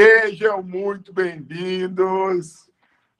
[0.00, 2.70] Sejam muito bem-vindos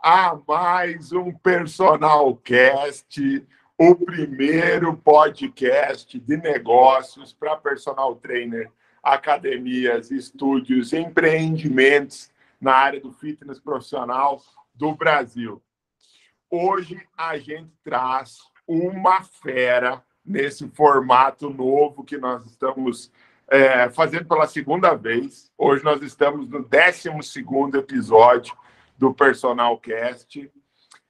[0.00, 3.44] a mais um Personal Cast,
[3.76, 8.70] o primeiro podcast de negócios para personal trainer,
[9.02, 12.30] academias, estúdios, empreendimentos
[12.60, 14.40] na área do fitness profissional
[14.72, 15.60] do Brasil.
[16.48, 18.38] Hoje a gente traz
[18.68, 23.10] uma fera nesse formato novo que nós estamos
[23.48, 25.50] é, fazendo pela segunda vez.
[25.56, 27.08] Hoje nós estamos no 12
[27.76, 28.54] episódio
[28.96, 30.50] do Personal Cast.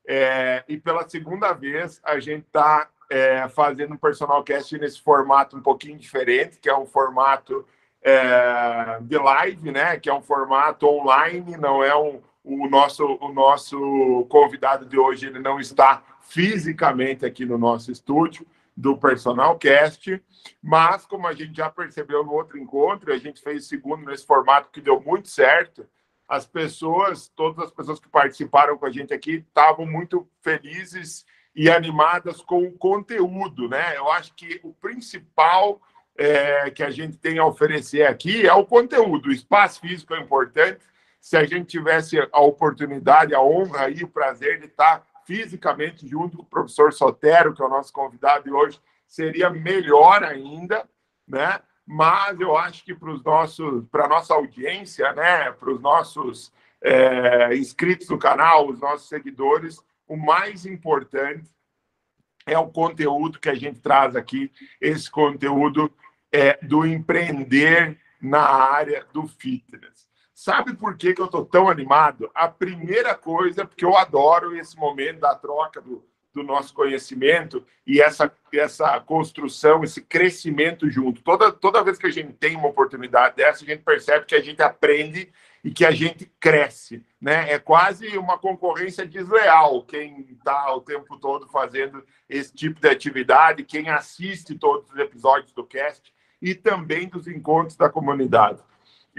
[0.06, 5.56] É, e pela segunda vez a gente está é, fazendo um Personal Cast nesse formato
[5.56, 7.66] um pouquinho diferente, que é um formato
[8.01, 9.98] é, de live, né?
[9.98, 15.27] Que é um formato online, não é um, o nosso o nosso convidado de hoje
[15.27, 18.46] ele não está fisicamente aqui no nosso estúdio
[18.78, 20.23] do Personal Cast,
[20.62, 24.70] mas como a gente já percebeu no outro encontro, a gente fez segundo nesse formato
[24.70, 25.84] que deu muito certo.
[26.28, 31.68] As pessoas, todas as pessoas que participaram com a gente aqui, estavam muito felizes e
[31.68, 33.96] animadas com o conteúdo, né?
[33.96, 35.80] Eu acho que o principal
[36.16, 39.29] é, que a gente tem a oferecer aqui é o conteúdo.
[39.29, 40.79] O espaço físico é importante.
[41.21, 46.38] Se a gente tivesse a oportunidade, a honra e o prazer de estar fisicamente junto
[46.38, 50.88] com o professor Sotero, que é o nosso convidado de hoje, seria melhor ainda,
[51.26, 51.60] né?
[51.87, 56.51] Mas eu acho que para os nossos, para nossa audiência, né, para os nossos
[56.82, 61.51] é, inscritos no canal, os nossos seguidores, o mais importante
[62.46, 64.50] é o conteúdo que a gente traz aqui,
[64.81, 65.93] esse conteúdo
[66.32, 70.07] é, do empreender na área do fitness.
[70.41, 72.31] Sabe por que, que eu estou tão animado?
[72.32, 78.00] A primeira coisa, porque eu adoro esse momento da troca do, do nosso conhecimento e
[78.00, 81.22] essa, essa construção, esse crescimento junto.
[81.22, 84.41] Toda, toda vez que a gente tem uma oportunidade dessa, a gente percebe que a
[84.41, 85.28] gente aprende
[85.64, 87.04] e que a gente cresce.
[87.20, 87.50] Né?
[87.50, 93.65] É quase uma concorrência desleal quem está o tempo todo fazendo esse tipo de atividade,
[93.65, 98.62] quem assiste todos os episódios do cast e também dos encontros da comunidade.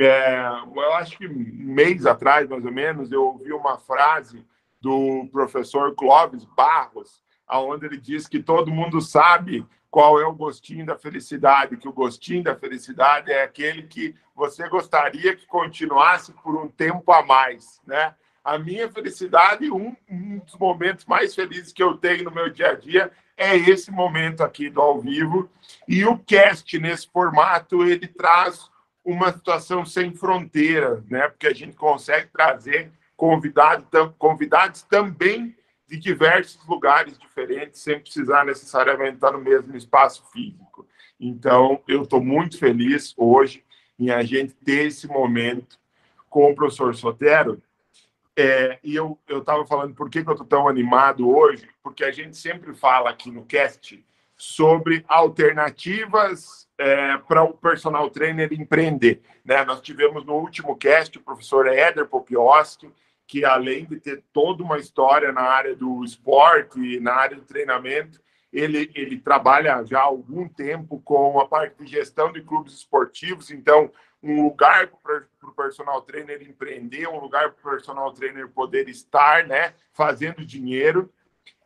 [0.02, 1.34] É, eu acho que um
[1.74, 4.46] mês atrás, mais ou menos, eu ouvi uma frase
[4.80, 10.86] do professor Clóvis Barros, aonde ele diz que todo mundo sabe qual é o gostinho
[10.86, 16.56] da felicidade, que o gostinho da felicidade é aquele que você gostaria que continuasse por
[16.56, 18.16] um tempo a mais, né?
[18.42, 22.70] A minha felicidade, um, um dos momentos mais felizes que eu tenho no meu dia
[22.70, 25.50] a dia é esse momento aqui do ao vivo.
[25.88, 28.70] E o cast, nesse formato, ele traz
[29.04, 31.28] uma situação sem fronteira, né?
[31.28, 33.86] Porque a gente consegue trazer convidados,
[34.18, 35.56] convidados também
[35.88, 40.88] de diversos lugares diferentes, sem precisar necessariamente estar no mesmo espaço físico.
[41.20, 43.64] Então, eu estou muito feliz hoje
[43.98, 45.78] em a gente ter esse momento
[46.30, 47.62] com o professor Sotero.
[48.38, 52.12] É, e eu estava falando por que, que eu estou tão animado hoje, porque a
[52.12, 54.02] gente sempre fala aqui no cast
[54.40, 59.22] sobre alternativas é, para o personal trainer empreender.
[59.44, 59.66] Né?
[59.66, 62.90] Nós tivemos no último cast o professor Éder Popioski,
[63.28, 68.20] que além de ter toda uma história na área do esporte, na área do treinamento,
[68.52, 73.52] ele, ele trabalha já há algum tempo com a parte de gestão de clubes esportivos,
[73.52, 73.92] então
[74.24, 79.46] um lugar para o personal trainer empreender, um lugar para o personal trainer poder estar,
[79.46, 81.12] né, fazendo dinheiro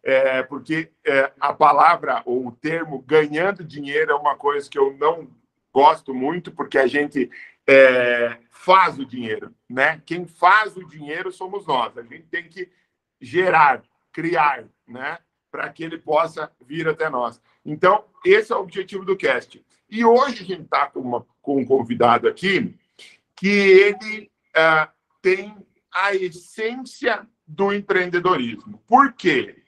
[0.03, 4.96] é, porque é, a palavra ou o termo ganhando dinheiro é uma coisa que eu
[4.97, 5.30] não
[5.74, 7.31] gosto muito, porque a gente
[7.66, 10.02] é, faz o dinheiro, né?
[10.06, 11.97] Quem faz o dinheiro somos nós.
[11.97, 12.69] A gente tem que
[13.19, 13.81] gerar,
[14.12, 15.18] criar, né?
[15.50, 17.42] Para que ele possa vir até nós.
[17.66, 19.63] Então, esse é o objetivo do cast.
[19.90, 22.75] E hoje a gente está com, com, um convidado aqui
[23.36, 25.56] que ele uh, tem
[25.92, 28.81] a essência do empreendedorismo.
[28.88, 29.62] Por quê?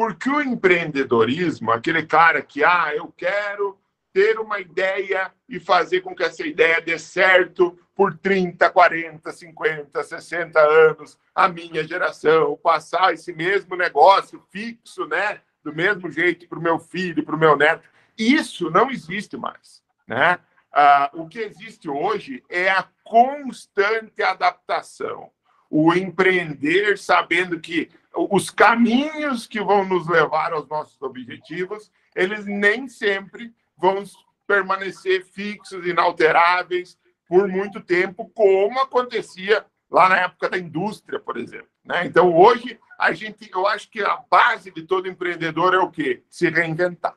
[0.00, 3.78] Porque o empreendedorismo, aquele cara que, ah, eu quero
[4.14, 10.02] ter uma ideia e fazer com que essa ideia dê certo por 30, 40, 50,
[10.02, 15.42] 60 anos, a minha geração, passar esse mesmo negócio fixo, né?
[15.62, 17.86] Do mesmo jeito para o meu filho, para o meu neto.
[18.16, 20.38] Isso não existe mais, né?
[20.72, 25.30] Ah, o que existe hoje é a constante adaptação.
[25.68, 32.88] O empreender sabendo que os caminhos que vão nos levar aos nossos objetivos, eles nem
[32.88, 34.04] sempre vão
[34.46, 36.98] permanecer fixos, inalteráveis
[37.28, 41.68] por muito tempo, como acontecia lá na época da indústria, por exemplo.
[41.84, 42.06] Né?
[42.06, 46.22] Então, hoje, a gente, eu acho que a base de todo empreendedor é o quê?
[46.28, 47.14] Se reinventar.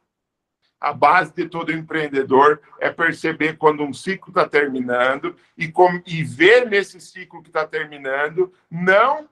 [0.80, 6.24] A base de todo empreendedor é perceber quando um ciclo está terminando e, com, e
[6.24, 9.30] ver nesse ciclo que está terminando, não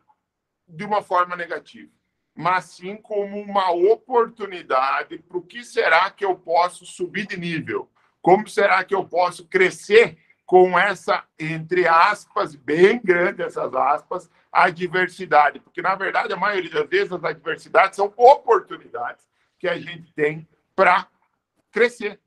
[0.72, 1.92] de uma forma negativa,
[2.36, 7.90] mas sim como uma oportunidade para o que será que eu posso subir de nível,
[8.22, 15.62] como será que eu posso crescer com essa, entre aspas, bem grande essas aspas, adversidade.
[15.62, 19.26] Porque, na verdade, a maioria das vezes as adversidades são oportunidades
[19.58, 21.08] que a gente tem para
[21.72, 22.20] crescer,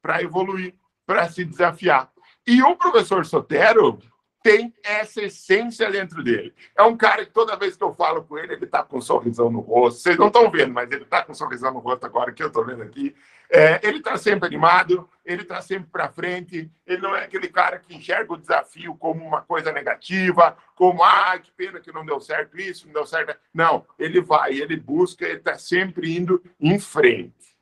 [0.00, 0.74] para evoluir,
[1.04, 2.12] para se desafiar.
[2.46, 3.98] E o professor Sotero
[4.42, 6.52] tem essa essência dentro dele.
[6.76, 9.00] É um cara que toda vez que eu falo com ele, ele está com um
[9.00, 10.00] sorrisão no rosto.
[10.00, 12.48] Vocês não estão vendo, mas ele está com um sorrisão no rosto agora, que eu
[12.48, 13.14] estou vendo aqui.
[13.48, 16.70] É, ele está sempre animado, ele está sempre para frente.
[16.86, 21.38] Ele não é aquele cara que enxerga o desafio como uma coisa negativa, como, ah,
[21.38, 23.38] que pena que não deu certo isso, não deu certo.
[23.54, 27.56] Não, ele vai, ele busca, ele está sempre indo em frente.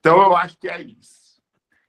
[0.00, 1.40] Então, eu acho que é isso.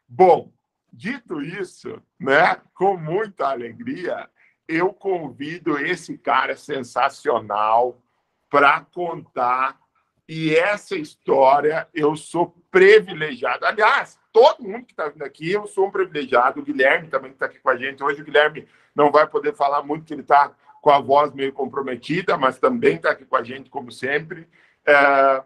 [0.07, 0.51] Bom,
[0.91, 4.29] dito isso, né, com muita alegria,
[4.67, 8.01] eu convido esse cara sensacional
[8.49, 9.77] para contar.
[10.27, 13.65] E essa história eu sou privilegiado.
[13.65, 16.59] Aliás, todo mundo que está vindo aqui, eu sou um privilegiado.
[16.59, 18.03] O Guilherme também está aqui com a gente.
[18.03, 21.53] Hoje o Guilherme não vai poder falar muito, que ele está com a voz meio
[21.53, 24.47] comprometida, mas também está aqui com a gente, como sempre.
[24.85, 25.43] É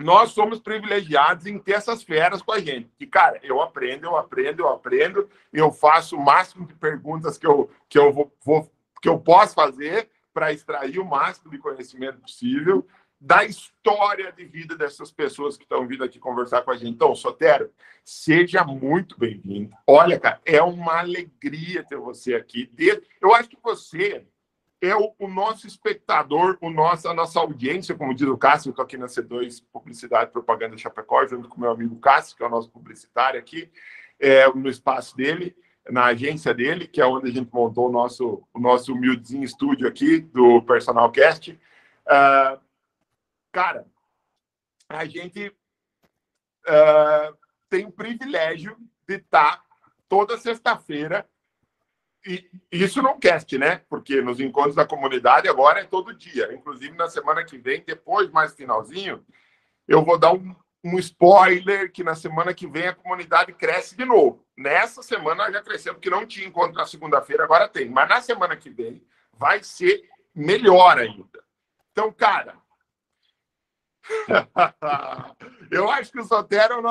[0.00, 2.90] nós somos privilegiados em ter essas feras com a gente.
[2.98, 7.46] E, cara, eu aprendo, eu aprendo, eu aprendo, eu faço o máximo de perguntas que
[7.46, 8.70] eu, que eu, vou, vou
[9.00, 12.86] que eu posso fazer para extrair o máximo de conhecimento possível
[13.20, 16.88] da história de vida dessas pessoas que estão vindo aqui conversar com a gente.
[16.92, 17.70] Então, Sotero,
[18.02, 19.76] seja muito bem-vindo.
[19.86, 22.70] Olha, cara, é uma alegria ter você aqui.
[23.20, 24.26] Eu acho que você
[24.80, 28.84] é o, o, nosso espectador, o nosso, a nossa audiência, como diz o Cássio, estou
[28.84, 32.50] aqui na C2 Publicidade e Propaganda Chapecó, junto com meu amigo Cássio, que é o
[32.50, 33.70] nosso publicitário aqui,
[34.18, 35.54] é, no espaço dele,
[35.90, 39.86] na agência dele, que é onde a gente montou o nosso, o nosso humildezinho estúdio
[39.86, 41.52] aqui, do Personal Cast.
[41.52, 42.60] Uh,
[43.52, 43.86] cara,
[44.88, 45.48] a gente
[46.66, 47.36] uh,
[47.68, 49.62] tem o privilégio de estar
[50.08, 51.28] toda sexta-feira
[52.24, 53.82] e isso no cast, né?
[53.88, 56.52] Porque nos encontros da comunidade agora é todo dia.
[56.52, 59.24] Inclusive na semana que vem, depois, mais finalzinho,
[59.88, 64.04] eu vou dar um, um spoiler que na semana que vem a comunidade cresce de
[64.04, 64.44] novo.
[64.56, 67.88] Nessa semana já cresceu, porque não tinha encontro na segunda-feira, agora tem.
[67.88, 69.02] Mas na semana que vem
[69.32, 70.02] vai ser
[70.34, 71.42] melhor ainda.
[71.92, 72.56] Então, cara,
[75.70, 76.82] Eu acho que o Sotero é a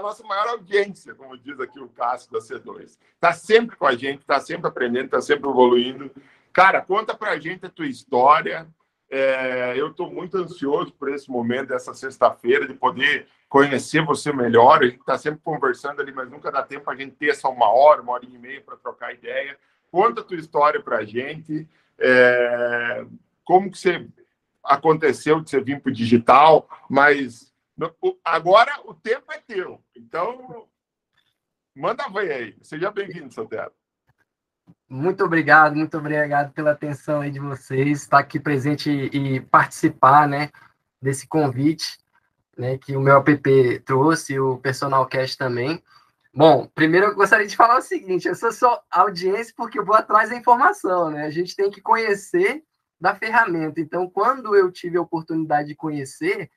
[0.00, 2.98] nossa, maior audiência, como diz aqui o Cássio da C2.
[3.14, 6.10] Está sempre com a gente, está sempre aprendendo, está sempre evoluindo.
[6.52, 8.66] Cara, conta para a gente a tua história.
[9.08, 14.82] É, eu estou muito ansioso por esse momento, dessa sexta-feira, de poder conhecer você melhor.
[14.82, 17.70] A gente está sempre conversando ali, mas nunca dá tempo a gente ter essa uma
[17.70, 19.56] hora, uma hora e meia para trocar ideia.
[19.92, 21.68] Conta a tua história para a gente.
[21.98, 23.04] É,
[23.44, 24.08] como que você
[24.64, 27.52] aconteceu de você vir para o digital, mas
[28.24, 29.82] agora o tempo é teu.
[29.96, 30.66] Então,
[31.74, 32.56] manda ver aí.
[32.62, 33.72] Seja bem-vindo, Santero.
[34.88, 40.50] Muito obrigado, muito obrigado pela atenção aí de vocês, estar aqui presente e, participar, né,
[41.02, 41.98] desse convite,
[42.56, 45.82] né, que o meu app trouxe, o Personal Cast também.
[46.32, 49.94] Bom, primeiro eu gostaria de falar o seguinte, eu sou só audiência porque eu vou
[49.94, 51.26] atrás da informação, né?
[51.26, 52.64] A gente tem que conhecer
[53.00, 53.80] da ferramenta.
[53.80, 56.50] Então, quando eu tive a oportunidade de conhecer,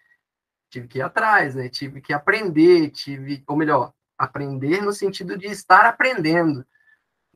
[0.70, 1.70] tive que ir atrás, né?
[1.70, 6.66] Tive que aprender, tive, ou melhor, aprender no sentido de estar aprendendo,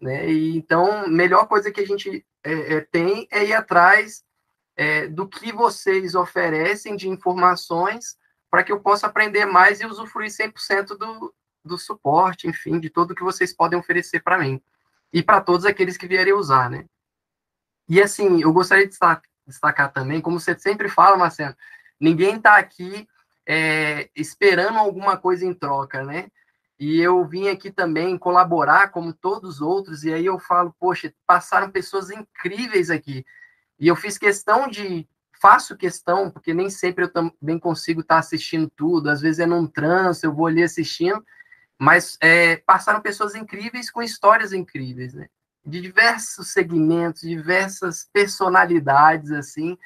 [0.01, 0.29] né?
[0.29, 4.23] E então, melhor coisa que a gente é, é, tem é ir atrás
[4.75, 8.17] é, do que vocês oferecem de informações
[8.49, 13.15] para que eu possa aprender mais e usufruir 100% do, do suporte, enfim, de tudo
[13.15, 14.61] que vocês podem oferecer para mim
[15.13, 16.85] e para todos aqueles que vierem usar, né?
[17.91, 18.97] E assim, eu gostaria de
[19.45, 21.53] destacar, também, como você sempre fala, Marcelo,
[21.99, 23.05] ninguém está aqui
[23.45, 26.29] é, esperando alguma coisa em troca, né?
[26.79, 31.13] E eu vim aqui também colaborar, como todos os outros, e aí eu falo, poxa,
[31.27, 33.25] passaram pessoas incríveis aqui.
[33.77, 35.05] E eu fiz questão de,
[35.41, 39.45] faço questão, porque nem sempre eu também consigo estar tá assistindo tudo, às vezes é
[39.45, 41.21] num trânsito, eu vou ali assistindo,
[41.77, 45.27] mas é, passaram pessoas incríveis com histórias incríveis, né?
[45.65, 49.77] De diversos segmentos, diversas personalidades, assim,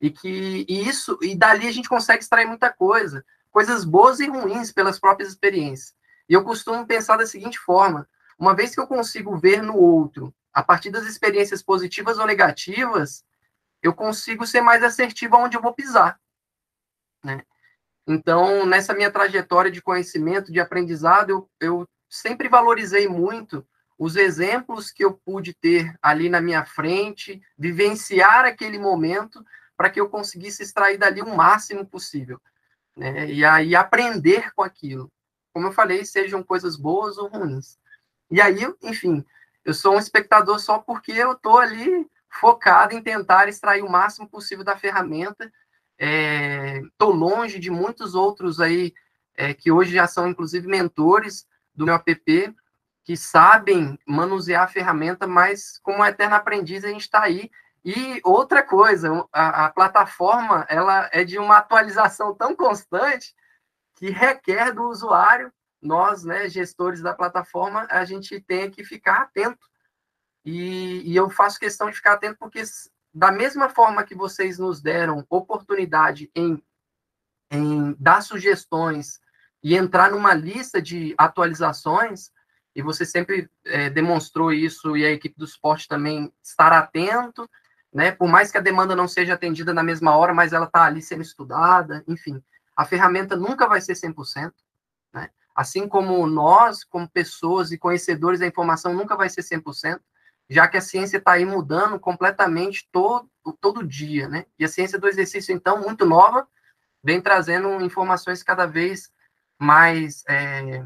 [0.00, 4.26] e que e isso, e dali a gente consegue extrair muita coisa, coisas boas e
[4.26, 5.94] ruins pelas próprias experiências.
[6.28, 8.08] E eu costumo pensar da seguinte forma:
[8.38, 13.24] uma vez que eu consigo ver no outro, a partir das experiências positivas ou negativas,
[13.82, 16.18] eu consigo ser mais assertivo aonde eu vou pisar,
[17.22, 17.42] né?
[18.06, 23.66] Então, nessa minha trajetória de conhecimento, de aprendizado, eu, eu sempre valorizei muito
[23.98, 29.44] os exemplos que eu pude ter ali na minha frente, vivenciar aquele momento
[29.76, 32.40] para que eu conseguisse extrair dali o máximo possível.
[32.96, 33.30] Né?
[33.30, 35.10] E aí aprender com aquilo.
[35.52, 37.76] Como eu falei, sejam coisas boas ou ruins.
[38.30, 39.24] E aí, enfim,
[39.64, 44.28] eu sou um espectador só porque eu estou ali focado em tentar extrair o máximo
[44.28, 45.50] possível da ferramenta.
[45.98, 48.92] Estou é, longe de muitos outros aí
[49.34, 52.54] é, que hoje já são, inclusive, mentores do meu app,
[53.08, 57.50] que sabem manusear a ferramenta, mas como eterno aprendiz a gente está aí.
[57.82, 63.34] E outra coisa, a, a, plataforma ela é de uma atualização tão constante
[63.94, 65.50] que requer do usuário,
[65.80, 69.66] nós, né, gestores da plataforma, a gente tem que ficar atento.
[70.44, 72.62] E, e eu faço questão de ficar atento porque
[73.14, 76.62] da mesma forma que vocês nos deram oportunidade em,
[77.50, 79.18] em dar sugestões
[79.62, 82.30] e entrar numa lista de atualizações,
[82.78, 87.50] e você sempre é, demonstrou isso, e a equipe do esporte também estar atento,
[87.92, 88.12] né?
[88.12, 91.02] Por mais que a demanda não seja atendida na mesma hora, mas ela está ali
[91.02, 92.40] sendo estudada, enfim.
[92.76, 94.52] A ferramenta nunca vai ser 100%,
[95.12, 95.28] né?
[95.56, 99.98] Assim como nós, como pessoas e conhecedores da informação, nunca vai ser 100%,
[100.48, 103.28] já que a ciência está aí mudando completamente todo,
[103.60, 104.46] todo dia, né?
[104.56, 106.46] E a ciência do exercício, então, muito nova,
[107.02, 109.10] vem trazendo informações cada vez
[109.58, 110.84] mais é,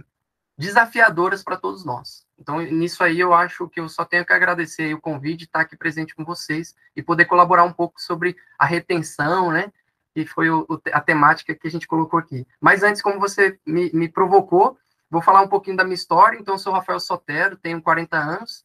[0.56, 2.26] desafiadoras para todos nós.
[2.38, 5.76] Então, nisso aí, eu acho que eu só tenho que agradecer o convite, estar aqui
[5.76, 9.72] presente com vocês e poder colaborar um pouco sobre a retenção, né?
[10.14, 12.46] Que foi o, a temática que a gente colocou aqui.
[12.60, 14.76] Mas antes, como você me, me provocou,
[15.08, 16.38] vou falar um pouquinho da minha história.
[16.38, 18.64] Então, eu sou Rafael Sotero, tenho 40 anos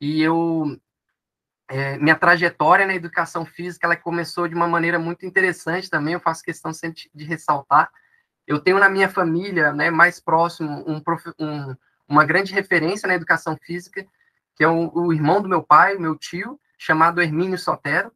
[0.00, 0.78] e eu
[1.68, 6.14] é, minha trajetória na educação física ela começou de uma maneira muito interessante também.
[6.14, 7.90] Eu faço questão sempre de ressaltar
[8.48, 11.02] eu tenho na minha família, né, mais próximo, um,
[11.38, 11.76] um,
[12.08, 14.06] uma grande referência na educação física,
[14.56, 18.10] que é o, o irmão do meu pai, meu tio, chamado Hermínio Sotero.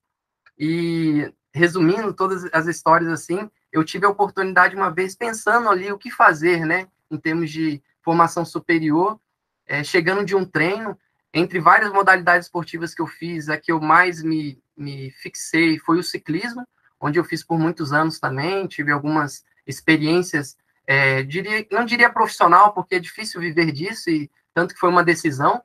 [0.58, 5.98] E, resumindo todas as histórias assim, eu tive a oportunidade uma vez pensando ali o
[5.98, 9.20] que fazer, né, em termos de formação superior,
[9.66, 10.98] é, chegando de um treino,
[11.34, 15.98] entre várias modalidades esportivas que eu fiz, a que eu mais me, me fixei foi
[15.98, 16.66] o ciclismo,
[16.98, 22.72] onde eu fiz por muitos anos também, tive algumas experiências, é, diria, não diria profissional,
[22.72, 25.62] porque é difícil viver disso, e tanto que foi uma decisão,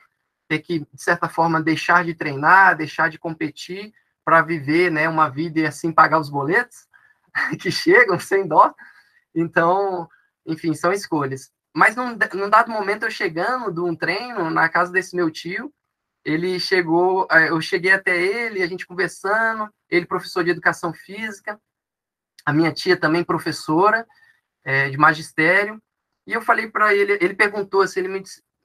[0.47, 5.29] ter que, de certa forma, deixar de treinar, deixar de competir, para viver né, uma
[5.29, 6.85] vida e assim pagar os boletos
[7.61, 8.73] que chegam sem dó.
[9.33, 10.09] Então,
[10.45, 11.49] enfim, são escolhas.
[11.73, 15.71] Mas num, num dado momento, eu chegando de um treino na casa desse meu tio,
[16.25, 21.57] ele chegou, é, eu cheguei até ele, a gente conversando, ele professor de educação física,
[22.47, 24.07] a minha tia também professora
[24.63, 25.83] é, de magistério,
[26.25, 28.23] e eu falei para ele, ele perguntou assim, ele me,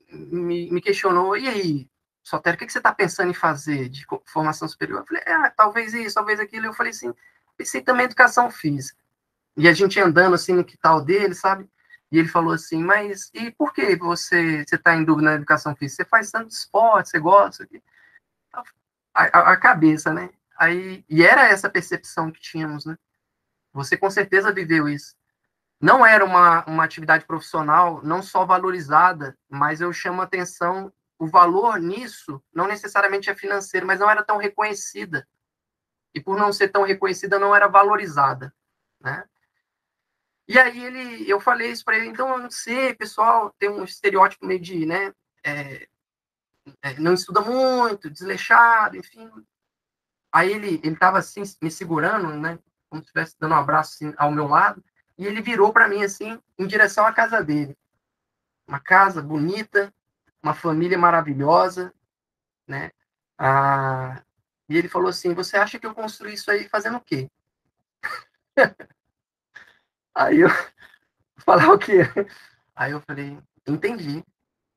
[0.09, 1.91] me, me questionou, e aí,
[2.23, 5.01] Sotero, o que, você está pensando em fazer de formação superior?
[5.01, 6.67] Eu falei, ah, talvez isso, talvez aquilo.
[6.67, 7.12] Eu falei assim,
[7.57, 8.97] pensei também em educação física.
[9.57, 11.69] E a gente andando assim no quintal dele, sabe?
[12.09, 16.05] E ele falou assim, mas e por que você está em dúvida na educação física?
[16.05, 17.69] Você faz tanto esporte, você gosta?
[19.12, 20.31] A, a, a, cabeça, né?
[20.57, 22.97] Aí, e era essa percepção que tínhamos, né?
[23.73, 25.14] Você com certeza viveu isso.
[25.81, 31.26] Não era uma, uma atividade profissional, não só valorizada, mas eu chamo a atenção, o
[31.26, 35.26] valor nisso não necessariamente é financeiro, mas não era tão reconhecida.
[36.14, 38.55] E por não ser tão reconhecida, não era valorizada,
[39.00, 39.25] né?
[40.47, 43.85] E aí ele, eu falei isso para ele, então eu não sei, pessoal tem um
[43.85, 45.14] estereótipo meio de, né,
[45.45, 45.88] é,
[46.83, 49.31] é, não estuda muito, desleixado, enfim.
[50.31, 52.59] Aí ele, ele tava assim, me segurando, né,
[52.93, 54.85] como se estivesse dando um abraço assim, ao meu lado,
[55.17, 57.75] e ele virou para mim assim, em direção à casa dele.
[58.69, 59.93] Uma casa bonita,
[60.43, 61.91] uma família maravilhosa,
[62.69, 62.91] né?
[63.39, 64.23] Ah,
[64.69, 67.31] e ele falou assim: Você acha que eu construí isso aí fazendo o quê?
[70.15, 70.49] aí eu
[71.39, 72.03] falar o quê?
[72.77, 74.23] Aí eu falei: Entendi.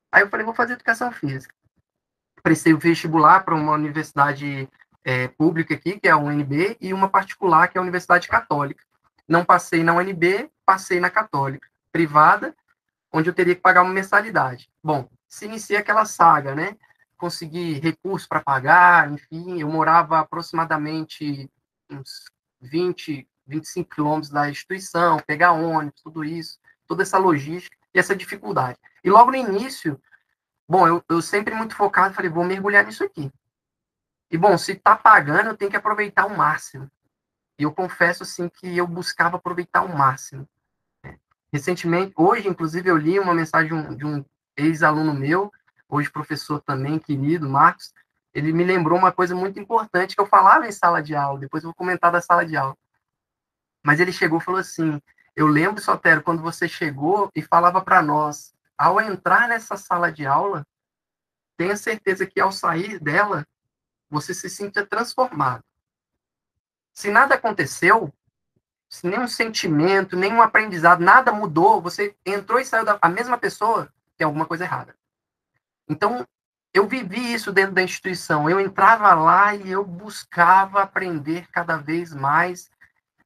[0.09, 1.53] Aí eu falei: Vou fazer educação física.
[2.41, 4.69] Prestei o vestibular para uma universidade
[5.05, 8.83] é, pública aqui, que é a UNB, e uma particular, que é a Universidade Católica.
[9.27, 12.55] Não passei na UNB, passei na Católica, privada,
[13.13, 14.67] onde eu teria que pagar uma mensalidade.
[14.83, 16.75] Bom, se inicia aquela saga, né?
[17.17, 21.49] Consegui recursos para pagar, enfim, eu morava aproximadamente
[21.89, 22.25] uns
[22.59, 26.57] 20, 25 quilômetros da instituição, pegar ônibus, tudo isso,
[26.87, 28.79] toda essa logística e essa dificuldade.
[29.03, 30.01] E logo no início,
[30.67, 33.31] bom, eu, eu sempre muito focado, falei, vou mergulhar nisso aqui.
[34.29, 36.89] E, bom, se está pagando, eu tenho que aproveitar o máximo.
[37.57, 40.47] E eu confesso, assim, que eu buscava aproveitar o máximo.
[41.51, 44.25] recentemente, hoje, inclusive, eu li uma mensagem de um, um
[44.57, 45.51] ex-aluno meu,
[45.87, 47.93] hoje professor também, querido, Marcos,
[48.33, 51.63] ele me lembrou uma coisa muito importante que eu falava em sala de aula, depois
[51.63, 52.75] eu vou comentar da sala de aula.
[53.81, 55.01] Mas ele chegou e falou assim:
[55.33, 60.25] Eu lembro, Sotero, quando você chegou e falava para nós, ao entrar nessa sala de
[60.25, 60.67] aula,
[61.55, 63.47] tenha certeza que ao sair dela,
[64.15, 65.63] você se sinta transformado.
[66.93, 68.13] Se nada aconteceu,
[68.89, 73.91] se nenhum sentimento, nenhum aprendizado, nada mudou, você entrou e saiu da a mesma pessoa,
[74.17, 74.95] tem alguma coisa errada.
[75.87, 76.25] Então,
[76.73, 78.49] eu vivi isso dentro da instituição.
[78.49, 82.69] Eu entrava lá e eu buscava aprender cada vez mais,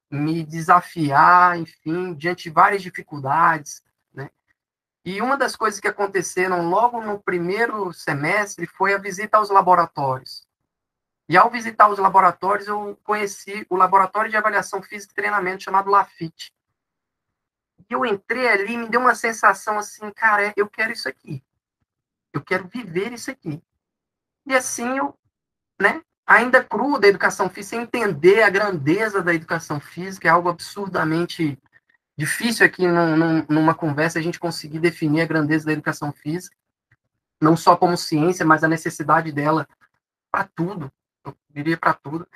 [0.09, 4.29] me desafiar, enfim, diante de várias dificuldades, né?
[5.05, 10.48] E uma das coisas que aconteceram logo no primeiro semestre foi a visita aos laboratórios.
[11.29, 15.87] E ao visitar os laboratórios, eu conheci o laboratório de avaliação física e treinamento chamado
[15.87, 16.51] Lafite.
[17.87, 21.43] E eu entrei ali e me deu uma sensação assim, cara, eu quero isso aqui.
[22.33, 23.61] Eu quero viver isso aqui.
[24.47, 25.15] E assim eu,
[25.79, 31.59] né, ainda cru da educação física, entender a grandeza da educação física, é algo absurdamente
[32.17, 36.55] difícil aqui num, numa conversa a gente conseguir definir a grandeza da educação física,
[37.39, 39.67] não só como ciência, mas a necessidade dela
[40.31, 40.91] para tudo,
[41.25, 42.27] eu diria para tudo.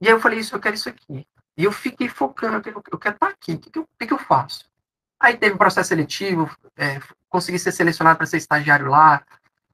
[0.00, 1.26] E aí eu falei, isso, eu quero isso aqui.
[1.56, 4.18] E eu fiquei focando, eu quero estar aqui, o que, que, eu, que, que eu
[4.18, 4.70] faço?
[5.18, 9.22] Aí teve processo seletivo, é, consegui ser selecionado para ser estagiário lá,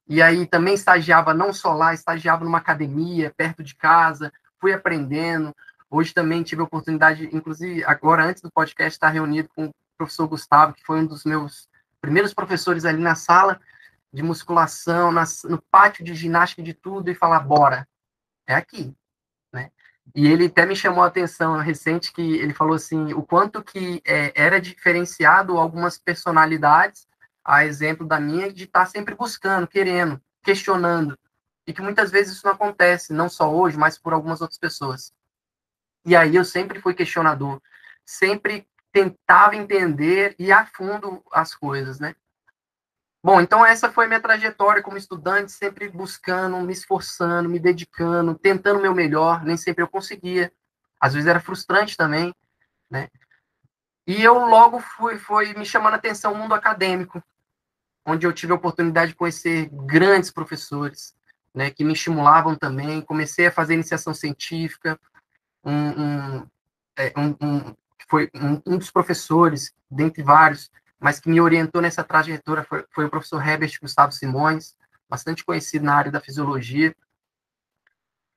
[0.05, 5.55] e aí também estagiava não só lá, estagiava numa academia perto de casa, fui aprendendo.
[5.89, 10.27] Hoje também tive a oportunidade, inclusive agora antes do podcast, estar reunido com o professor
[10.27, 11.69] Gustavo, que foi um dos meus
[12.01, 13.59] primeiros professores ali na sala
[14.13, 17.87] de musculação, no pátio de ginástica de tudo, e falar, bora,
[18.47, 18.95] é aqui,
[19.53, 19.69] né?
[20.15, 24.01] E ele até me chamou a atenção recente que ele falou assim, o quanto que
[24.05, 27.07] é, era diferenciado algumas personalidades
[27.43, 31.17] a exemplo da minha, de estar sempre buscando, querendo, questionando.
[31.65, 35.13] E que muitas vezes isso não acontece, não só hoje, mas por algumas outras pessoas.
[36.05, 37.61] E aí eu sempre fui questionador,
[38.05, 42.15] sempre tentava entender e a fundo as coisas, né?
[43.27, 48.79] Bom, então essa foi minha trajetória como estudante, sempre buscando, me esforçando, me dedicando, tentando
[48.79, 50.49] o meu melhor, nem sempre eu conseguia.
[50.97, 52.33] Às vezes era frustrante também,
[52.89, 53.09] né?
[54.07, 57.21] E eu logo fui foi me chamando a atenção o mundo acadêmico,
[58.05, 61.13] onde eu tive a oportunidade de conhecer grandes professores,
[61.53, 63.01] né, que me estimulavam também.
[63.01, 64.97] Comecei a fazer iniciação científica.
[65.65, 66.47] Um, um,
[66.95, 67.75] é, um, um
[68.07, 73.09] foi um, dos professores, dentre vários, mas que me orientou nessa trajetória foi, foi o
[73.09, 74.75] professor Herbert Gustavo Simões,
[75.09, 76.95] bastante conhecido na área da fisiologia,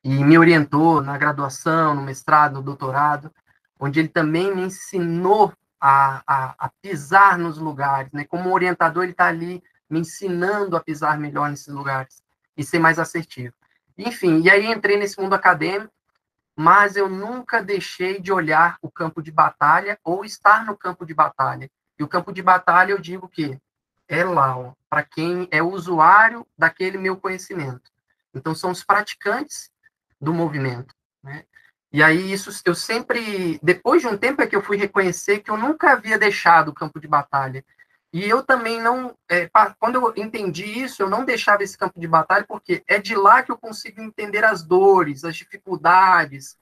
[0.03, 3.33] e me orientou na graduação, no mestrado, no doutorado,
[3.79, 8.25] onde ele também me ensinou a, a, a pisar nos lugares, né?
[8.25, 12.23] Como orientador, ele está ali me ensinando a pisar melhor nesses lugares
[12.57, 13.55] e ser mais assertivo.
[13.97, 15.93] Enfim, e aí entrei nesse mundo acadêmico,
[16.57, 21.15] mas eu nunca deixei de olhar o campo de batalha ou estar no campo de
[21.15, 21.71] batalha.
[22.01, 23.61] E o campo de batalha, eu digo que
[24.09, 27.93] é lá, para quem é usuário daquele meu conhecimento.
[28.35, 29.71] Então, são os praticantes
[30.19, 30.95] do movimento.
[31.23, 31.45] Né?
[31.93, 35.51] E aí isso eu sempre, depois de um tempo é que eu fui reconhecer que
[35.51, 37.63] eu nunca havia deixado o campo de batalha.
[38.11, 42.09] E eu também não, é, quando eu entendi isso, eu não deixava esse campo de
[42.09, 46.57] batalha porque é de lá que eu consigo entender as dores, as dificuldades,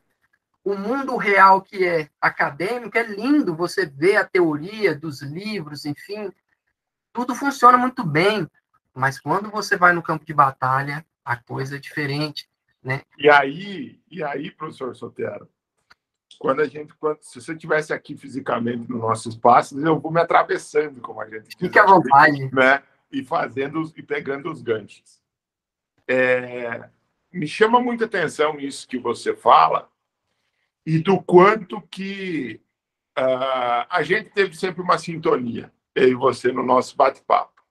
[0.69, 6.31] o mundo real que é acadêmico é lindo, você vê a teoria dos livros, enfim,
[7.11, 8.47] tudo funciona muito bem,
[8.93, 12.47] mas quando você vai no campo de batalha, a coisa é diferente.
[12.83, 13.01] Né?
[13.17, 15.49] E aí, e aí, professor Sotero,
[16.39, 20.21] quando a gente, quando, se você estivesse aqui fisicamente no nosso espaço, eu vou me
[20.21, 21.57] atravessando como a gente.
[21.57, 22.55] Fique à vontade.
[22.55, 22.83] Né?
[23.11, 25.23] E fazendo e pegando os ganchos.
[26.07, 26.91] É,
[27.33, 29.89] me chama muita atenção isso que você fala
[30.89, 32.63] e do quanto que
[33.19, 37.63] uh, a gente teve sempre uma sintonia, eu e você, no nosso bate-papo.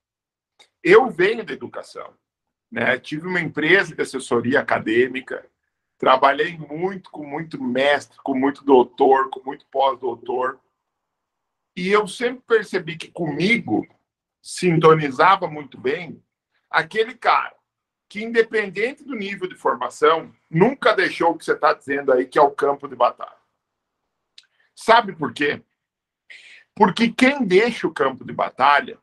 [0.83, 2.13] Eu venho da educação.
[2.71, 2.99] Né?
[2.99, 5.43] Tive uma empresa de assessoria acadêmica,
[5.97, 10.59] trabalhei muito com muito mestre, com muito doutor, com muito pós-doutor.
[11.75, 13.87] E eu sempre percebi que comigo
[14.43, 16.23] sintonizava muito bem
[16.69, 17.56] aquele cara
[18.09, 22.39] que, independente do nível de formação, nunca deixou o que você está dizendo aí, que
[22.39, 23.37] é o campo de batalha.
[24.75, 25.61] Sabe por quê?
[26.75, 28.99] Porque quem deixa o campo de batalha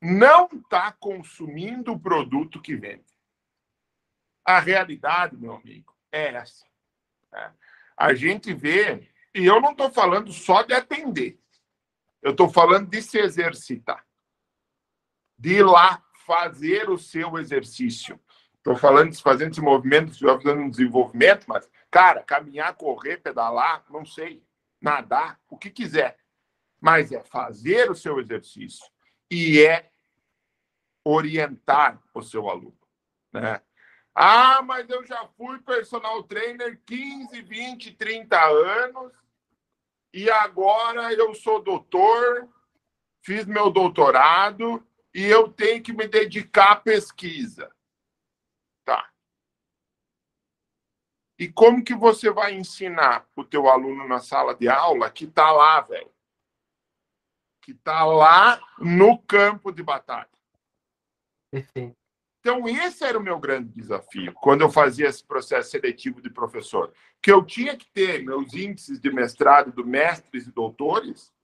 [0.00, 3.04] não está consumindo o produto que vende.
[4.44, 6.64] A realidade, meu amigo, é essa.
[7.32, 7.52] Né?
[7.96, 11.38] A gente vê, e eu não estou falando só de atender.
[12.22, 14.06] Eu estou falando de se exercitar.
[15.36, 18.20] De ir lá fazer o seu exercício.
[18.58, 24.04] Estou falando de fazer esse movimento, fazendo um desenvolvimento, mas, cara, caminhar, correr, pedalar, não
[24.04, 24.44] sei,
[24.78, 26.18] nadar, o que quiser.
[26.78, 28.84] Mas é fazer o seu exercício
[29.30, 29.90] e é
[31.02, 32.78] orientar o seu aluno.
[33.32, 33.62] Né?
[34.14, 39.12] Ah, mas eu já fui personal trainer 15, 20, 30 anos
[40.12, 42.48] e agora eu sou doutor,
[43.22, 44.86] fiz meu doutorado
[45.18, 47.74] e eu tenho que me dedicar à pesquisa.
[48.84, 49.10] Tá.
[51.36, 55.50] E como que você vai ensinar o teu aluno na sala de aula que está
[55.50, 56.14] lá, velho?
[57.60, 60.30] Que está lá no campo de batalha.
[61.50, 61.96] Perfeito.
[62.38, 66.94] Então, esse era o meu grande desafio quando eu fazia esse processo seletivo de professor.
[67.20, 71.34] Que eu tinha que ter meus índices de mestrado do mestres e doutores,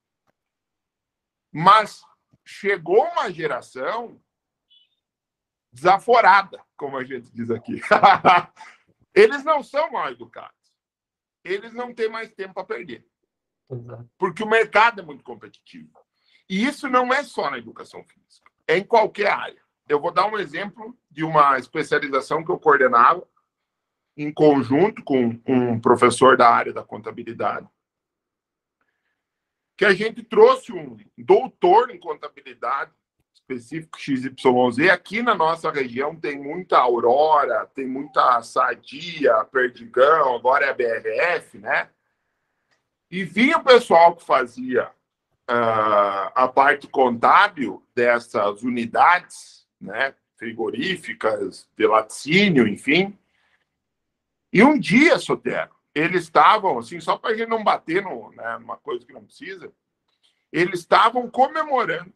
[1.53, 2.05] mas
[2.45, 4.21] chegou uma geração
[5.73, 7.81] desaforada, como a gente diz aqui.
[9.15, 10.55] Eles não são mal educados.
[11.43, 13.07] Eles não têm mais tempo para perder.
[14.19, 15.91] Porque o mercado é muito competitivo.
[16.49, 19.63] E isso não é só na educação física, é em qualquer área.
[19.89, 23.27] Eu vou dar um exemplo de uma especialização que eu coordenava
[24.17, 27.69] em conjunto com um professor da área da contabilidade
[29.77, 32.93] que a gente trouxe um doutor em contabilidade
[33.33, 34.91] específico XYZ.
[34.91, 41.59] Aqui na nossa região tem muita Aurora, tem muita Sadia, Perdigão, agora é a BRF,
[41.59, 41.91] né?
[43.11, 44.89] E vinha o pessoal que fazia
[45.51, 50.15] uh, a parte contábil dessas unidades, né?
[50.37, 53.17] Frigoríficas, de laticínio, enfim.
[54.53, 58.59] E um dia, Sotero, eles estavam, assim, só para a gente não bater no, né,
[58.59, 59.73] numa coisa que não precisa,
[60.51, 62.13] eles estavam comemorando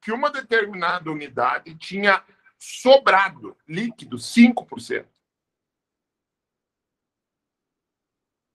[0.00, 2.22] que uma determinada unidade tinha
[2.58, 5.06] sobrado líquido 5%.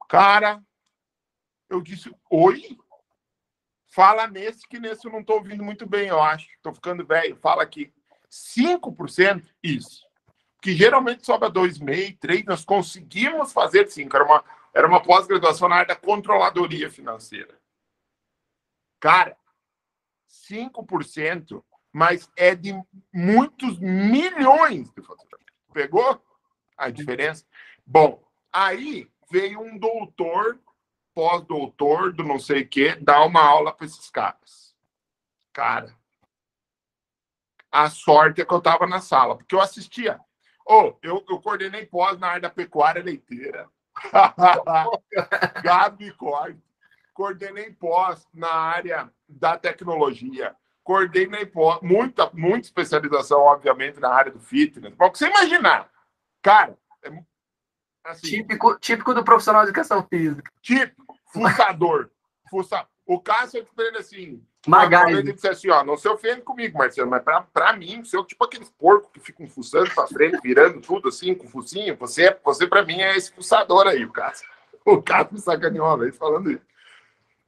[0.07, 0.63] Cara,
[1.69, 2.77] eu disse, oi?
[3.87, 6.49] Fala nesse, que nesse eu não estou ouvindo muito bem, eu acho.
[6.51, 7.35] Estou ficando velho.
[7.37, 7.93] Fala aqui.
[8.31, 9.45] 5%?
[9.61, 10.05] Isso.
[10.61, 12.45] Que geralmente sobra 2,5%, 3%.
[12.45, 14.13] Nós conseguimos fazer 5%.
[14.13, 14.43] Era uma
[14.77, 17.59] era uma pós-graduação na área da controladoria financeira.
[18.99, 19.35] Cara,
[20.29, 22.79] 5%, mas é de
[23.11, 25.51] muitos milhões de faturamento.
[25.73, 26.23] Pegou
[26.77, 27.43] a diferença?
[27.83, 30.59] Bom, aí veio um doutor,
[31.11, 34.75] pós-doutor, do não sei o quê, dar uma aula para esses caras.
[35.53, 35.91] Cara,
[37.71, 40.19] a sorte é que eu estava na sala, porque eu assistia.
[40.63, 43.67] Oh, eu, eu coordenei pós na área da pecuária leiteira.
[45.99, 46.59] E corte.
[47.13, 50.55] Coordenei pós na área da tecnologia.
[50.83, 54.93] Coordenei pós, muita, muita especialização, obviamente, na área do fitness.
[54.93, 55.89] Bom, que você imaginar.
[56.41, 57.09] Cara, é,
[58.03, 60.51] assim, típico, típico do profissional de educação física.
[60.61, 62.09] Típico, fuçador.
[62.49, 62.87] Fuça...
[63.05, 65.13] O Cássio ele assim, Magali.
[65.13, 68.23] Ele disse assim, ó, não se ofende comigo, Marcelo, mas pra, pra mim, você é
[68.23, 71.95] tipo aqueles porcos que ficam fuçando pra frente, virando tudo assim, com focinho.
[71.97, 74.47] Você, você pra mim, é esse fuçador aí, o Cássio.
[74.85, 76.65] O Cássio me sacaneou uma vez falando isso.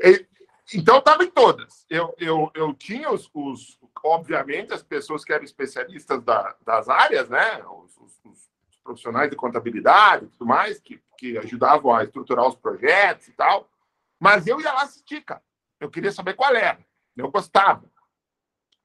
[0.01, 0.25] E,
[0.73, 1.85] então, eu tava em todas.
[1.89, 7.29] Eu, eu, eu tinha os, os, obviamente, as pessoas que eram especialistas da, das áreas,
[7.29, 7.63] né?
[7.63, 8.49] Os, os, os,
[8.83, 13.69] profissionais de contabilidade e tudo mais, que, que ajudavam a estruturar os projetos e tal.
[14.19, 15.41] Mas eu ia lá assistir, cara.
[15.79, 16.79] Eu queria saber qual era.
[17.15, 17.89] Eu gostava.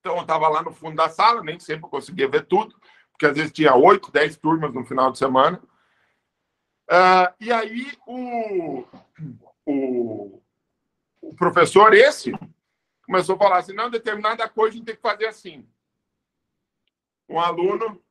[0.00, 2.78] Então, eu estava lá no fundo da sala, nem sempre conseguia ver tudo,
[3.10, 5.62] porque às vezes tinha oito, dez turmas no final de semana.
[6.90, 8.84] Uh, e aí, o,
[9.64, 10.42] o,
[11.22, 12.32] o professor, esse,
[13.06, 15.66] começou a falar assim: não, determinada coisa a gente tem que fazer assim.
[17.26, 18.02] Um aluno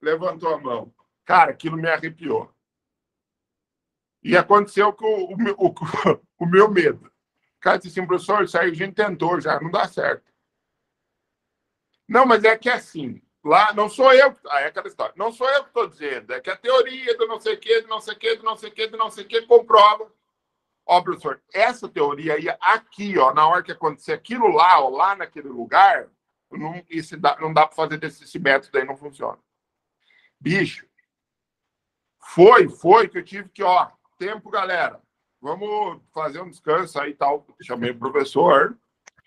[0.00, 0.94] levantou a mão.
[1.24, 2.54] Cara, aquilo me arrepiou.
[4.22, 7.12] E aconteceu com o, o, o, o meu medo
[7.64, 10.30] cara disse assim, professor, isso aí a gente tentou já, não dá certo.
[12.06, 15.32] Não, mas é que é assim, lá não sou eu, aí é aquela história, não
[15.32, 17.88] sou eu que estou dizendo, é que a teoria do não sei o que, do
[17.88, 20.12] não sei o que, do não sei o que, do não sei o que, comprova.
[20.86, 25.16] Ó, professor, essa teoria aí, aqui, ó, na hora que acontecer aquilo lá, ó, lá
[25.16, 26.10] naquele lugar,
[26.50, 26.84] não,
[27.18, 29.38] dá, não dá para fazer desse esse método aí, não funciona.
[30.38, 30.86] Bicho,
[32.20, 35.02] foi, foi que eu tive que, ó, tempo, galera
[35.44, 37.46] vamos fazer um descanso aí tal.
[37.60, 38.78] Chamei o professor,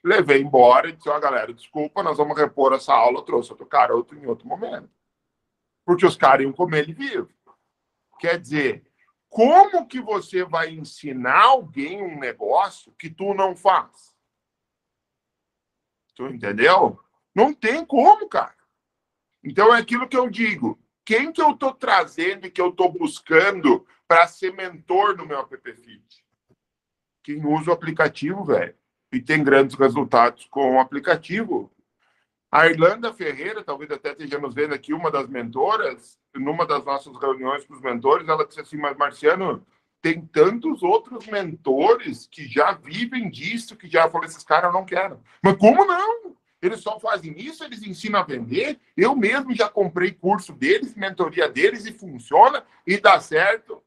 [0.04, 3.68] levei embora e disse, ó, oh, galera, desculpa, nós vamos repor essa aula, trouxe outro
[3.68, 4.90] caroto em outro momento.
[5.86, 7.30] Porque os caras iam comer ele vivo.
[8.20, 8.84] Quer dizer,
[9.30, 14.16] como que você vai ensinar alguém um negócio que tu não faz?
[16.16, 17.00] Tu entendeu?
[17.34, 18.58] Não tem como, cara.
[19.44, 20.80] Então é aquilo que eu digo.
[21.06, 25.39] Quem que eu estou trazendo e que eu estou buscando para ser mentor no meu
[25.39, 26.26] app Fit?
[27.24, 28.74] Quem usa o aplicativo, velho.
[29.12, 31.72] E tem grandes resultados com o aplicativo.
[32.50, 37.15] A Irlanda Ferreira, talvez até esteja nos vendo aqui, uma das mentoras, numa das nossas
[37.17, 39.65] reuniões com os mentores, ela disse assim, mas Marciano,
[40.02, 45.20] tem tantos outros mentores que já vivem disso, que já falaram, esses caras não quero.
[45.43, 46.38] Mas como não?
[46.62, 48.80] Eles só fazem isso, eles ensinam a vender.
[48.96, 53.84] Eu mesmo já comprei curso deles, mentoria deles, e funciona, e dá certo.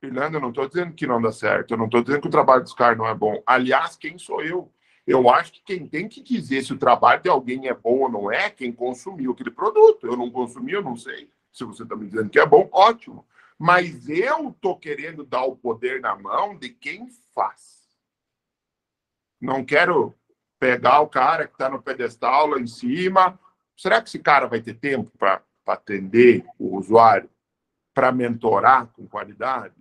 [0.00, 2.30] Fernando, eu não estou dizendo que não dá certo, eu não estou dizendo que o
[2.30, 3.42] trabalho dos caras não é bom.
[3.46, 4.72] Aliás, quem sou eu?
[5.06, 8.10] Eu acho que quem tem que dizer se o trabalho de alguém é bom ou
[8.10, 10.06] não é quem consumiu aquele produto.
[10.06, 11.30] Eu não consumi, eu não sei.
[11.52, 13.26] Se você está me dizendo que é bom, ótimo.
[13.58, 17.80] Mas eu estou querendo dar o poder na mão de quem faz.
[19.38, 20.14] Não quero
[20.58, 23.38] pegar o cara que está no pedestal lá em cima.
[23.76, 27.28] Será que esse cara vai ter tempo para atender o usuário?
[27.92, 29.79] Para mentorar com qualidade?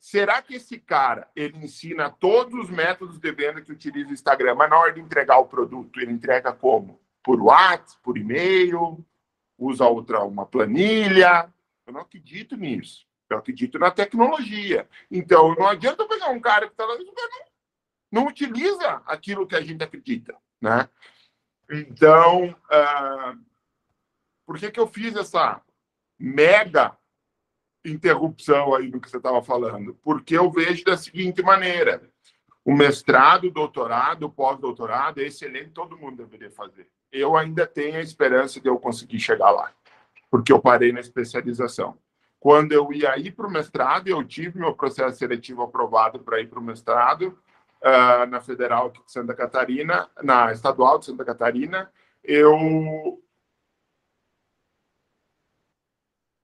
[0.00, 4.54] Será que esse cara ele ensina todos os métodos de venda que utiliza o Instagram,
[4.54, 7.00] mas na hora de entregar o produto, ele entrega como?
[7.22, 9.04] Por WhatsApp, por e-mail,
[9.58, 11.52] usa outra uma planilha?
[11.86, 13.06] Eu não acredito nisso.
[13.28, 14.88] Eu acredito na tecnologia.
[15.10, 17.14] Então, não adianta pegar um cara que está lá não,
[18.10, 20.88] não utiliza aquilo que a gente acredita, né?
[21.70, 23.38] Então, uh,
[24.46, 25.60] por que, que eu fiz essa
[26.18, 26.96] mega
[27.90, 32.02] interrupção aí do que você estava falando, porque eu vejo da seguinte maneira:
[32.64, 36.88] o mestrado, doutorado, pós-doutorado é excelente, todo mundo deveria fazer.
[37.10, 39.72] Eu ainda tenho a esperança de eu conseguir chegar lá,
[40.30, 41.96] porque eu parei na especialização.
[42.40, 46.48] Quando eu ia ir para o mestrado, eu tive meu processo seletivo aprovado para ir
[46.48, 47.38] para o mestrado
[47.82, 51.90] uh, na Federal de Santa Catarina, na Estadual de Santa Catarina.
[52.22, 53.20] Eu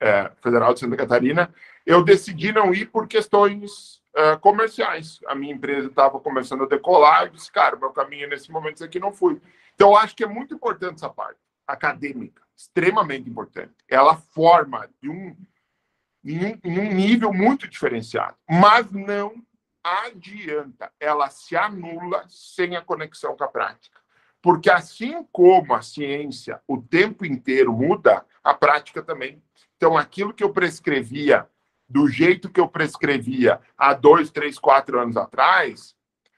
[0.04, 1.50] é, Federal de Santa Catarina,
[1.86, 5.18] eu decidi não ir por questões uh, comerciais.
[5.26, 9.00] A minha empresa estava começando a decolar, eu disse, cara, meu caminho nesse momento aqui
[9.00, 9.40] não fui.
[9.74, 13.72] Então, eu acho que é muito importante essa parte acadêmica, extremamente importante.
[13.88, 15.34] Ela forma de um,
[16.22, 19.42] em em um nível muito diferenciado, mas não
[19.82, 23.98] adianta, ela se anula sem a conexão com a prática.
[24.42, 29.42] Porque assim como a ciência o tempo inteiro muda, a prática também.
[29.84, 31.46] Então, aquilo que eu prescrevia,
[31.86, 35.94] do jeito que eu prescrevia há dois, três, quatro anos atrás,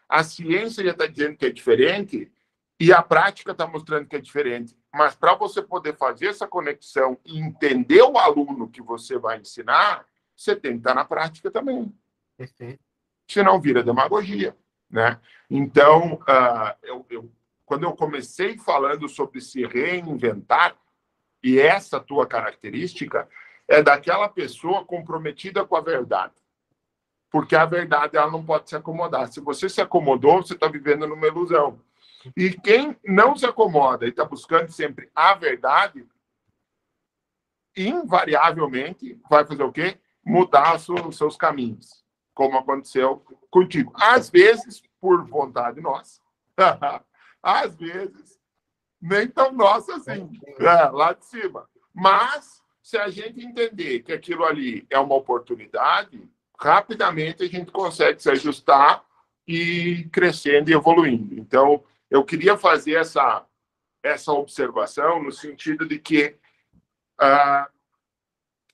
[0.08, 2.32] a ciência já está dizendo que é diferente
[2.80, 4.76] e a prática está mostrando que é diferente.
[4.92, 10.04] Mas para você poder fazer essa conexão e entender o aluno que você vai ensinar,
[10.34, 11.94] você tem que estar tá na prática também.
[12.36, 12.82] Perfeito.
[13.28, 14.56] Senão vira demagogia.
[14.90, 15.20] Né?
[15.48, 17.30] Então, uh, eu, eu,
[17.64, 20.76] quando eu comecei falando sobre se reinventar,
[21.46, 23.28] e essa tua característica
[23.68, 26.34] é daquela pessoa comprometida com a verdade.
[27.30, 29.32] Porque a verdade ela não pode se acomodar.
[29.32, 31.80] Se você se acomodou, você está vivendo numa ilusão.
[32.36, 36.04] E quem não se acomoda e está buscando sempre a verdade,
[37.76, 40.00] invariavelmente vai fazer o quê?
[40.24, 42.04] Mudar os seus caminhos,
[42.34, 43.92] como aconteceu contigo.
[43.94, 46.20] Às vezes, por vontade nossa.
[47.40, 48.35] Às vezes,
[49.00, 51.68] nem tão nossa assim, é, lá de cima.
[51.94, 56.28] Mas, se a gente entender que aquilo ali é uma oportunidade,
[56.58, 59.04] rapidamente a gente consegue se ajustar
[59.46, 61.38] e crescendo e evoluindo.
[61.38, 63.44] Então, eu queria fazer essa,
[64.02, 66.36] essa observação no sentido de que
[67.20, 67.70] uh,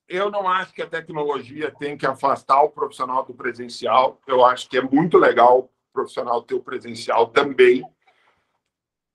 [0.08, 4.20] eu não acho que a tecnologia tem que afastar o profissional do presencial.
[4.26, 7.82] Eu acho que é muito legal o profissional ter o presencial também,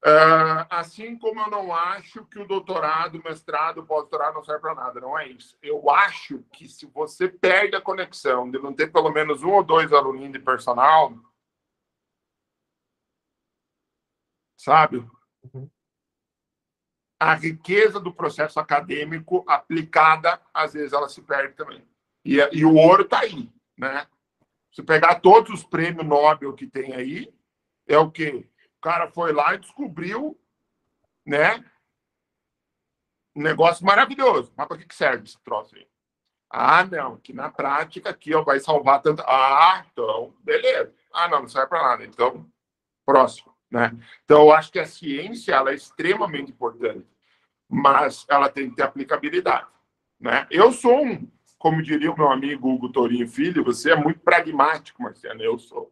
[0.05, 4.99] Uh, assim como eu não acho que o doutorado, mestrado, pós-doutorado não serve para nada,
[4.99, 5.57] não é isso.
[5.62, 9.63] Eu acho que se você perde a conexão de não ter pelo menos um ou
[9.63, 11.13] dois alunos de personal,
[14.55, 14.97] sabe?
[15.53, 15.69] Uhum.
[17.19, 21.83] A riqueza do processo acadêmico aplicada, às vezes ela se perde também.
[22.23, 24.07] E, e o ouro está aí, né?
[24.71, 27.33] Se pegar todos os prêmios Nobel que tem aí,
[27.88, 28.47] é o quê?
[28.77, 30.39] O cara foi lá e descobriu,
[31.25, 31.63] né?
[33.35, 34.53] Um negócio maravilhoso.
[34.55, 35.87] Mas para que serve esse troço aí?
[36.49, 39.21] Ah, não, que na prática aqui ó, vai salvar tanto.
[39.25, 40.93] Ah, então, beleza.
[41.13, 42.05] Ah, não, não serve para nada.
[42.05, 42.49] Então,
[43.05, 43.91] próximo, né?
[44.23, 47.07] Então, eu acho que a ciência ela é extremamente importante,
[47.67, 49.67] mas ela tem que ter aplicabilidade,
[50.19, 50.47] né?
[50.51, 55.01] Eu sou um, como diria o meu amigo Hugo Torinho Filho, você é muito pragmático,
[55.01, 55.91] Marciano, eu sou.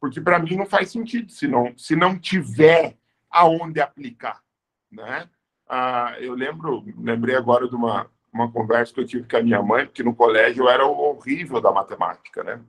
[0.00, 2.96] Porque para mim não faz sentido se não, se não tiver
[3.30, 4.42] aonde aplicar,
[4.90, 5.28] né?
[5.68, 9.62] Ah, eu lembro, lembrei agora de uma, uma conversa que eu tive com a minha
[9.62, 12.60] mãe, porque no colégio eu era horrível da matemática, né?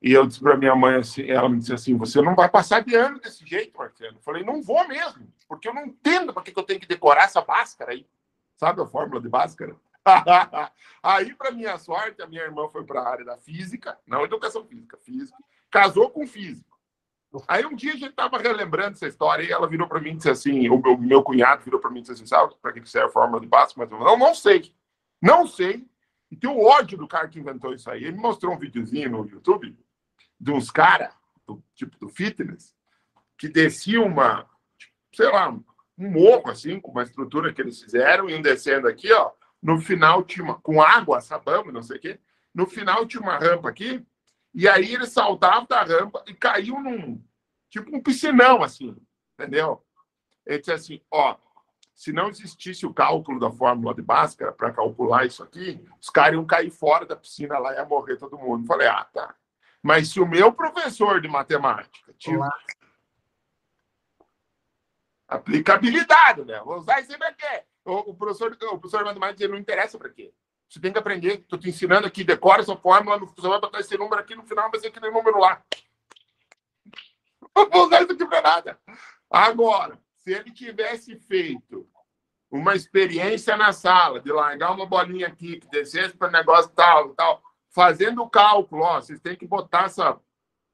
[0.00, 2.82] E eu disse para minha mãe assim, ela me disse assim, você não vai passar
[2.82, 4.16] de ano desse jeito, Marcelo.
[4.16, 6.88] Eu falei, não vou mesmo, porque eu não entendo para que, que eu tenho que
[6.88, 8.06] decorar essa báscara aí.
[8.56, 9.76] Sabe a fórmula de báscara?
[11.02, 14.64] aí, para minha sorte, a minha irmã foi para a área da física, não educação
[14.64, 15.38] física, física,
[15.72, 16.70] casou com físico.
[17.48, 20.16] Aí um dia a gente estava relembrando essa história e ela virou para mim e
[20.16, 22.86] disse assim: o meu, meu cunhado virou para mim e disse assim: sabe para que
[22.88, 23.88] serve a fórmula de Bhaskara?
[23.88, 24.74] Mas eu não, não sei.
[25.20, 25.86] Não sei.
[26.30, 28.04] E tem o ódio do cara que inventou isso aí.
[28.04, 29.74] Ele me mostrou um videozinho no YouTube
[30.38, 31.14] de uns caras,
[31.46, 32.74] do tipo do fitness,
[33.38, 34.46] que desciam uma,
[35.14, 35.62] sei lá, um
[36.10, 39.30] morro assim, com uma estrutura que eles fizeram, iam descendo aqui, ó.
[39.62, 42.20] No final tinha uma, com água, sabão, não sei o quê.
[42.54, 44.04] No final tinha uma rampa aqui
[44.54, 47.22] e aí ele saltava da rampa e caiu num
[47.70, 48.96] tipo um piscinão, assim,
[49.34, 49.84] entendeu?
[50.46, 51.36] Ele disse assim: ó,
[51.94, 56.34] se não existisse o cálculo da fórmula de Bhaskara para calcular isso aqui, os caras
[56.34, 58.66] iam cair fora da piscina lá e ia morrer todo mundo.
[58.66, 59.34] Falei, ah, tá.
[59.82, 62.48] Mas se o meu professor de matemática tinha
[65.28, 66.60] aplicabilidade, né?
[66.60, 67.64] Vou usar isso quê?
[67.84, 70.32] O, o, professor, o professor de matemática não interessa para quê?
[70.72, 71.40] Você tem que aprender.
[71.40, 74.70] Estou te ensinando aqui, decora essa fórmula, você vai botar esse número aqui no final,
[74.70, 75.62] vai ser aquele número lá.
[77.54, 78.80] Não vou usar isso aqui para nada.
[79.30, 81.86] Agora, se ele tivesse feito
[82.50, 87.42] uma experiência na sala, de largar uma bolinha aqui, que descesse para negócio tal, tal,
[87.68, 90.18] fazendo o cálculo, ó, vocês têm que botar essa,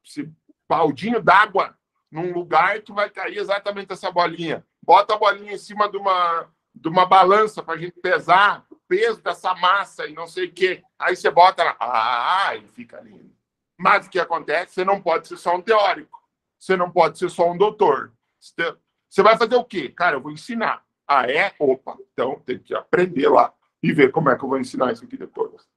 [0.05, 0.33] esse
[0.69, 1.77] baldinho d'água
[2.09, 4.65] num lugar que vai cair exatamente essa bolinha.
[4.81, 9.23] Bota a bolinha em cima de uma, de uma balança para a gente pesar peso
[9.23, 10.83] dessa massa e não sei o quê.
[10.99, 13.31] Aí você bota lá, ah, ele fica lindo.
[13.77, 14.75] Mas o que acontece?
[14.75, 16.19] Você não pode ser só um teórico.
[16.59, 18.13] Você não pode ser só um doutor.
[18.41, 19.89] Você vai fazer o quê?
[19.91, 20.83] Cara, eu vou ensinar.
[21.07, 21.55] Ah, é?
[21.59, 25.05] Opa, então tem que aprender lá e ver como é que eu vou ensinar isso
[25.05, 25.69] aqui depois.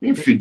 [0.00, 0.38] Enfim.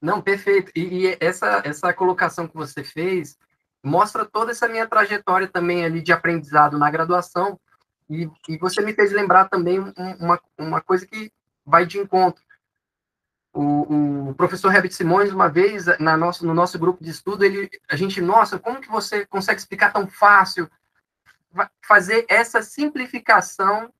[0.00, 0.70] Não, perfeito.
[0.74, 3.38] E, e essa, essa colocação que você fez
[3.82, 7.58] mostra toda essa minha trajetória também ali de aprendizado na graduação,
[8.08, 9.78] e, e você me fez lembrar também
[10.20, 11.30] uma, uma coisa que
[11.66, 12.42] vai de encontro.
[13.52, 17.68] O, o professor Herbert Simões, uma vez, na nosso, no nosso grupo de estudo, ele,
[17.88, 20.70] a gente, nossa, como que você consegue explicar tão fácil,
[21.82, 23.92] fazer essa simplificação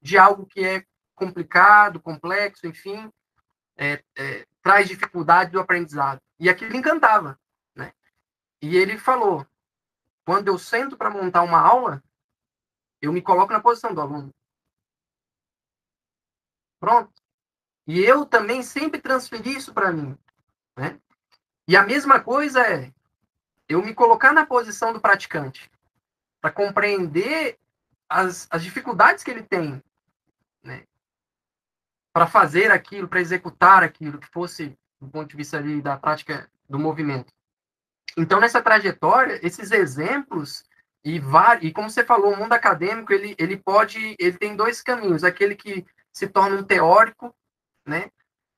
[0.00, 3.12] de algo que é complicado, complexo, enfim,
[3.76, 6.20] é, é, traz dificuldade do aprendizado.
[6.38, 7.38] E aquilo encantava,
[7.74, 7.92] né?
[8.62, 9.46] E ele falou,
[10.24, 12.02] quando eu sento para montar uma aula,
[13.02, 14.32] eu me coloco na posição do aluno.
[16.80, 17.12] Pronto.
[17.86, 20.16] E eu também sempre transferi isso para mim.
[20.76, 20.98] Né?
[21.68, 22.92] E a mesma coisa é
[23.68, 25.70] eu me colocar na posição do praticante
[26.40, 27.58] para compreender
[28.08, 29.80] as, as dificuldades que ele tem
[30.64, 30.84] né?
[32.12, 36.50] para fazer aquilo, para executar aquilo que fosse do ponto de vista ali da prática
[36.68, 37.32] do movimento.
[38.16, 40.64] Então, nessa trajetória, esses exemplos
[41.04, 41.20] e,
[41.62, 45.54] e como você falou, o mundo acadêmico ele, ele pode, ele tem dois caminhos: aquele
[45.54, 47.34] que se torna um teórico,
[47.86, 48.10] né,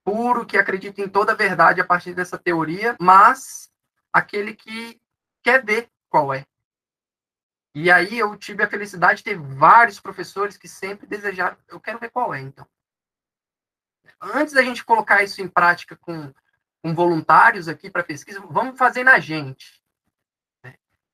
[0.05, 3.71] puro, que acredita em toda a verdade a partir dessa teoria, mas
[4.13, 5.01] aquele que
[5.43, 6.45] quer ver qual é.
[7.75, 11.99] E aí eu tive a felicidade de ter vários professores que sempre desejaram, eu quero
[11.99, 12.67] ver qual é, então.
[14.21, 16.33] Antes da gente colocar isso em prática com,
[16.83, 19.83] com voluntários aqui para pesquisa, vamos fazer na gente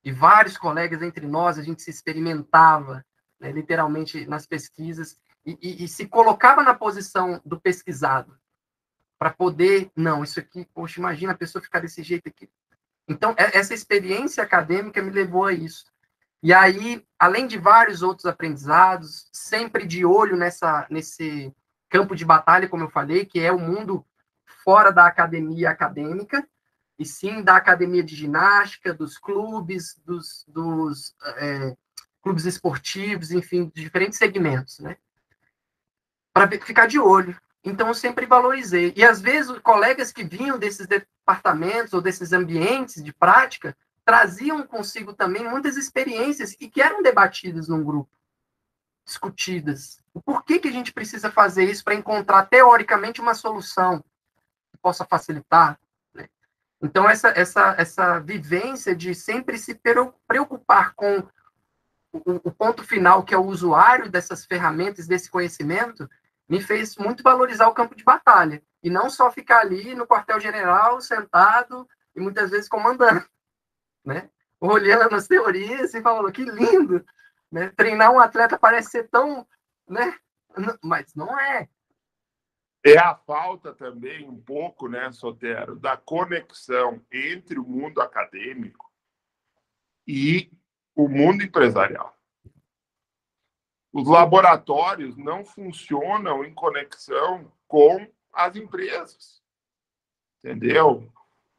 [0.09, 3.05] e vários colegas entre nós, a gente se experimentava,
[3.39, 8.39] né, literalmente, nas pesquisas, e, e, e, se colocava na posição do pesquisado,
[9.19, 12.51] para poder, não, isso aqui, poxa, imagina a pessoa ficar desse jeito aqui.
[13.09, 15.87] Então, essa experiência acadêmica me levou a isso.
[16.43, 21.53] E aí, além de vários outros aprendizados, sempre de olho nessa, nesse
[21.89, 24.05] campo de batalha, como eu falei, que é o mundo
[24.63, 26.47] fora da academia acadêmica,
[26.99, 31.77] e sim da academia de ginástica, dos clubes, dos, dos é,
[32.23, 34.97] clubes esportivos, enfim, de diferentes segmentos, né?
[36.47, 37.37] Para ficar de olho.
[37.65, 38.93] Então, eu sempre valorizei.
[38.97, 44.63] E, às vezes, os colegas que vinham desses departamentos ou desses ambientes de prática traziam
[44.63, 48.11] consigo também muitas experiências e que eram debatidas num grupo,
[49.05, 50.03] discutidas.
[50.15, 54.03] O porquê que a gente precisa fazer isso para encontrar, teoricamente, uma solução
[54.71, 55.79] que possa facilitar,
[56.81, 59.75] então, essa, essa, essa vivência de sempre se
[60.27, 61.19] preocupar com
[62.13, 66.09] o, o, ponto final, que é o usuário dessas ferramentas, desse conhecimento,
[66.49, 68.63] me fez muito valorizar o campo de batalha.
[68.83, 73.25] E não só ficar ali no quartel-general, sentado e muitas vezes comandando.
[74.05, 74.31] né?
[74.61, 77.05] Olhando as teorias e falando que lindo,
[77.51, 77.73] né?
[77.77, 79.47] Treinar um atleta parece ser tão,
[79.87, 80.17] né?
[80.83, 81.69] Mas não é.
[82.85, 88.91] É a falta também um pouco, né, Sotero, da conexão entre o mundo acadêmico
[90.07, 90.51] e
[90.95, 92.18] o mundo empresarial.
[93.93, 99.43] Os laboratórios não funcionam em conexão com as empresas.
[100.39, 101.11] Entendeu?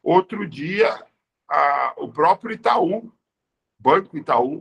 [0.01, 1.03] Outro dia,
[1.49, 3.11] a, o próprio Itaú,
[3.77, 4.57] Banco Itaú,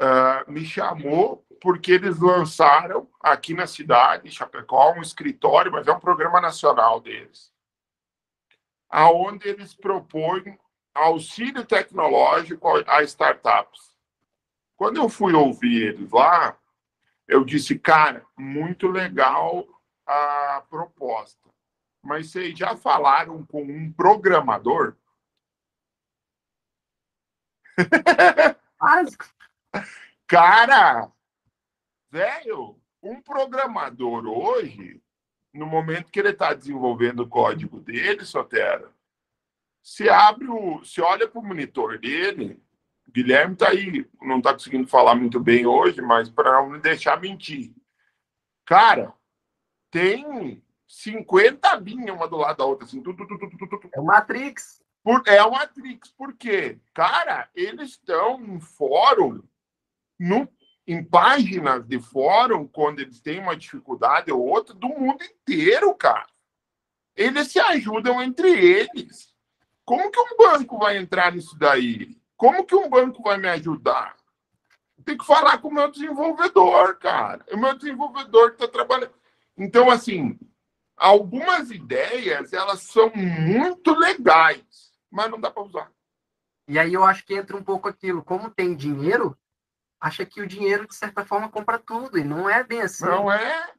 [0.00, 6.00] uh, me chamou porque eles lançaram aqui na cidade, Chapecó, um escritório, mas é um
[6.00, 7.52] programa nacional deles,
[8.88, 10.58] aonde eles propõem
[10.94, 13.94] auxílio tecnológico a startups.
[14.76, 16.56] Quando eu fui ouvir eles lá,
[17.30, 19.64] eu disse, cara, muito legal
[20.04, 21.48] a proposta,
[22.02, 24.96] mas vocês já falaram com um programador?
[30.26, 31.10] Cara,
[32.10, 35.00] velho, um programador hoje,
[35.52, 38.92] no momento que ele está desenvolvendo o código dele, Sotera,
[39.82, 40.82] se abre o.
[40.84, 42.62] Se olha para o monitor dele,
[43.12, 47.20] Guilherme está aí, não está conseguindo falar muito bem hoje, mas para não me deixar
[47.20, 47.74] mentir.
[48.64, 49.12] Cara,
[49.90, 53.02] tem 50 linhas uma do lado da outra, assim.
[53.02, 54.82] Tu, tu, tu, é o Matrix.
[55.02, 56.78] Por, é o Matrix, por quê?
[56.92, 59.42] Cara, eles estão em fórum,
[60.18, 60.46] no,
[60.86, 66.26] em páginas de fórum, quando eles têm uma dificuldade ou outra, do mundo inteiro, cara.
[67.16, 69.34] Eles se ajudam entre eles.
[69.84, 72.19] Como que um banco vai entrar nisso daí?
[72.40, 74.16] Como que um banco vai me ajudar?
[75.04, 77.44] Tem que falar com o meu desenvolvedor, cara.
[77.52, 79.12] O meu desenvolvedor está trabalhando.
[79.58, 80.40] Então, assim,
[80.96, 85.92] algumas ideias, elas são muito legais, mas não dá para usar.
[86.66, 89.36] E aí eu acho que entra um pouco aquilo, como tem dinheiro,
[90.00, 93.04] acha que o dinheiro, de certa forma, compra tudo, e não é bem assim.
[93.04, 93.70] Não é.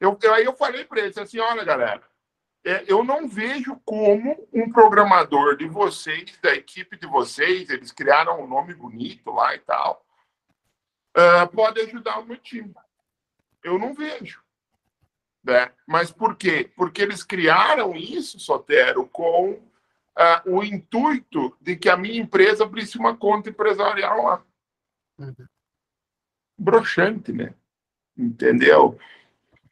[0.00, 2.02] Eu, eu aí eu falei para eles assim, olha, galera,
[2.66, 8.42] é, eu não vejo como um programador de vocês, da equipe de vocês, eles criaram
[8.42, 10.04] um nome bonito lá e tal,
[11.16, 12.74] uh, pode ajudar o meu time.
[13.62, 14.42] Eu não vejo.
[15.44, 15.70] Né?
[15.86, 16.68] Mas por quê?
[16.74, 19.62] Porque eles criaram isso, Sotero, com uh,
[20.46, 24.44] o intuito de que a minha empresa abrisse uma conta empresarial lá.
[25.20, 25.46] Uhum.
[26.58, 27.54] Broxante, né?
[28.18, 28.98] Entendeu?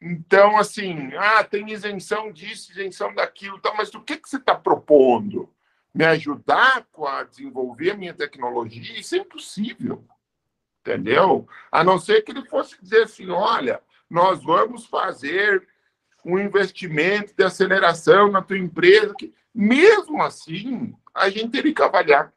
[0.07, 4.53] Então, assim, ah, tem isenção disso, isenção daquilo, tá, mas o que, que você está
[4.53, 5.51] propondo?
[5.91, 8.99] Me ajudar a desenvolver a minha tecnologia?
[8.99, 10.05] Isso é impossível,
[10.81, 11.47] entendeu?
[11.71, 15.67] A não ser que ele fosse dizer assim: olha, nós vamos fazer
[16.23, 19.15] um investimento de aceleração na tua empresa.
[19.17, 22.31] Que, mesmo assim, a gente teria que avaliar.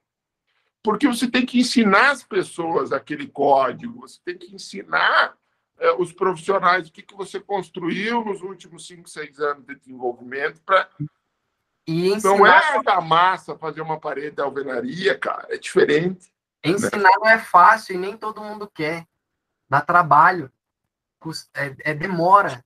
[0.83, 5.37] Porque você tem que ensinar as pessoas aquele código, você tem que ensinar
[5.99, 10.89] os profissionais o que, que você construiu nos últimos 5, 6 anos de desenvolvimento para.
[11.87, 12.37] Ensinar...
[12.37, 16.31] Não é da massa fazer uma parede de alvenaria, cara, é diferente.
[16.63, 17.17] Ensinar né?
[17.19, 19.07] não é fácil e nem todo mundo quer.
[19.69, 20.53] Dá trabalho
[21.55, 22.65] é, é demora.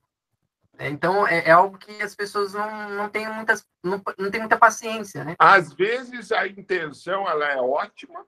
[0.77, 4.39] É, então, é, é, algo que as pessoas não, não têm muitas, não, não têm
[4.39, 5.35] muita paciência, né?
[5.37, 8.25] Às vezes a intenção ela é ótima,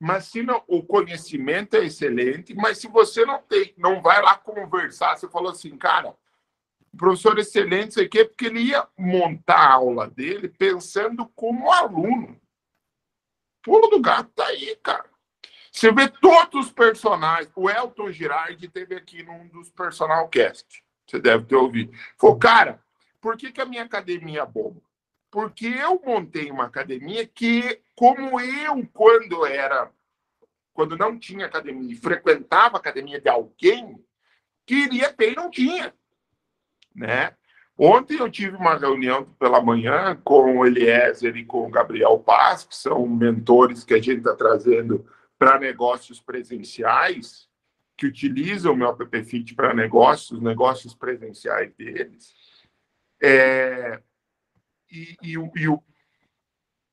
[0.00, 4.36] mas se não, o conhecimento é excelente, mas se você não tem, não vai lá
[4.36, 6.14] conversar, você falou assim, cara,
[6.96, 12.40] professor é excelente, isso aqui, porque ele ia montar a aula dele pensando como aluno.
[13.62, 15.08] Pulo do gato tá aí, cara.
[15.70, 17.52] Você vê todos os personagens.
[17.54, 20.82] O Elton Girardi teve aqui num dos Personalcast.
[21.06, 21.92] Você deve ter ouvido.
[22.16, 22.82] Falou, cara,
[23.20, 24.80] por que, que a minha academia é bomba?
[25.30, 29.90] Porque eu montei uma academia que, como eu, quando era,
[30.72, 34.02] quando não tinha academia, frequentava a academia de alguém,
[34.64, 35.94] queria ter e não tinha.
[36.94, 37.34] Né?
[37.76, 42.64] Ontem eu tive uma reunião pela manhã com o Eliezer e com o Gabriel Paz,
[42.64, 45.06] que são mentores que a gente está trazendo
[45.38, 47.48] para negócios presenciais,
[47.96, 52.34] que utilizam o meu app Fit para negócios, negócios presenciais deles.
[53.22, 54.00] É,
[54.90, 55.82] e, e, e o,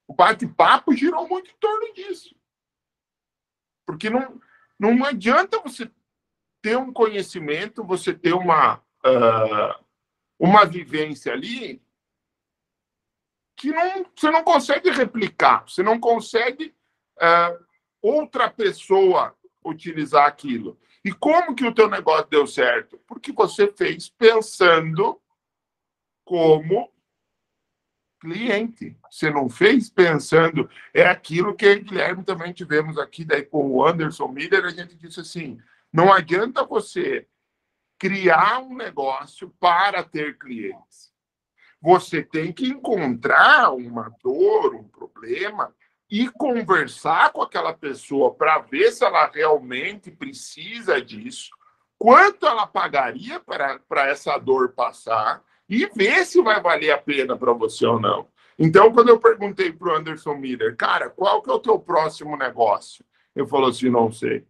[0.07, 2.35] o bate-papo girou muito em torno disso.
[3.85, 4.41] Porque não,
[4.79, 5.89] não adianta você
[6.61, 9.85] ter um conhecimento, você ter uma, uh,
[10.39, 11.81] uma vivência ali
[13.55, 16.75] que não, você não consegue replicar, você não consegue
[17.17, 17.65] uh,
[18.01, 20.79] outra pessoa utilizar aquilo.
[21.03, 22.97] E como que o teu negócio deu certo?
[23.07, 25.21] Porque você fez pensando
[26.23, 26.91] como
[28.25, 28.97] cliente.
[29.09, 30.67] Você não fez pensando.
[30.91, 35.19] É aquilo que Guilherme também tivemos aqui, daí com o Anderson Miller, a gente disse
[35.19, 35.59] assim:
[35.93, 37.27] não adianta você
[37.99, 41.13] criar um negócio para ter clientes.
[41.79, 45.73] Você tem que encontrar uma dor, um problema
[46.09, 51.51] e conversar com aquela pessoa para ver se ela realmente precisa disso,
[51.97, 57.37] quanto ela pagaria para, para essa dor passar e ver se vai valer a pena
[57.37, 58.27] para você ou não.
[58.57, 62.37] Então, quando eu perguntei para o Anderson Miller, cara, qual que é o teu próximo
[62.37, 63.03] negócio?
[63.35, 64.45] Ele falou assim, não sei.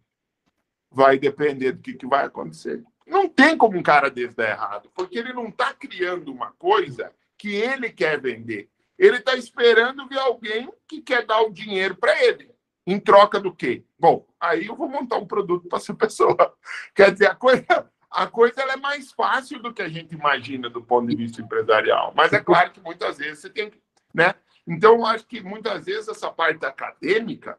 [0.90, 2.84] Vai depender do que, que vai acontecer.
[3.06, 7.12] Não tem como um cara desse dar errado, porque ele não está criando uma coisa
[7.36, 8.68] que ele quer vender.
[8.98, 12.50] Ele está esperando ver alguém que quer dar o dinheiro para ele.
[12.86, 13.84] Em troca do quê?
[13.98, 16.54] Bom, aí eu vou montar um produto para essa pessoa.
[16.94, 17.64] Quer dizer, a coisa,
[18.10, 22.12] a coisa é mais fácil do que a gente imagina do ponto de vista empresarial.
[22.16, 23.80] Mas é claro que muitas vezes você tem que.
[24.14, 24.34] Né?
[24.66, 27.58] Então, eu acho que muitas vezes essa parte acadêmica,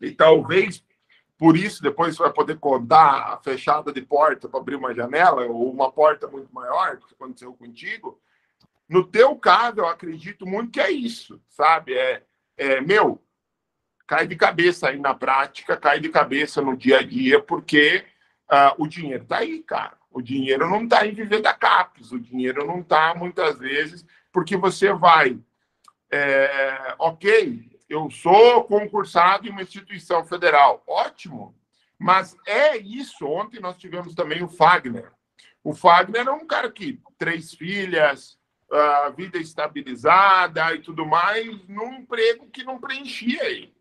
[0.00, 0.84] e talvez
[1.38, 5.44] por isso depois você vai poder contar a fechada de porta para abrir uma janela,
[5.46, 8.20] ou uma porta muito maior, que aconteceu contigo.
[8.88, 11.94] No teu caso, eu acredito muito que é isso, sabe?
[11.94, 12.22] É,
[12.56, 13.20] é meu,
[14.06, 18.04] cai de cabeça aí na prática, cai de cabeça no dia a dia, porque
[18.52, 19.96] uh, o dinheiro está aí, cara.
[20.10, 24.56] O dinheiro não está em viver da CAPES, o dinheiro não está, muitas vezes, porque
[24.56, 25.38] você vai.
[26.10, 31.54] É, ok, eu sou concursado em uma instituição federal, ótimo,
[31.98, 33.26] mas é isso.
[33.26, 35.10] Ontem nós tivemos também o Fagner.
[35.64, 38.38] O Fagner é um cara que três filhas,
[38.70, 43.74] uh, vida estabilizada e tudo mais, num emprego que não preenchia ele.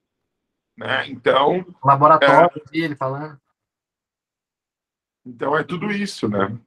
[0.78, 1.10] Né?
[1.10, 1.66] Então.
[1.84, 3.40] Laboratório é, ele falando.
[5.26, 6.58] Então é tudo isso, né?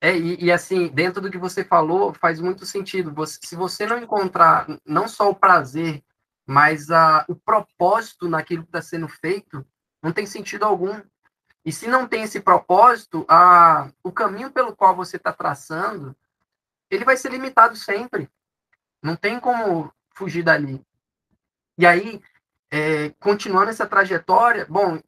[0.00, 3.12] É, e, e, assim, dentro do que você falou, faz muito sentido.
[3.14, 6.04] Você, se você não encontrar não só o prazer,
[6.46, 9.66] mas a, o propósito naquilo que está sendo feito,
[10.02, 11.00] não tem sentido algum.
[11.64, 16.14] E se não tem esse propósito, a, o caminho pelo qual você está traçando,
[16.90, 18.28] ele vai ser limitado sempre.
[19.02, 20.84] Não tem como fugir dali.
[21.78, 22.20] E aí,
[22.70, 25.00] é, continuando essa trajetória, bom,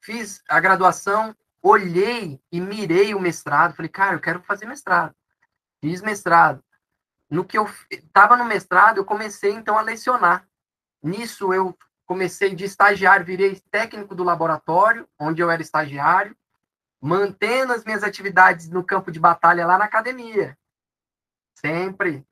[0.00, 1.34] fiz a graduação,
[1.64, 5.16] olhei e mirei o mestrado, falei, cara, eu quero fazer mestrado.
[5.80, 6.62] Fiz mestrado.
[7.30, 10.46] No que eu estava no mestrado, eu comecei então a lecionar.
[11.02, 16.36] Nisso eu comecei de estagiário, virei técnico do laboratório, onde eu era estagiário,
[17.00, 20.56] mantendo as minhas atividades no campo de batalha lá na academia.
[21.54, 22.26] Sempre.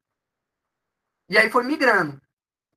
[1.27, 2.21] E aí foi migrando,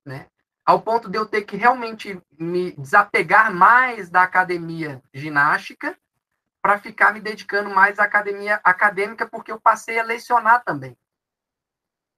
[0.02, 0.30] né?
[0.64, 5.96] Ao ponto de eu ter que realmente me desapegar mais da academia ginástica
[6.66, 10.98] para ficar me dedicando mais à academia acadêmica, porque eu passei a lecionar também.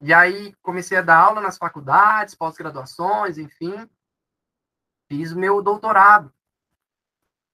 [0.01, 3.87] E aí comecei a dar aula nas faculdades, pós-graduações, enfim.
[5.07, 6.33] Fiz o meu doutorado.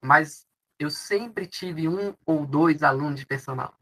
[0.04, 0.46] Mas
[0.78, 3.76] eu sempre tive um ou dois alunos de personal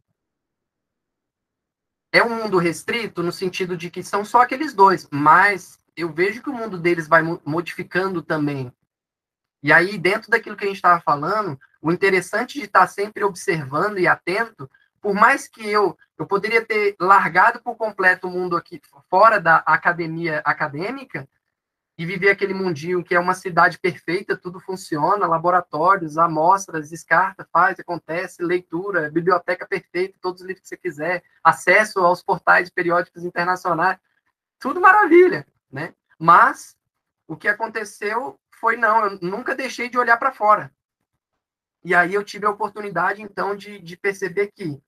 [2.14, 6.42] é um mundo restrito no sentido de que são só aqueles dois, mas eu vejo
[6.42, 8.70] que o mundo deles vai modificando também.
[9.62, 13.98] E aí, dentro daquilo que a gente estava falando, o interessante de estar sempre observando
[13.98, 14.70] e atento,
[15.00, 18.80] por mais que eu eu poderia ter largado por completo o mundo aqui
[19.10, 21.28] fora da academia acadêmica,
[21.98, 27.78] e viver aquele mundinho que é uma cidade perfeita, tudo funciona, laboratórios, amostras, descarta, faz,
[27.78, 33.98] acontece, leitura, biblioteca perfeita, todos os livros que você quiser, acesso aos portais periódicos internacionais,
[34.58, 35.94] tudo maravilha, né?
[36.18, 36.76] Mas
[37.28, 40.72] o que aconteceu foi não, eu nunca deixei de olhar para fora.
[41.84, 44.80] E aí eu tive a oportunidade então de, de perceber que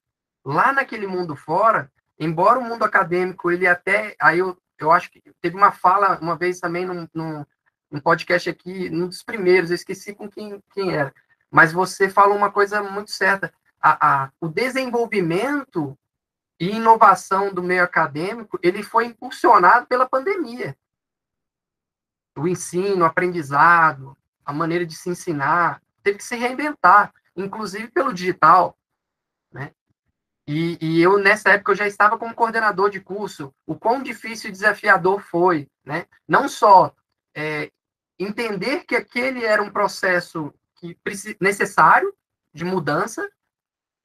[0.43, 5.21] lá naquele mundo fora, embora o mundo acadêmico ele até aí eu eu acho que
[5.41, 7.45] teve uma fala uma vez também num, num,
[7.89, 11.13] num podcast aqui, num dos primeiros, eu esqueci com quem, quem era,
[11.49, 13.53] mas você falou uma coisa muito certa.
[13.79, 15.97] A, a, o desenvolvimento
[16.59, 20.75] e inovação do meio acadêmico, ele foi impulsionado pela pandemia.
[22.37, 28.13] O ensino, o aprendizado, a maneira de se ensinar, teve que se reinventar, inclusive pelo
[28.13, 28.77] digital.
[29.51, 29.71] Né?
[30.47, 33.51] E, e, eu, nessa época, eu já estava como coordenador de curso.
[33.65, 36.05] O quão difícil e desafiador foi, né?
[36.27, 36.93] Não só
[37.35, 37.71] é,
[38.19, 40.95] entender que aquele era um processo que
[41.41, 42.13] necessário
[42.53, 43.27] de mudança,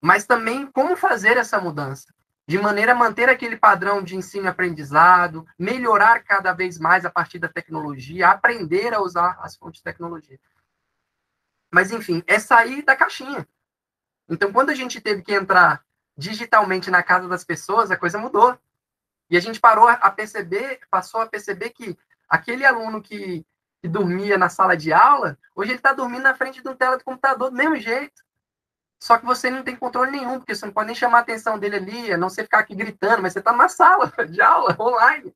[0.01, 2.15] mas também como fazer essa mudança,
[2.49, 7.11] de maneira a manter aquele padrão de ensino e aprendizado, melhorar cada vez mais a
[7.11, 10.41] partir da tecnologia, aprender a usar as fontes de tecnologia.
[11.71, 13.47] Mas, enfim, é sair da caixinha.
[14.29, 15.85] Então, quando a gente teve que entrar
[16.17, 18.59] digitalmente na casa das pessoas, a coisa mudou.
[19.29, 21.97] E a gente parou a perceber, passou a perceber que
[22.29, 23.47] aquele aluno que,
[23.81, 26.99] que dormia na sala de aula, hoje ele está dormindo na frente de um tela
[26.99, 28.23] de computador do mesmo jeito.
[29.03, 31.59] Só que você não tem controle nenhum, porque você não pode nem chamar a atenção
[31.59, 34.77] dele ali, a não ser ficar aqui gritando, mas você está na sala de aula,
[34.79, 35.35] online.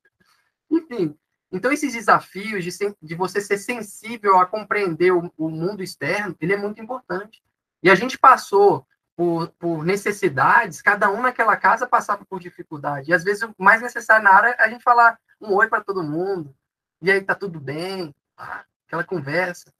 [0.69, 1.17] Enfim,
[1.51, 2.71] então esses desafios de,
[3.01, 7.43] de você ser sensível a compreender o, o, mundo externo, ele é muito importante.
[7.81, 8.85] E a gente passou
[9.15, 13.11] por, por necessidades, cada um naquela casa passava por dificuldade.
[13.11, 15.83] E às vezes o mais necessário na área é a gente falar um oi para
[15.83, 16.53] todo mundo,
[17.01, 19.71] e aí tá tudo bem, ah, aquela conversa,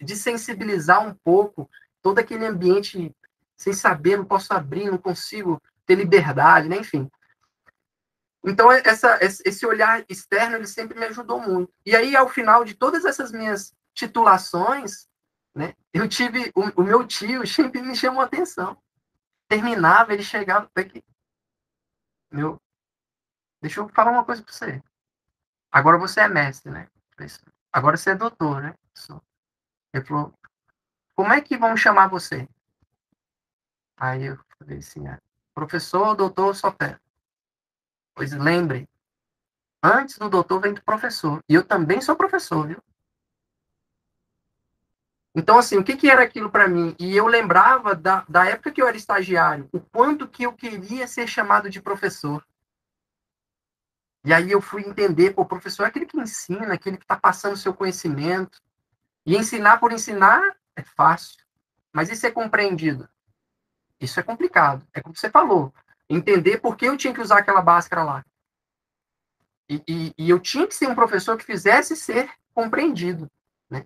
[0.00, 1.68] de sensibilizar um pouco
[2.02, 3.14] todo aquele ambiente
[3.56, 6.76] sem saber, não posso abrir, não consigo ter liberdade, né?
[6.76, 7.10] Enfim.
[8.44, 11.72] Então, essa, esse olhar externo, ele sempre me ajudou muito.
[11.84, 15.08] E aí, ao final de todas essas minhas titulações,
[15.54, 18.80] né, eu tive, o, o meu tio sempre me chamou a atenção.
[19.48, 21.02] Terminava, ele chegava aqui.
[22.30, 22.60] Meu,
[23.60, 24.82] deixa eu falar uma coisa para você.
[25.70, 26.88] Agora você é mestre, né?
[27.72, 28.74] Agora você é doutor, né?
[29.92, 30.32] Ele falou,
[31.14, 32.48] como é que vão chamar você?
[33.96, 35.18] Aí eu falei assim, é,
[35.54, 37.00] professor, doutor, Sotero.
[38.18, 38.88] Pois lembre,
[39.80, 41.40] antes do doutor vem do professor.
[41.48, 42.82] E eu também sou professor, viu?
[45.32, 46.96] Então, assim, o que, que era aquilo para mim?
[46.98, 51.06] E eu lembrava da, da época que eu era estagiário, o quanto que eu queria
[51.06, 52.44] ser chamado de professor.
[54.24, 57.16] E aí eu fui entender, pô, o professor é aquele que ensina, aquele que está
[57.16, 58.60] passando seu conhecimento.
[59.24, 60.42] E ensinar por ensinar
[60.74, 61.38] é fácil.
[61.92, 63.08] Mas isso é compreendido.
[64.00, 64.84] Isso é complicado.
[64.92, 65.72] É como você falou.
[66.08, 68.24] Entender por que eu tinha que usar aquela máscara lá.
[69.68, 73.30] E, e, e eu tinha que ser um professor que fizesse ser compreendido.
[73.68, 73.84] Né?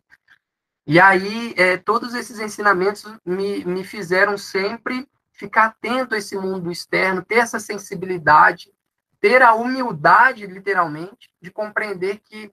[0.87, 6.70] E aí, é, todos esses ensinamentos me, me fizeram sempre ficar atento a esse mundo
[6.70, 8.73] externo, ter essa sensibilidade,
[9.20, 12.53] ter a humildade, literalmente, de compreender que,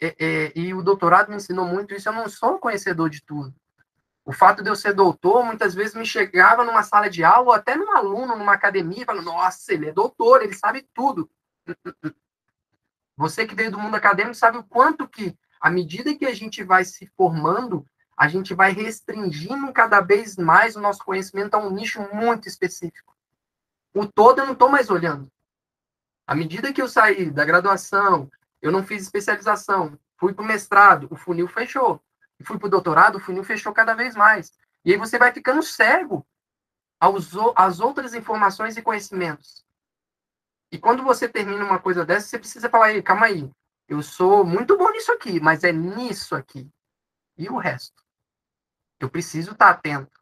[0.00, 3.22] é, é, e o doutorado me ensinou muito isso, eu não sou um conhecedor de
[3.22, 3.54] tudo.
[4.24, 7.52] O fato de eu ser doutor, muitas vezes me chegava numa sala de aula, ou
[7.52, 11.30] até num aluno, numa academia, e falava, nossa, ele é doutor, ele sabe tudo.
[13.16, 16.62] Você que veio do mundo acadêmico sabe o quanto que, à medida que a gente
[16.62, 17.84] vai se formando,
[18.16, 23.16] a gente vai restringindo cada vez mais o nosso conhecimento a um nicho muito específico.
[23.94, 25.30] O todo eu não estou mais olhando.
[26.26, 31.08] À medida que eu saí da graduação, eu não fiz especialização, fui para o mestrado,
[31.10, 32.00] o funil fechou
[32.44, 34.52] fui para o doutorado, o funil fechou cada vez mais.
[34.84, 36.26] E aí você vai ficando cego
[36.98, 39.64] aos, às outras informações e conhecimentos.
[40.72, 43.50] E quando você termina uma coisa dessa, você precisa falar, aí, calma aí,
[43.88, 46.70] eu sou muito bom nisso aqui, mas é nisso aqui.
[47.36, 48.04] E o resto?
[49.00, 50.20] Eu preciso estar atento.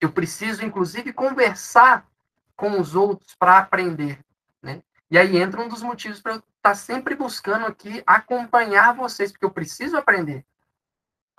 [0.00, 2.08] Eu preciso, inclusive, conversar
[2.56, 4.24] com os outros para aprender.
[4.62, 4.82] Né?
[5.10, 9.44] E aí entra um dos motivos para eu estar sempre buscando aqui acompanhar vocês, porque
[9.44, 10.44] eu preciso aprender.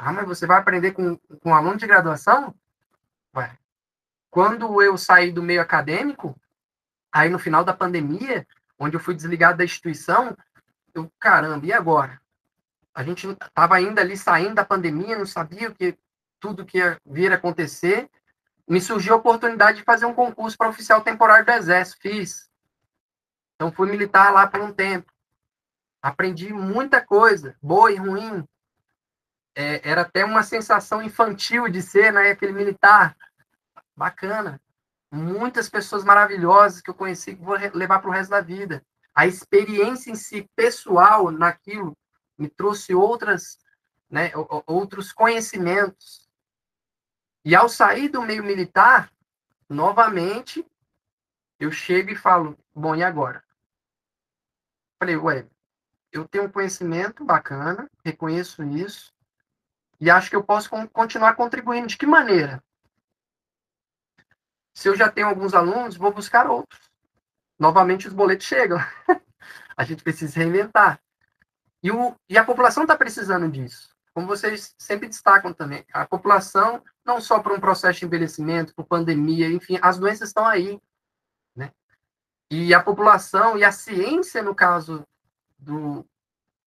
[0.03, 2.55] Ah, mas você vai aprender com, com um aluno de graduação?
[3.31, 3.55] Vai.
[4.31, 6.35] Quando eu saí do meio acadêmico,
[7.11, 8.47] aí no final da pandemia,
[8.79, 10.35] onde eu fui desligado da instituição,
[10.91, 12.19] eu, caramba, e agora?
[12.95, 15.95] A gente estava ainda ali saindo da pandemia, não sabia o que
[16.39, 18.09] tudo que ia vir acontecer.
[18.67, 22.01] Me surgiu a oportunidade de fazer um concurso para oficial temporário do Exército.
[22.01, 22.49] Fiz.
[23.53, 25.13] Então, fui militar lá por um tempo.
[26.01, 28.43] Aprendi muita coisa, boa e ruim
[29.55, 33.15] é, era até uma sensação infantil de ser, né, aquele militar.
[33.95, 34.61] Bacana.
[35.11, 38.83] Muitas pessoas maravilhosas que eu conheci que vou levar para o resto da vida.
[39.13, 41.97] A experiência em si, pessoal, naquilo,
[42.37, 43.57] me trouxe outras,
[44.09, 44.31] né,
[44.65, 46.29] outros conhecimentos.
[47.43, 49.11] E ao sair do meio militar,
[49.67, 50.65] novamente,
[51.59, 53.43] eu chego e falo, bom, e agora?
[54.97, 55.45] Falei, ué,
[56.11, 59.13] eu tenho um conhecimento bacana, reconheço isso,
[60.01, 61.85] e acho que eu posso continuar contribuindo.
[61.85, 62.61] De que maneira?
[64.73, 66.89] Se eu já tenho alguns alunos, vou buscar outros.
[67.59, 68.79] Novamente, os boletos chegam.
[69.77, 70.99] a gente precisa reinventar.
[71.83, 73.89] E, o, e a população está precisando disso.
[74.11, 78.85] Como vocês sempre destacam também, a população, não só para um processo de envelhecimento, por
[78.85, 80.81] pandemia, enfim, as doenças estão aí.
[81.55, 81.71] Né?
[82.49, 85.07] E a população e a ciência, no caso
[85.59, 86.05] do,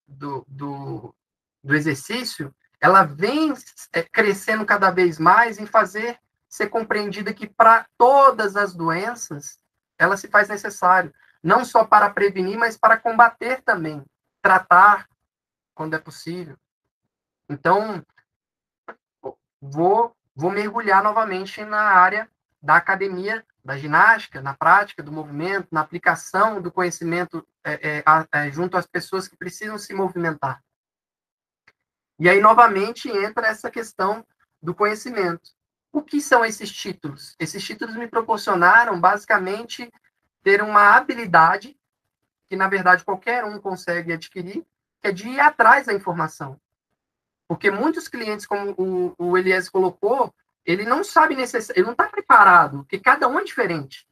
[0.06, 1.14] do, do,
[1.62, 2.54] do exercício,
[2.84, 3.54] ela vem
[3.94, 9.58] é, crescendo cada vez mais em fazer ser compreendida que para todas as doenças
[9.96, 11.10] ela se faz necessário,
[11.42, 14.04] não só para prevenir, mas para combater também,
[14.42, 15.08] tratar
[15.74, 16.58] quando é possível.
[17.48, 18.04] Então,
[19.62, 22.28] vou vou mergulhar novamente na área
[22.62, 28.52] da academia da ginástica, na prática do movimento, na aplicação do conhecimento é, é, é,
[28.52, 30.62] junto às pessoas que precisam se movimentar.
[32.18, 34.24] E aí, novamente, entra essa questão
[34.62, 35.50] do conhecimento.
[35.92, 37.36] O que são esses títulos?
[37.38, 39.92] Esses títulos me proporcionaram, basicamente,
[40.42, 41.76] ter uma habilidade,
[42.46, 44.64] que na verdade qualquer um consegue adquirir,
[45.00, 46.60] que é de ir atrás da informação.
[47.48, 50.34] Porque muitos clientes, como o, o Elias colocou,
[50.64, 54.06] ele não sabe necessariamente, ele não está preparado, porque cada um é diferente.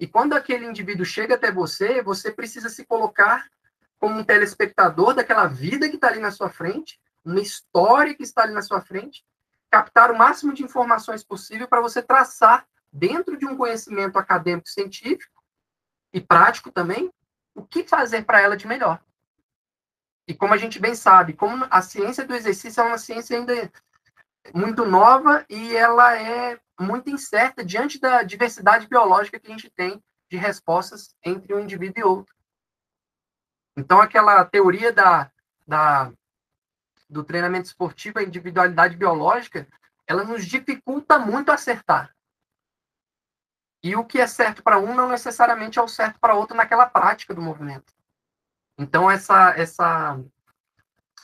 [0.00, 3.46] E quando aquele indivíduo chega até você, você precisa se colocar
[3.98, 7.00] como um telespectador daquela vida que está ali na sua frente,
[7.32, 9.24] uma história que está ali na sua frente,
[9.70, 15.42] captar o máximo de informações possível para você traçar, dentro de um conhecimento acadêmico científico
[16.12, 17.12] e prático também,
[17.54, 19.02] o que fazer para ela de melhor.
[20.26, 23.70] E como a gente bem sabe, como a ciência do exercício é uma ciência ainda
[24.54, 30.02] muito nova e ela é muito incerta diante da diversidade biológica que a gente tem
[30.30, 32.34] de respostas entre um indivíduo e outro.
[33.76, 35.30] Então, aquela teoria da,
[35.66, 36.12] da,
[37.08, 39.66] do treinamento esportivo, a individualidade biológica,
[40.06, 42.14] ela nos dificulta muito acertar.
[43.82, 46.86] E o que é certo para um não necessariamente é o certo para outro naquela
[46.86, 47.92] prática do movimento.
[48.76, 50.20] Então, essa, essa,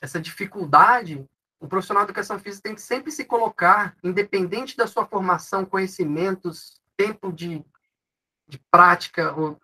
[0.01, 1.29] essa dificuldade
[1.65, 6.79] o profissional de educação física tem que sempre se colocar, independente da sua formação, conhecimentos,
[6.95, 7.65] tempo de,
[8.47, 9.59] de prática, ou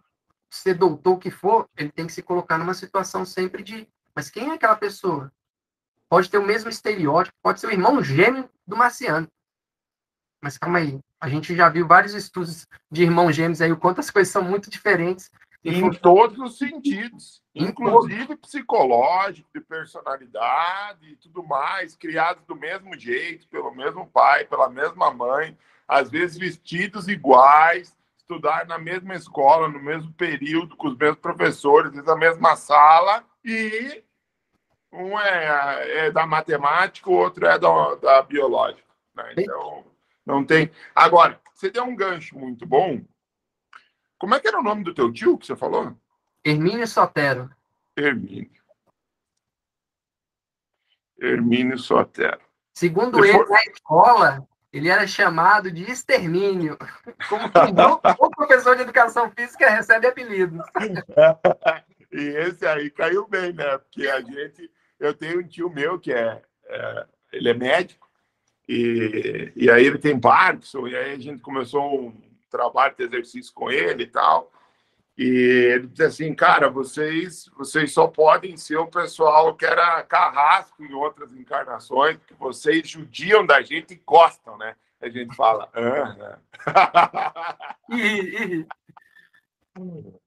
[0.48, 4.30] ser doutor, o que for, ele tem que se colocar numa situação sempre de, mas
[4.30, 5.30] quem é aquela pessoa?
[6.10, 9.28] Pode ter o mesmo estereótipo, pode ser o irmão gêmeo do marciano.
[10.42, 14.00] Mas calma aí, a gente já viu vários estudos de irmãos gêmeos aí, o quanto
[14.00, 15.30] as coisas são muito diferentes.
[15.62, 23.46] Em todos os sentidos, inclusive psicológico, de personalidade e tudo mais, criados do mesmo jeito,
[23.46, 25.56] pelo mesmo pai, pela mesma mãe,
[25.86, 31.92] às vezes vestidos iguais, estudar na mesma escola, no mesmo período, com os mesmos professores,
[31.92, 34.02] na mesma sala, e
[34.92, 38.82] um é, é da matemática, o outro é da, da biológica.
[39.14, 39.34] Né?
[39.38, 39.84] Então,
[40.26, 40.70] não tem.
[40.94, 43.00] Agora, você deu um gancho muito bom
[44.20, 45.96] como é que era o nome do teu tio que você falou?
[46.44, 47.50] Hermínio Sotero.
[47.96, 48.60] Hermínio.
[51.18, 52.40] Hermínio Sotero.
[52.74, 53.48] Segundo ele, for...
[53.48, 56.76] na escola, ele era chamado de extermínio.
[57.30, 60.66] Como o professor de educação física recebe apelidos.
[62.12, 63.78] e esse aí caiu bem, né?
[63.78, 64.70] Porque a gente.
[65.00, 66.42] Eu tenho um tio meu que é.
[66.66, 68.08] é ele é médico,
[68.68, 72.14] e, e aí ele tem Parkinson, e aí a gente começou um
[72.50, 74.50] trabalho de exercício com ele e tal.
[75.16, 75.26] E
[75.74, 80.94] ele disse assim, cara, vocês, vocês só podem ser o pessoal que era carrasco em
[80.94, 84.76] outras encarnações, que vocês judiam da gente e gostam, né?
[85.00, 86.38] A gente fala, ah, né?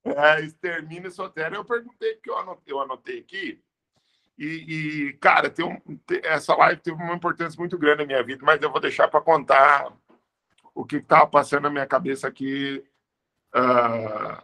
[0.05, 1.57] é, extermínio sotério.
[1.57, 3.61] Eu perguntei, que eu anotei, eu anotei aqui,
[4.38, 5.79] e, e, cara, tem um,
[6.23, 9.21] essa live teve uma importância muito grande na minha vida, mas eu vou deixar para
[9.21, 9.93] contar
[10.73, 12.84] o que estava passando na minha cabeça aqui
[13.55, 14.43] uh,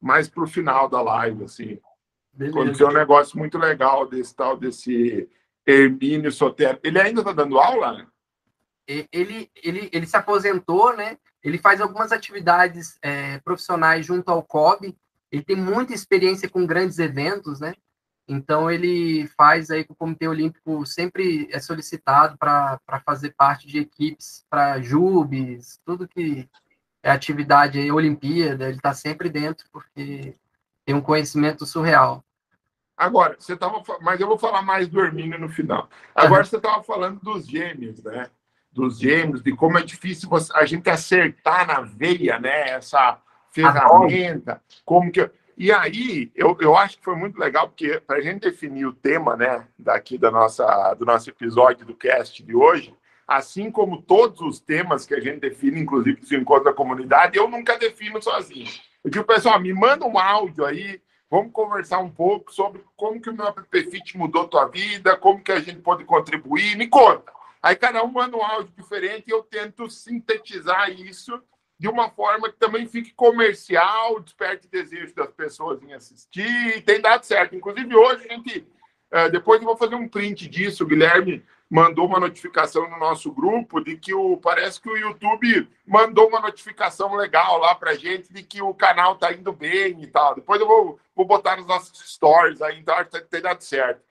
[0.00, 1.80] mais para o final da live, assim.
[2.32, 2.58] Beleza.
[2.58, 5.28] Aconteceu um negócio muito legal desse tal, desse
[5.66, 6.78] Hermínio Sotero.
[6.82, 8.06] Ele ainda está dando aula?
[8.86, 11.18] Ele, ele, ele se aposentou, né?
[11.42, 14.96] Ele faz algumas atividades é, profissionais junto ao COB.
[15.30, 17.74] Ele tem muita experiência com grandes eventos, né?
[18.32, 23.80] Então, ele faz aí que o Comitê Olímpico sempre é solicitado para fazer parte de
[23.80, 26.48] equipes, para JUBs, tudo que
[27.02, 30.36] é atividade aí, Olimpíada, ele está sempre dentro, porque
[30.86, 32.24] tem um conhecimento surreal.
[32.96, 33.82] Agora, você estava.
[34.00, 35.88] Mas eu vou falar mais do Hermínio no final.
[36.14, 38.30] Agora, você estava falando dos gêmeos, né?
[38.70, 42.70] Dos gêmeos, de como é difícil a gente acertar na veia, né?
[42.70, 43.20] Essa
[43.50, 45.28] ferramenta, como que.
[45.60, 48.94] E aí, eu, eu acho que foi muito legal, porque para a gente definir o
[48.94, 52.94] tema, né, daqui da nossa, do nosso episódio do cast de hoje,
[53.28, 57.46] assim como todos os temas que a gente define, inclusive do encontro da comunidade, eu
[57.46, 58.70] nunca defino sozinho.
[59.04, 60.98] Eu digo, pessoal, me manda um áudio aí,
[61.30, 65.44] vamos conversar um pouco sobre como que o meu app Fit mudou tua vida, como
[65.44, 67.30] que a gente pode contribuir, me conta.
[67.62, 71.38] Aí cada um manda um áudio diferente e eu tento sintetizar isso
[71.80, 77.00] de uma forma que também fique comercial, desperte desejo das pessoas em assistir, e tem
[77.00, 77.56] dado certo.
[77.56, 78.68] Inclusive, hoje a gente,
[79.10, 83.32] é, depois eu vou fazer um print disso, o Guilherme mandou uma notificação no nosso
[83.32, 88.30] grupo de que o parece que o YouTube mandou uma notificação legal lá para gente
[88.30, 90.34] de que o canal tá indo bem e tal.
[90.34, 94.02] Depois eu vou, vou botar nos nossos stories aí, então que tem dado certo.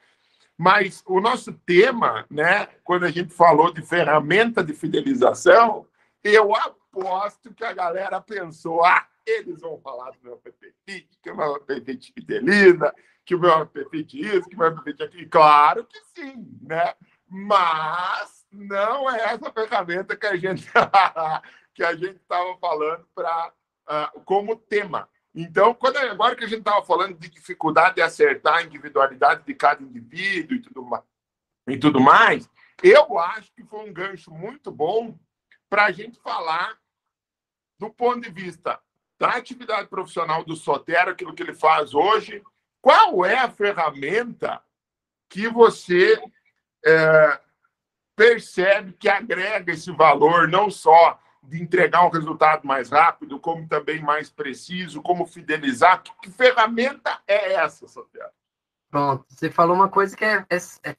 [0.57, 5.85] Mas o nosso tema, né, quando a gente falou de ferramenta de fidelização,
[6.23, 6.51] eu
[6.91, 11.59] aposto que a galera pensou: ah, eles vão falar do meu PPT, que o meu
[11.61, 12.93] PPT fideliza,
[13.25, 15.29] que o meu app isso, que o meu app aquilo.
[15.29, 16.93] Claro que sim, né?
[17.27, 20.67] Mas não é essa ferramenta que a gente
[21.73, 23.51] que a gente estava falando para uh,
[23.87, 25.07] ah, como tema.
[25.33, 29.53] Então, quando agora que a gente estava falando de dificuldade de acertar a individualidade de
[29.53, 31.03] cada indivíduo e tudo mais,
[31.67, 32.49] e tudo mais
[32.83, 35.17] eu acho que foi um gancho muito bom
[35.69, 36.77] para a gente falar
[37.77, 38.79] do ponto de vista
[39.17, 42.41] da atividade profissional do Sotero, aquilo que ele faz hoje,
[42.81, 44.61] qual é a ferramenta
[45.29, 46.21] que você
[46.85, 47.39] é,
[48.15, 54.01] percebe que agrega esse valor, não só de entregar um resultado mais rápido, como também
[54.01, 56.01] mais preciso, como fidelizar?
[56.01, 58.29] Que, que ferramenta é essa, Sotero?
[58.89, 60.95] Pronto, você falou uma coisa que é, é, é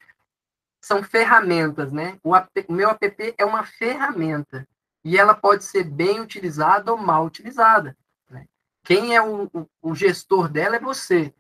[0.81, 2.19] são ferramentas, né?
[2.23, 4.67] O, app, o, meu app é uma ferramenta
[5.05, 7.97] e ela pode ser bem utilizada ou mal utilizada.
[8.29, 8.47] Né?
[8.83, 11.35] Quem é o, o, o gestor dela é você.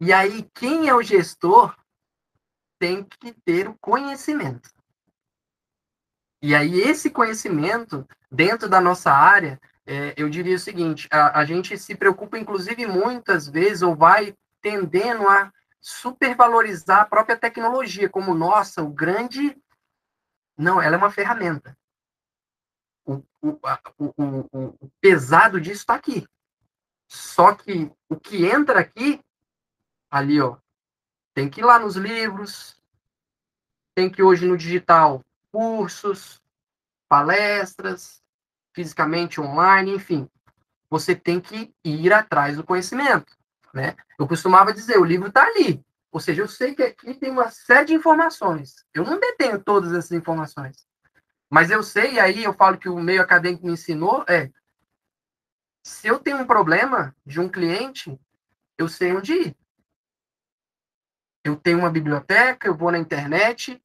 [0.00, 1.74] E aí, quem é o gestor
[2.78, 4.70] tem que ter o conhecimento.
[6.42, 11.44] E aí, esse conhecimento, dentro da nossa área, é, eu diria o seguinte: a, a
[11.44, 15.50] gente se preocupa, inclusive, muitas vezes, ou vai tendendo a
[15.86, 19.56] supervalorizar a própria tecnologia, como, nossa, o grande.
[20.58, 21.78] Não, ela é uma ferramenta.
[23.04, 23.60] O, o,
[23.96, 26.26] o, o pesado disso está aqui.
[27.08, 29.20] Só que o que entra aqui,
[30.10, 30.56] ali, ó,
[31.32, 32.82] tem que ir lá nos livros,
[33.94, 36.42] tem que hoje no digital, cursos,
[37.08, 38.20] palestras,
[38.74, 40.28] fisicamente online, enfim.
[40.90, 43.35] Você tem que ir atrás do conhecimento.
[43.76, 43.94] Né?
[44.18, 45.84] Eu costumava dizer, o livro está ali.
[46.10, 48.86] Ou seja, eu sei que aqui tem uma série de informações.
[48.94, 50.86] Eu não detenho todas essas informações.
[51.50, 54.50] Mas eu sei, e aí eu falo que o meio acadêmico me ensinou, é
[55.84, 58.18] se eu tenho um problema de um cliente,
[58.78, 59.56] eu sei onde ir.
[61.44, 63.78] Eu tenho uma biblioteca, eu vou na internet,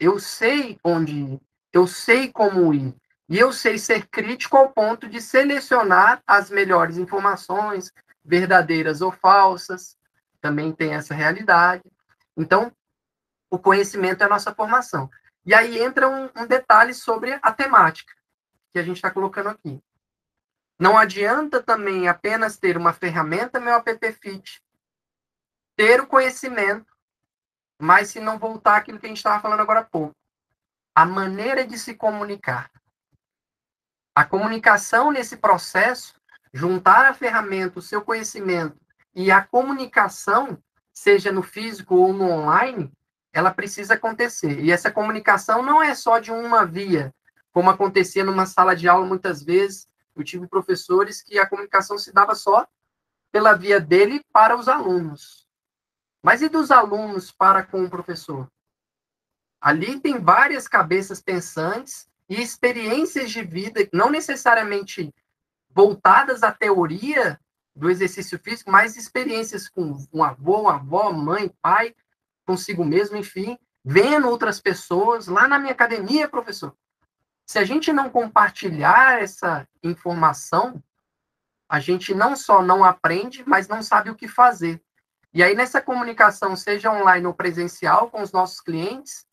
[0.00, 1.40] eu sei onde ir,
[1.70, 2.96] eu sei como ir.
[3.28, 7.92] E eu sei ser crítico ao ponto de selecionar as melhores informações,
[8.24, 9.98] verdadeiras ou falsas,
[10.40, 11.84] também tem essa realidade.
[12.36, 12.72] Então,
[13.50, 15.10] o conhecimento é a nossa formação.
[15.44, 18.12] E aí entra um, um detalhe sobre a temática
[18.72, 19.80] que a gente está colocando aqui.
[20.78, 24.60] Não adianta também apenas ter uma ferramenta meu app fit,
[25.76, 26.92] ter o conhecimento,
[27.78, 30.16] mas se não voltar aquilo que a gente estava falando agora há pouco,
[30.94, 32.70] a maneira de se comunicar.
[34.14, 36.14] A comunicação nesse processo
[36.54, 38.76] juntar a ferramenta, o seu conhecimento
[39.12, 40.56] e a comunicação,
[40.92, 42.92] seja no físico ou no online,
[43.32, 44.60] ela precisa acontecer.
[44.60, 47.12] E essa comunicação não é só de uma via,
[47.52, 49.88] como acontecia numa sala de aula muitas vezes.
[50.14, 52.64] Eu tive professores que a comunicação se dava só
[53.32, 55.48] pela via dele para os alunos.
[56.22, 58.48] Mas e dos alunos para com o professor?
[59.60, 65.12] Ali tem várias cabeças pensantes e experiências de vida, não necessariamente
[65.74, 67.38] voltadas à teoria
[67.74, 71.94] do exercício físico, mais experiências com um avô, uma avó, mãe, pai,
[72.46, 76.74] consigo mesmo, enfim, vendo outras pessoas lá na minha academia, professor.
[77.44, 80.82] Se a gente não compartilhar essa informação,
[81.68, 84.80] a gente não só não aprende, mas não sabe o que fazer.
[85.32, 89.26] E aí, nessa comunicação, seja online ou presencial com os nossos clientes,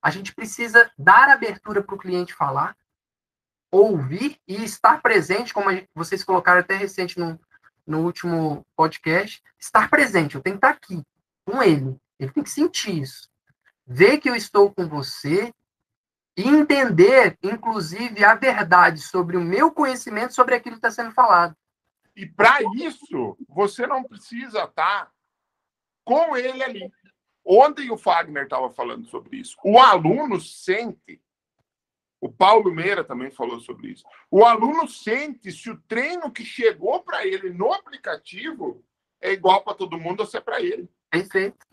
[0.00, 2.76] a gente precisa dar abertura para o cliente falar,
[3.70, 7.38] ouvir e estar presente, como vocês colocaram até recente no,
[7.86, 11.02] no último podcast, estar presente, eu tenho que estar aqui
[11.44, 13.28] com ele, ele tem que sentir isso,
[13.86, 15.52] ver que eu estou com você
[16.36, 21.56] e entender, inclusive, a verdade sobre o meu conhecimento sobre aquilo que está sendo falado.
[22.14, 25.10] E para isso, você não precisa estar
[26.04, 26.92] com ele ali.
[27.44, 29.56] Ontem o Fagner estava falando sobre isso.
[29.64, 31.20] O aluno sente
[32.20, 34.04] o Paulo Meira também falou sobre isso.
[34.30, 38.84] O aluno sente se o treino que chegou para ele no aplicativo
[39.20, 40.88] é igual para todo mundo ou se é para ele.
[41.10, 41.66] Perfeito.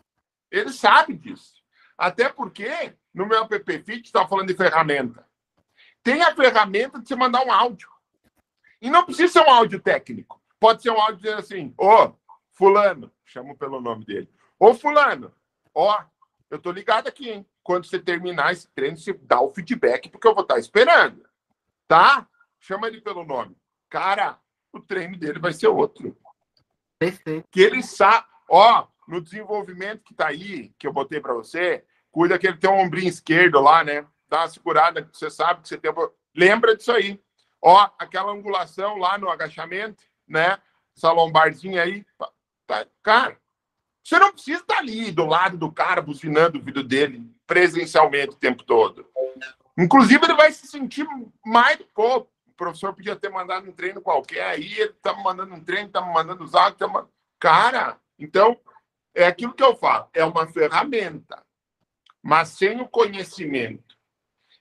[0.52, 1.64] Ele sabe disso.
[1.98, 5.28] Até porque no meu app Fit está falando de ferramenta.
[6.04, 7.90] Tem a ferramenta de você mandar um áudio.
[8.82, 10.42] E não precisa ser um áudio técnico.
[10.60, 12.16] Pode ser um áudio dizendo assim: Ô, oh,
[12.52, 14.30] Fulano, chamo pelo nome dele.
[14.60, 15.34] Ô, Fulano,
[15.74, 16.04] ó,
[16.50, 17.48] eu tô ligado aqui, hein?
[17.66, 21.26] Quando você terminar esse treino, você dá o feedback, porque eu vou estar esperando.
[21.88, 22.28] Tá?
[22.60, 23.58] Chama ele pelo nome.
[23.90, 24.40] Cara,
[24.72, 26.16] o treino dele vai ser outro.
[27.00, 27.48] Perfeito.
[27.50, 28.28] Que ele sabe.
[28.48, 32.70] Ó, no desenvolvimento que tá aí, que eu botei para você, cuida que ele tem
[32.70, 34.06] um ombrinho esquerdo lá, né?
[34.30, 35.92] Dá uma segurada, você sabe que você tem.
[36.36, 37.20] Lembra disso aí.
[37.60, 40.60] Ó, aquela angulação lá no agachamento, né?
[40.96, 42.06] Essa lombarzinha aí,
[42.68, 43.40] tá, cara,
[44.04, 48.40] você não precisa estar ali do lado do cara, buzinando o vídeo dele presencialmente o
[48.40, 49.08] tempo todo.
[49.78, 51.06] Inclusive, ele vai se sentir
[51.46, 51.78] mais.
[51.94, 55.90] Pô, o professor podia ter mandado um treino qualquer, aí ele tá mandando um treino,
[55.90, 56.72] tá mandando usar.
[56.74, 56.88] Tá...
[57.40, 58.58] Cara, então,
[59.14, 61.44] é aquilo que eu falo: é uma ferramenta.
[62.22, 63.96] Mas sem o conhecimento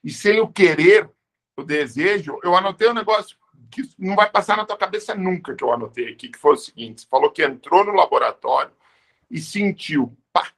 [0.03, 1.09] e sem o querer,
[1.57, 3.35] o desejo, eu anotei um negócio
[3.71, 6.57] que não vai passar na tua cabeça nunca que eu anotei aqui, que foi o
[6.57, 8.71] seguinte: você falou que entrou no laboratório
[9.29, 10.51] e sentiu, pá,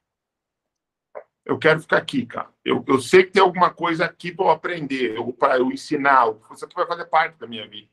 [1.48, 2.50] eu quero ficar aqui, cara.
[2.62, 6.66] Eu, eu sei que tem alguma coisa aqui para eu aprender, para eu ensinar, você
[6.74, 7.88] vai fazer parte da minha vida.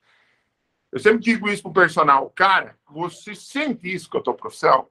[0.92, 4.90] Eu sempre digo isso pro personal, cara, você sente isso com a tua profissão?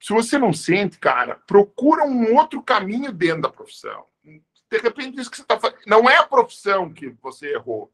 [0.00, 4.06] Se você não sente, cara, procura um outro caminho dentro da profissão.
[4.24, 7.92] De repente, isso que você está fazendo não é a profissão que você errou.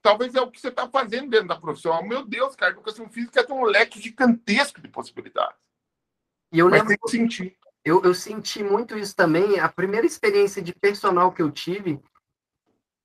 [0.00, 2.02] Talvez é o que você está fazendo dentro da profissão.
[2.02, 5.56] Meu Deus, cara, a educação física tem um leque gigantesco de possibilidades.
[6.50, 6.96] E eu lembro.
[6.98, 7.56] que sentir.
[7.84, 9.58] Eu, eu senti muito isso também.
[9.58, 12.00] A primeira experiência de personal que eu tive,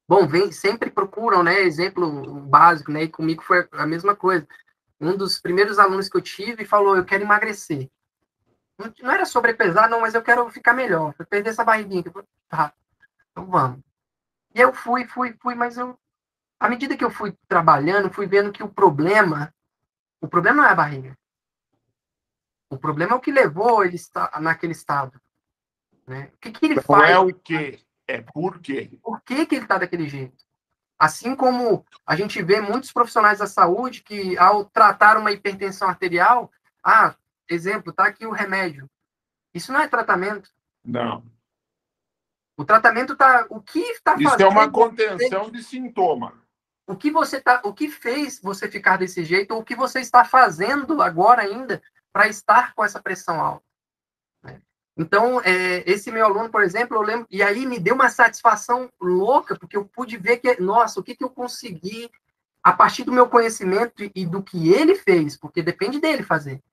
[0.07, 1.61] bom, vem, sempre procuram, né?
[1.61, 3.03] Exemplo básico, né?
[3.03, 4.47] E comigo foi a mesma coisa.
[4.99, 7.89] Um dos primeiros alunos que eu tive falou: Eu quero emagrecer.
[8.77, 11.15] Não, não era sobrepesar, não, mas eu quero ficar melhor.
[11.17, 12.03] Eu perder essa barriguinha.
[12.49, 12.73] Tá,
[13.31, 13.79] então vamos.
[14.53, 15.97] E eu fui, fui, fui, mas eu.
[16.59, 19.53] À medida que eu fui trabalhando, fui vendo que o problema.
[20.21, 21.17] O problema não é a barriga.
[22.69, 25.19] O problema é o que levou ele está naquele estado.
[26.07, 26.31] Né?
[26.33, 27.09] O que, que ele Não faz?
[27.09, 28.89] é o que, é por quê.
[29.01, 30.43] Por que, que ele está daquele jeito?
[30.97, 36.51] Assim como a gente vê muitos profissionais da saúde que, ao tratar uma hipertensão arterial,
[36.83, 37.15] ah,
[37.49, 38.89] exemplo, tá aqui o remédio.
[39.53, 40.49] Isso não é tratamento.
[40.83, 41.25] Não.
[42.57, 43.45] O tratamento tá.
[43.49, 44.29] O que está fazendo?
[44.29, 46.33] Isso é uma contenção de sintoma.
[46.87, 49.99] O que você tá, o que fez você ficar desse jeito, ou o que você
[49.99, 51.81] está fazendo agora ainda
[52.15, 53.65] para estar com essa pressão alta.
[54.41, 54.61] Né?
[54.95, 58.89] Então, é, esse meu aluno, por exemplo, eu lembro, e aí me deu uma satisfação
[59.01, 62.09] louca, porque eu pude ver que, nossa, o que, que eu consegui
[62.63, 66.63] a partir do meu conhecimento e do que ele fez, porque depende dele fazer.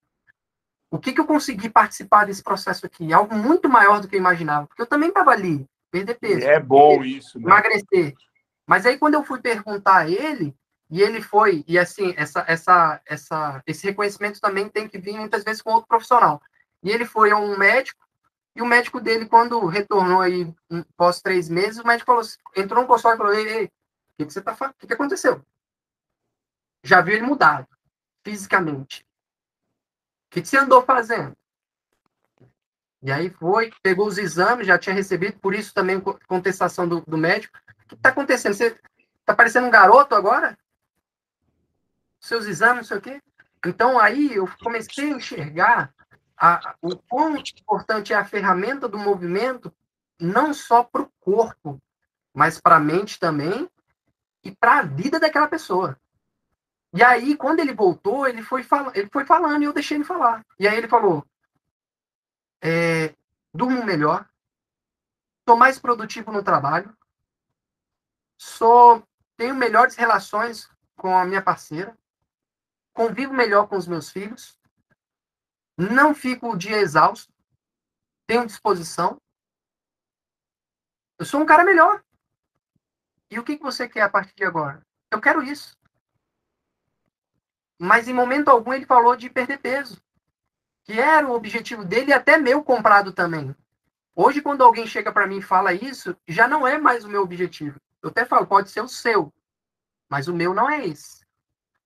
[0.89, 3.13] O que, que eu consegui participar desse processo aqui?
[3.13, 6.47] Algo muito maior do que eu imaginava, porque eu também estava ali, perder peso.
[6.47, 7.37] É bom isso.
[7.41, 7.47] Né?
[7.47, 8.15] Emagrecer.
[8.65, 10.55] Mas aí, quando eu fui perguntar a ele,
[10.93, 15.43] e ele foi, e assim, essa, essa, essa, esse reconhecimento também tem que vir muitas
[15.43, 16.39] vezes com outro profissional.
[16.83, 18.07] E ele foi a um médico,
[18.55, 20.55] e o médico dele, quando retornou aí,
[20.95, 22.23] pós três meses, o médico falou,
[22.55, 23.71] entrou no consultório e falou, ei, ei, o
[24.19, 25.43] que, que você tá O que, que aconteceu?
[26.85, 27.67] Já viu ele mudado,
[28.23, 29.01] fisicamente.
[29.01, 31.35] O que, que você andou fazendo?
[33.03, 37.17] E aí foi, pegou os exames, já tinha recebido, por isso também contestação do, do
[37.17, 37.57] médico.
[37.85, 38.53] O que está acontecendo?
[38.53, 38.79] Você
[39.21, 40.55] está parecendo um garoto agora?
[42.23, 43.23] Seus exames, não sei o quê.
[43.67, 45.95] Então, aí eu comecei a enxergar
[46.37, 49.75] a, o quão importante é a ferramenta do movimento,
[50.19, 51.83] não só para o corpo,
[52.33, 53.69] mas para a mente também
[54.43, 55.99] e para a vida daquela pessoa.
[56.95, 60.05] E aí, quando ele voltou, ele foi, fal ele foi falando e eu deixei ele
[60.05, 60.45] falar.
[60.59, 61.25] E aí ele falou:
[62.61, 63.15] é,
[63.53, 64.29] durmo melhor,
[65.49, 66.95] sou mais produtivo no trabalho,
[68.37, 69.03] sou
[69.37, 71.97] tenho melhores relações com a minha parceira,
[72.93, 74.59] convivo melhor com os meus filhos,
[75.77, 77.33] não fico o dia exausto,
[78.27, 79.21] tenho disposição.
[81.19, 82.03] Eu sou um cara melhor.
[83.31, 84.83] E o que você quer a partir de agora?
[85.11, 85.77] Eu quero isso.
[87.79, 90.01] Mas em momento algum ele falou de perder peso,
[90.85, 93.57] que era o objetivo dele e até meu comprado também.
[94.15, 97.23] Hoje, quando alguém chega para mim e fala isso, já não é mais o meu
[97.23, 97.81] objetivo.
[98.03, 99.33] Eu até falo, pode ser o seu,
[100.09, 101.22] mas o meu não é esse.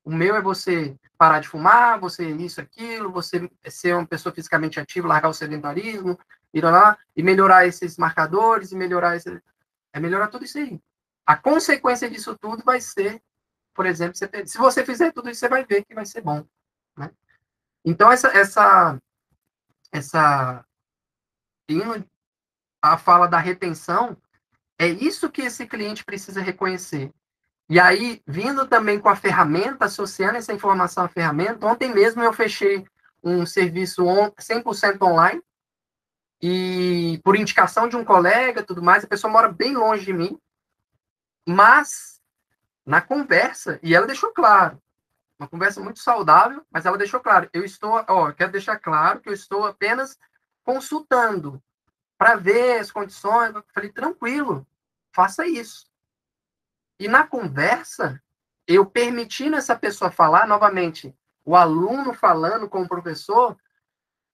[0.06, 4.78] O meu é você parar de fumar, você isso, aquilo, você ser uma pessoa fisicamente
[4.78, 6.16] ativa, largar o sedentarismo,
[6.54, 9.42] ir lá e melhorar esses marcadores e melhorar esse...
[9.92, 10.80] é melhorar tudo isso aí.
[11.26, 13.20] A consequência disso tudo vai ser,
[13.74, 16.46] por exemplo, você se você fizer tudo isso, você vai ver que vai ser bom,
[16.96, 17.10] né?
[17.84, 19.02] Então essa essa
[19.90, 20.64] essa
[22.80, 24.16] a fala da retenção,
[24.78, 27.12] é isso que esse cliente precisa reconhecer.
[27.68, 32.32] E aí, vindo também com a ferramenta, associando essa informação à ferramenta, ontem mesmo eu
[32.32, 32.86] fechei
[33.22, 35.42] um serviço 100% online,
[36.40, 40.38] e por indicação de um colega, tudo mais, a pessoa mora bem longe de mim,
[41.46, 42.20] mas
[42.84, 44.80] na conversa, e ela deixou claro,
[45.38, 49.28] uma conversa muito saudável, mas ela deixou claro, eu estou, ó, quero deixar claro que
[49.28, 50.16] eu estou apenas
[50.62, 51.62] consultando
[52.18, 53.54] para ver as condições.
[53.54, 54.66] Eu falei, tranquilo,
[55.12, 55.86] faça isso.
[56.98, 58.22] E na conversa,
[58.66, 63.56] eu permitindo essa pessoa falar, novamente, o aluno falando com o professor,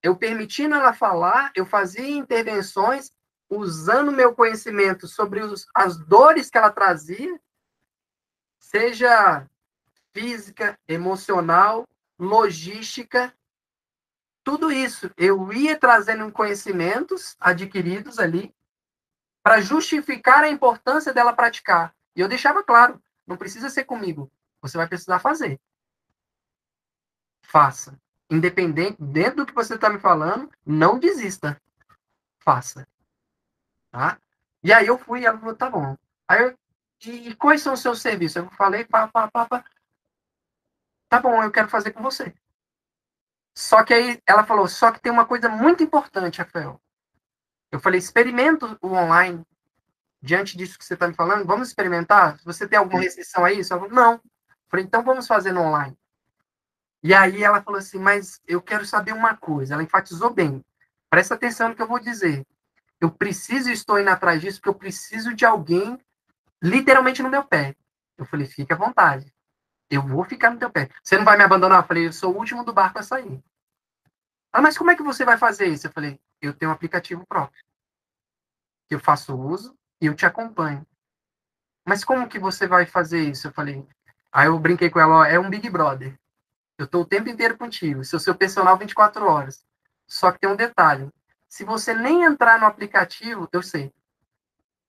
[0.02, 3.12] eu permitindo ela falar, eu fazia intervenções
[3.48, 7.38] usando meu conhecimento sobre os, as dores que ela trazia,
[8.58, 9.46] seja
[10.12, 11.86] física, emocional,
[12.18, 13.34] logística,
[14.42, 15.10] tudo isso.
[15.16, 18.54] Eu ia trazendo conhecimentos adquiridos ali
[19.42, 21.94] para justificar a importância dela praticar.
[22.14, 25.60] E eu deixava claro, não precisa ser comigo, você vai precisar fazer.
[27.42, 27.98] Faça.
[28.30, 31.60] Independente, dentro do que você está me falando, não desista.
[32.38, 32.86] Faça.
[33.90, 34.18] Tá?
[34.62, 35.96] E aí eu fui e ela falou, tá bom.
[36.26, 36.58] Aí eu,
[37.04, 38.36] e, quais são os seus serviços?
[38.36, 39.64] Eu falei, pá, pá, pá, pá.
[41.08, 42.34] Tá bom, eu quero fazer com você.
[43.54, 46.80] Só que aí ela falou, só que tem uma coisa muito importante, Rafael.
[47.70, 49.44] Eu falei, experimenta o online.
[50.22, 52.38] Diante disso que você está me falando, vamos experimentar?
[52.44, 53.74] Você tem alguma restrição a isso?
[53.74, 54.12] Eu falei, não.
[54.12, 54.20] Eu
[54.68, 55.98] falei, então vamos fazer no online.
[57.02, 59.74] E aí ela falou assim, mas eu quero saber uma coisa.
[59.74, 60.64] Ela enfatizou bem.
[61.10, 62.46] Presta atenção no que eu vou dizer.
[63.00, 65.98] Eu preciso, estou indo atrás disso, porque eu preciso de alguém
[66.62, 67.74] literalmente no meu pé.
[68.16, 69.34] Eu falei, fique à vontade.
[69.90, 70.88] Eu vou ficar no teu pé.
[71.02, 71.82] Você não vai me abandonar?
[71.82, 73.42] Eu falei, eu sou o último do barco a sair.
[74.52, 75.88] Ah, mas como é que você vai fazer isso?
[75.88, 77.60] Eu falei, eu tenho um aplicativo próprio.
[78.88, 79.76] Eu faço uso
[80.06, 80.86] eu te acompanho.
[81.84, 83.48] Mas como que você vai fazer isso?
[83.48, 83.86] Eu falei.
[84.32, 86.18] Aí eu brinquei com ela, ó, é um Big Brother.
[86.78, 88.04] Eu estou o tempo inteiro contigo.
[88.04, 89.64] Sou seu personal 24 horas.
[90.06, 91.10] Só que tem um detalhe.
[91.48, 93.92] Se você nem entrar no aplicativo, eu sei.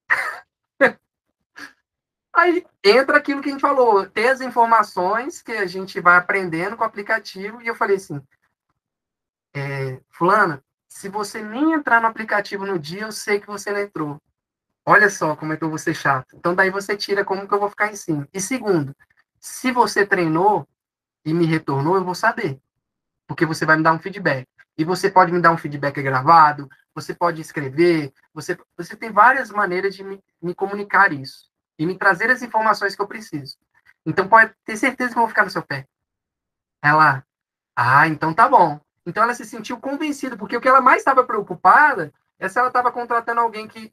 [2.32, 6.76] Aí entra aquilo que a gente falou, ter as informações que a gente vai aprendendo
[6.76, 7.60] com o aplicativo.
[7.62, 8.20] E eu falei assim,
[9.54, 13.80] é, fulana, se você nem entrar no aplicativo no dia, eu sei que você não
[13.80, 14.20] entrou.
[14.86, 16.36] Olha só como é que eu vou ser chato.
[16.36, 18.28] Então daí você tira como que eu vou ficar em cima.
[18.32, 18.94] E segundo,
[19.40, 20.66] se você treinou,
[21.24, 22.60] e me retornou, eu vou saber.
[23.26, 24.46] Porque você vai me dar um feedback.
[24.76, 29.50] E você pode me dar um feedback gravado, você pode escrever, você, você tem várias
[29.50, 31.48] maneiras de me, me comunicar isso.
[31.78, 33.56] E me trazer as informações que eu preciso.
[34.04, 35.86] Então pode ter certeza que eu vou ficar no seu pé.
[36.82, 37.24] Ela,
[37.74, 38.78] ah, então tá bom.
[39.06, 42.68] Então ela se sentiu convencida, porque o que ela mais estava preocupada é se ela
[42.68, 43.92] estava contratando alguém que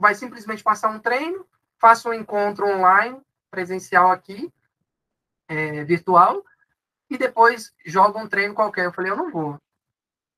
[0.00, 1.46] vai simplesmente passar um treino,
[1.78, 3.20] faça um encontro online,
[3.50, 4.50] presencial aqui,
[5.46, 6.42] é, virtual,
[7.10, 8.86] e depois joga um treino qualquer.
[8.86, 9.60] Eu falei, eu não vou.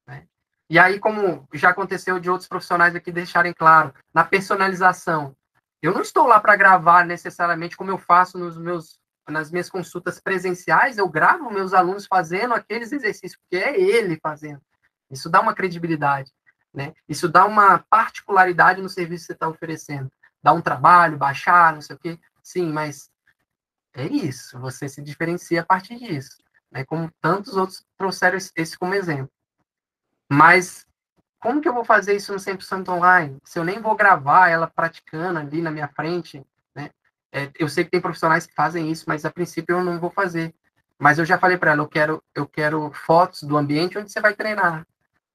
[0.05, 0.27] Né?
[0.69, 5.37] E aí, como já aconteceu de outros profissionais aqui deixarem claro, na personalização,
[5.81, 10.21] eu não estou lá para gravar necessariamente como eu faço nos meus nas minhas consultas
[10.21, 14.61] presenciais, eu gravo meus alunos fazendo aqueles exercícios, porque é ele fazendo.
[15.09, 16.33] Isso dá uma credibilidade,
[16.73, 16.95] né?
[17.09, 20.11] Isso dá uma particularidade no serviço que você está oferecendo.
[20.43, 22.19] Dá um trabalho, baixar, não sei o quê.
[22.43, 23.11] Sim, mas
[23.95, 24.59] é isso.
[24.61, 26.43] Você se diferencia a partir disso
[26.73, 29.31] né, como tantos outros trouxeram esse como exemplo.
[30.29, 30.87] Mas
[31.39, 33.39] como que eu vou fazer isso no 100% online?
[33.45, 36.43] Se eu nem vou gravar ela praticando ali na minha frente,
[36.75, 36.91] né?
[37.31, 40.11] É, eu sei que tem profissionais que fazem isso, mas a princípio eu não vou
[40.11, 40.55] fazer.
[40.99, 44.21] Mas eu já falei para ela, eu quero, eu quero fotos do ambiente onde você
[44.21, 44.87] vai treinar.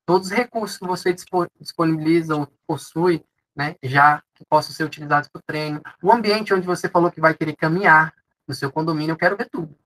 [0.07, 1.13] Todos os recursos que você
[1.59, 5.81] disponibiliza ou possui, né, já que possam ser utilizados para o treino.
[6.01, 8.13] O ambiente onde você falou que vai querer caminhar
[8.47, 9.77] no seu condomínio, eu quero ver tudo.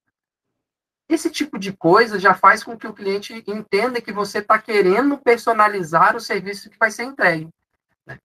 [1.09, 5.17] Esse tipo de coisa já faz com que o cliente entenda que você está querendo
[5.17, 7.49] personalizar o serviço que vai ser entregue.
[8.05, 8.19] Né?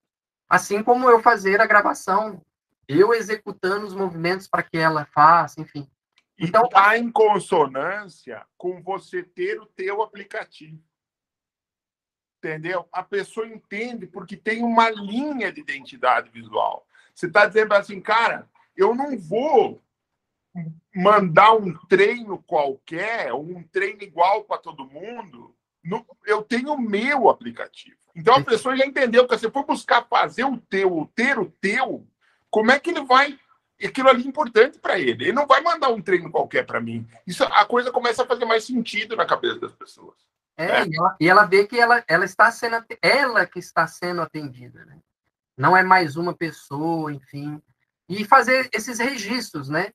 [0.47, 2.39] Assim como eu fazer a gravação,
[2.87, 5.89] eu executando os movimentos para que ela faça, enfim.
[6.37, 10.79] Então está em consonância com você ter o teu aplicativo.
[12.37, 12.87] Entendeu?
[12.91, 16.85] A pessoa entende porque tem uma linha de identidade visual.
[17.13, 19.81] Você está dizendo assim, cara, eu não vou
[20.95, 27.29] mandar um treino qualquer, um treino igual para todo mundo, no, eu tenho o meu
[27.29, 27.97] aplicativo.
[28.15, 32.05] Então a pessoa já entendeu que se for buscar fazer o teu, ter o teu,
[32.49, 33.37] como é que ele vai.
[33.83, 35.25] Aquilo ali é importante para ele.
[35.25, 37.07] Ele não vai mandar um treino qualquer para mim.
[37.27, 40.15] Isso a coisa começa a fazer mais sentido na cabeça das pessoas.
[40.57, 40.85] É.
[40.85, 44.83] E, ela, e, ela, vê que ela, ela está sendo ela que está sendo atendida,
[44.85, 44.97] né?
[45.55, 47.61] Não é mais uma pessoa, enfim.
[48.09, 49.91] E fazer esses registros, né?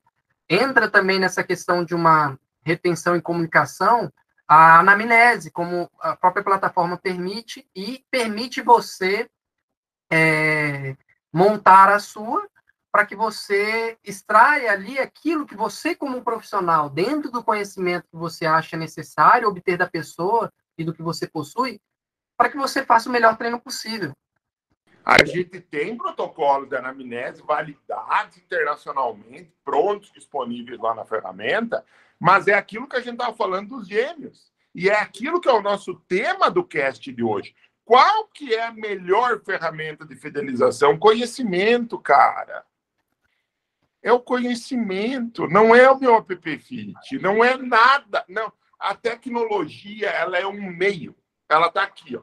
[0.53, 4.13] entra também nessa questão de uma retenção e comunicação
[4.47, 9.31] a anamnese, como a própria plataforma permite, e permite você
[10.11, 10.95] é,
[11.33, 12.47] montar a sua
[12.93, 18.45] para que você extraia ali aquilo que você, como profissional, dentro do conhecimento que você
[18.45, 21.81] acha necessário obter da pessoa e do que você possui,
[22.37, 24.13] para que você faça o melhor treino possível.
[25.03, 31.85] A gente tem protocolos de anamnese validados internacionalmente, prontos, disponíveis lá na ferramenta,
[32.21, 34.53] mas é aquilo que a gente estava falando dos gêmeos.
[34.75, 37.55] E é aquilo que é o nosso tema do cast de hoje.
[37.85, 40.99] Qual que é a melhor ferramenta de fidelização?
[40.99, 42.65] Conhecimento, cara.
[44.03, 48.25] É o conhecimento, não é o meu app fit, não é nada.
[48.29, 51.17] Não, a tecnologia, ela é um meio.
[51.49, 52.23] Ela está aqui, ó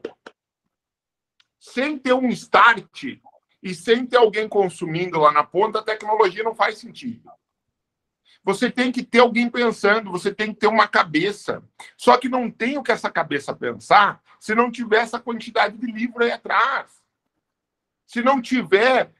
[1.60, 3.18] sem ter um start
[3.62, 7.30] e sem ter alguém consumindo lá na ponta, a tecnologia não faz sentido.
[8.42, 11.62] Você tem que ter alguém pensando, você tem que ter uma cabeça.
[11.94, 15.86] Só que não tem o que essa cabeça pensar se não tiver essa quantidade de
[15.86, 16.90] livro aí atrás.
[18.06, 19.12] Se não tiver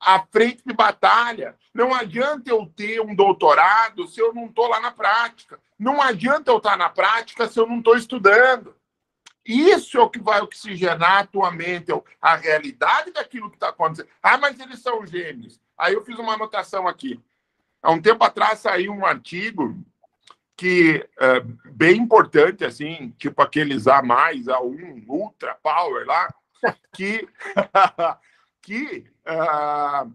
[0.00, 1.56] a frente de batalha.
[1.74, 5.60] Não adianta eu ter um doutorado se eu não estou lá na prática.
[5.78, 8.74] Não adianta eu estar na prática se eu não estou estudando.
[9.44, 14.08] Isso é o que vai oxigenar a tua mente, a realidade daquilo que está acontecendo.
[14.22, 15.58] Ah, mas eles são gêmeos.
[15.76, 17.18] Aí eu fiz uma anotação aqui.
[17.82, 19.82] Há um tempo atrás saiu um artigo
[20.56, 26.34] que é bem importante, assim, tipo aqueles A mais, A1, Ultra Power lá,
[26.92, 27.26] que,
[28.62, 30.12] que uh,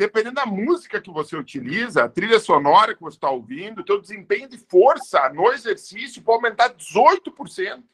[0.00, 4.00] dependendo da música que você utiliza, a trilha sonora que você está ouvindo, o teu
[4.00, 7.84] desempenho de força no exercício pode aumentar 18%.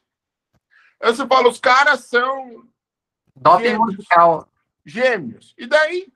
[1.01, 2.65] Aí você fala, os caras são
[3.35, 4.49] Doping musical.
[4.85, 5.53] Gêmeos.
[5.57, 6.07] E daí?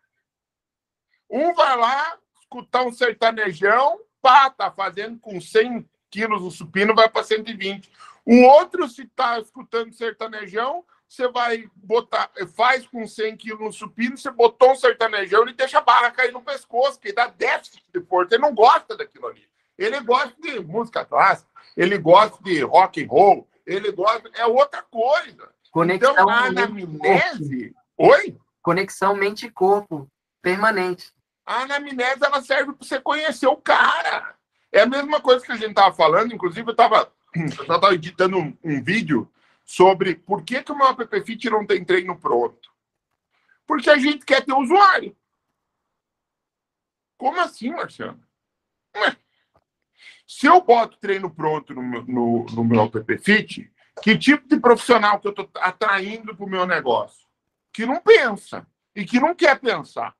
[1.29, 7.09] Um vai lá escutar um sertanejão, pá, tá fazendo com 100 quilos o supino, vai
[7.09, 7.91] para 120.
[8.25, 14.17] O outro, se tá escutando sertanejão, você vai botar, faz com 100 quilos no supino,
[14.17, 17.99] você botou um sertanejão, ele deixa a barra cair no pescoço, que dá déficit de
[17.99, 18.35] força.
[18.35, 19.45] Ele não gosta daquilo ali.
[19.77, 24.31] Ele gosta de música clássica, ele gosta de rock and roll, ele gosta.
[24.35, 25.49] É outra coisa.
[25.69, 27.75] Conexão então, a anamnese.
[27.97, 28.37] Oi?
[28.61, 30.09] Conexão mente e corpo
[30.41, 31.11] permanente.
[31.45, 34.33] A anamnese ela serve para você conhecer o cara.
[34.71, 38.57] É a mesma coisa que a gente estava falando, inclusive eu estava eu editando um,
[38.63, 39.29] um vídeo
[39.65, 42.71] sobre por que, que o meu app Fit não tem treino pronto.
[43.65, 45.15] Porque a gente quer ter usuário.
[47.17, 48.21] Como assim, Marciano?
[50.27, 53.71] Se eu boto treino pronto no no, no meu app Fit,
[54.01, 57.27] que tipo de profissional que eu estou atraindo para o meu negócio?
[57.71, 60.15] Que não pensa e que não quer pensar.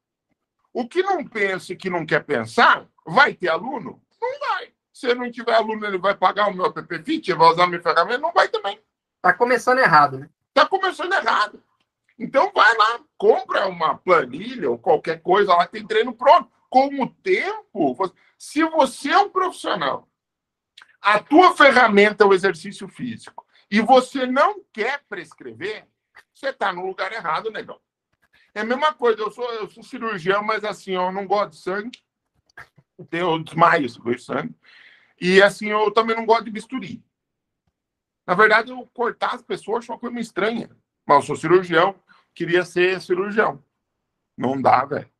[0.73, 4.01] O que não pensa e que não quer pensar, vai ter aluno?
[4.21, 4.73] Não vai.
[4.93, 7.67] Se não tiver aluno, ele vai pagar o meu app Fit, ele vai usar a
[7.67, 8.19] minha ferramenta?
[8.19, 8.79] Não vai também.
[9.21, 10.29] Tá começando errado, né?
[10.53, 11.61] Tá começando errado.
[12.17, 16.51] Então vai lá, compra uma planilha ou qualquer coisa lá, tem treino pronto.
[16.69, 17.95] Com o tempo,
[18.37, 20.07] se você é um profissional,
[21.01, 25.87] a tua ferramenta é o exercício físico e você não quer prescrever,
[26.33, 27.79] você está no lugar errado, negão.
[28.53, 31.57] É a mesma coisa, eu sou, eu sou cirurgião, mas assim, eu não gosto de
[31.57, 31.99] sangue.
[33.09, 34.55] Tenho desmaio se sangue.
[35.19, 37.03] E assim, eu também não gosto de bisturi.
[38.31, 40.69] Na verdade, eu cortar as pessoas foi uma coisa estranha.
[41.05, 42.01] Mas eu sou cirurgião,
[42.33, 43.61] queria ser cirurgião.
[44.37, 45.11] Não dá, velho.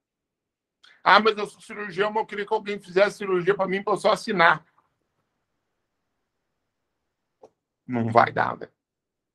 [1.03, 3.91] Ah, mas eu sou cirurgião, mas eu queria que alguém fizesse cirurgia para mim para
[3.91, 4.65] eu só assinar.
[7.85, 8.71] Não vai dar, velho.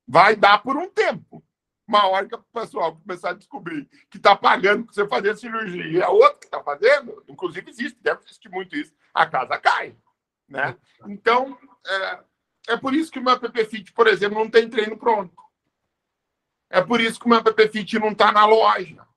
[0.07, 1.45] Vai dar por um tempo.
[1.87, 6.03] Uma hora que o pessoal começar a descobrir que está pagando para você fazer cirurgia
[6.03, 9.95] a outra que está fazendo, inclusive existe, deve existir muito isso, a casa cai.
[10.49, 10.75] Né?
[11.05, 11.55] Então,
[11.85, 12.23] é,
[12.67, 15.41] é por isso que o meu app Fit, por exemplo, não tem treino pronto.
[16.69, 19.07] É por isso que o meu app Fit não está na loja.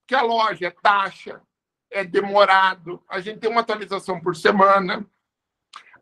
[0.00, 1.42] Porque a loja é taxa,
[1.90, 5.06] é demorado, a gente tem uma atualização por semana.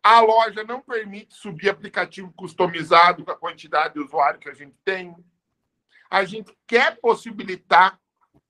[0.03, 4.75] A loja não permite subir aplicativo customizado com a quantidade de usuário que a gente
[4.83, 5.15] tem.
[6.09, 7.99] A gente quer possibilitar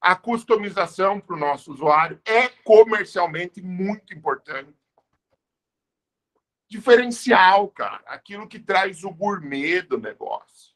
[0.01, 2.21] a customização para o nosso usuário.
[2.25, 4.73] É comercialmente muito importante
[6.69, 8.01] diferencial, cara.
[8.05, 10.69] Aquilo que traz o gourmet do negócio.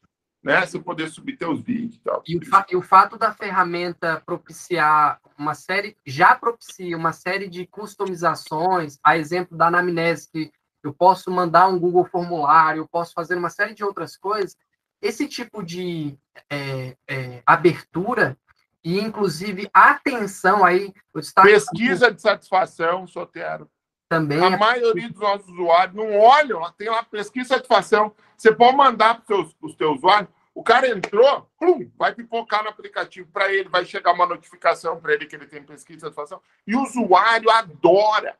[0.43, 0.65] Né?
[0.65, 2.23] Você poder subir teus vídeos e tal.
[2.27, 2.41] E o,
[2.71, 9.17] e o fato da ferramenta propiciar uma série, já propicia uma série de customizações, a
[9.17, 10.51] exemplo da anamnese, que
[10.83, 14.57] eu posso mandar um Google formulário, eu posso fazer uma série de outras coisas.
[15.01, 16.17] Esse tipo de
[16.49, 18.37] é, é, abertura
[18.83, 20.93] e, inclusive, atenção aí.
[21.41, 23.69] Pesquisa de satisfação, Sotero.
[24.13, 24.57] Também a é...
[24.57, 28.13] maioria dos nossos usuários não olham, tem lá pesquisa de satisfação.
[28.37, 33.27] Você pode mandar para os teus usuários, o cara entrou, pum, vai pipocar no aplicativo
[33.31, 36.41] para ele, vai chegar uma notificação para ele que ele tem pesquisa de satisfação.
[36.65, 38.37] E o usuário adora.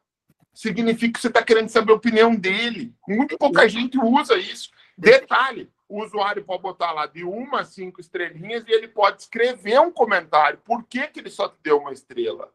[0.54, 2.94] Significa que você está querendo saber a opinião dele.
[3.08, 4.70] Muito pouca gente usa isso.
[4.96, 9.80] Detalhe: o usuário pode botar lá de uma a cinco estrelinhas e ele pode escrever
[9.80, 10.60] um comentário.
[10.64, 12.54] Por que, que ele só te deu uma estrela?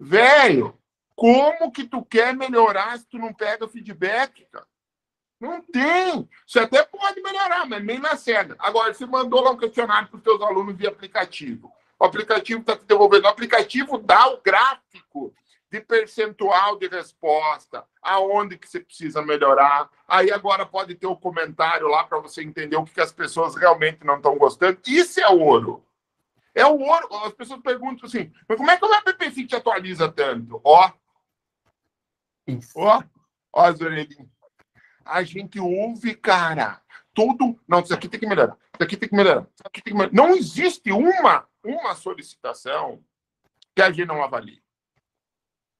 [0.00, 0.74] Velho,
[1.14, 4.66] como que tu quer melhorar se tu não pega feedback, cara?
[5.40, 6.28] Não tem.
[6.46, 8.56] Você até pode melhorar, mas nem na cega.
[8.58, 11.72] Agora, você mandou lá um questionário para os seus alunos via aplicativo.
[11.98, 13.24] O aplicativo está te devolvendo.
[13.24, 15.34] O aplicativo dá o gráfico
[15.70, 19.90] de percentual de resposta, aonde que você precisa melhorar.
[20.06, 23.12] Aí agora pode ter o um comentário lá para você entender o que, que as
[23.12, 24.78] pessoas realmente não estão gostando.
[24.86, 25.84] Isso é ouro.
[26.54, 27.08] É o ouro.
[27.24, 30.60] As pessoas perguntam assim, mas como é que o MPP te atualiza tanto?
[30.64, 30.90] Ó.
[32.76, 33.02] Ó,
[33.52, 34.28] ó as orelhinhas.
[35.04, 36.80] A gente ouve, cara.
[37.12, 37.58] Todo.
[37.68, 38.56] Não, isso aqui tem que melhorar.
[38.74, 39.42] Isso aqui tem que melhorar.
[39.42, 40.14] Isso aqui tem que melhorar.
[40.14, 43.02] Não existe uma, uma solicitação
[43.74, 44.64] que a gente não avalie.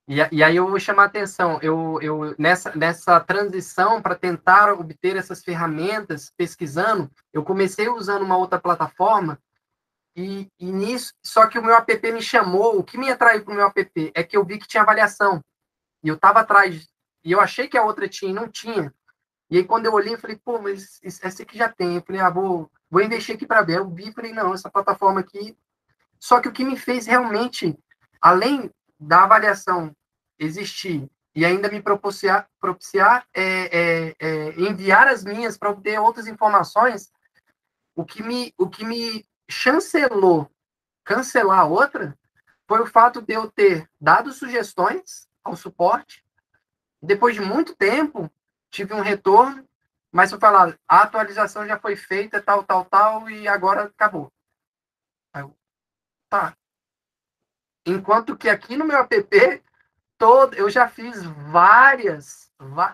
[0.06, 4.70] E, e, aí eu vou chamar a atenção, eu, eu nessa, nessa transição para tentar
[4.74, 9.40] obter essas ferramentas, pesquisando, eu comecei usando uma outra plataforma
[10.14, 13.52] e, e nisso, só que o meu app me chamou, o que me atraiu para
[13.52, 15.42] o meu app é que eu vi que tinha avaliação,
[16.04, 16.86] e eu estava atrás,
[17.24, 18.94] e eu achei que a outra tinha e não tinha,
[19.50, 22.20] e aí quando eu olhei, eu falei, pô, mas essa aqui já tem, eu falei,
[22.20, 25.56] ah, vou, vou investir aqui para ver, eu vi, falei, não, essa plataforma aqui,
[26.20, 27.76] só que o que me fez realmente,
[28.20, 28.70] além
[29.00, 29.94] da avaliação
[30.38, 36.26] existir e ainda me propiciar, propiciar é, é, é, enviar as minhas para obter outras
[36.26, 37.10] informações,
[37.94, 40.50] o que me, o que me chancelou
[41.04, 42.16] cancelar a outra
[42.66, 46.24] foi o fato de eu ter dado sugestões ao suporte.
[47.02, 48.30] Depois de muito tempo,
[48.70, 49.68] tive um retorno,
[50.10, 54.32] mas eu falar, a atualização já foi feita, tal, tal, tal, e agora acabou.
[55.32, 55.54] Aí eu,
[56.30, 56.56] tá.
[57.84, 59.62] Enquanto que aqui no meu app,
[60.16, 62.50] todo, eu já fiz várias,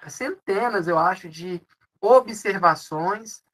[0.09, 1.63] centenas, eu acho, de
[2.01, 3.45] observações,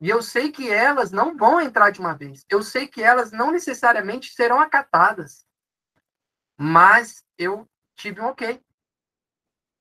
[0.00, 2.44] e eu sei que elas não vão entrar de uma vez.
[2.48, 5.46] Eu sei que elas não necessariamente serão acatadas.
[6.58, 8.62] Mas eu tive um ok.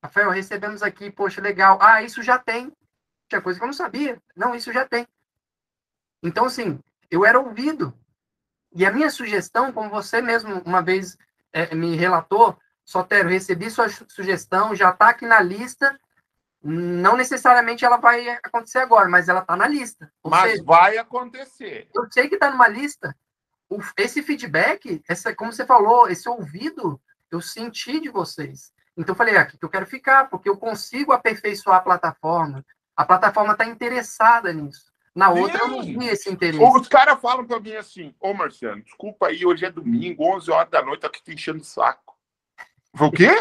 [0.04, 1.78] Rafael, recebemos aqui, poxa, legal.
[1.82, 2.72] Ah, isso já tem.
[3.28, 4.22] Tinha coisa que eu não sabia.
[4.36, 5.08] Não, isso já tem.
[6.24, 6.80] Então, assim,
[7.10, 7.94] eu era ouvido.
[8.74, 11.18] E a minha sugestão, como você mesmo uma vez
[11.54, 16.00] é, me relatou, Sotero, recebi sua sugestão, já está aqui na lista.
[16.62, 20.12] Não necessariamente ela vai acontecer agora, mas ela está na lista.
[20.22, 21.90] Ou mas seja, vai acontecer.
[21.94, 23.16] Eu sei que está numa lista.
[23.98, 27.02] esse feedback, essa, como você falou, esse ouvido,
[27.36, 28.74] eu senti de vocês.
[28.98, 32.66] Então eu falei, aqui que eu quero ficar, porque eu consigo aperfeiçoar a plataforma.
[32.95, 34.91] A plataforma está interessada nisso.
[35.14, 35.64] Na outra, Sim.
[35.64, 36.64] eu não vi esse interesse.
[36.64, 40.70] Os caras falam para mim assim, ô Marciano, desculpa aí, hoje é domingo, 11 horas
[40.70, 42.18] da noite, aqui te enchendo o saco.
[42.99, 43.32] O quê?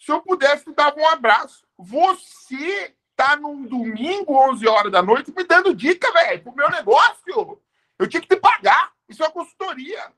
[0.00, 1.66] Se eu pudesse, eu dava um abraço.
[1.76, 7.60] Você tá num domingo, 11 horas da noite, me dando dica, velho, pro meu negócio.
[7.98, 8.95] Eu tinha que te pagar.
[9.08, 10.12] Isso é uma consultoria.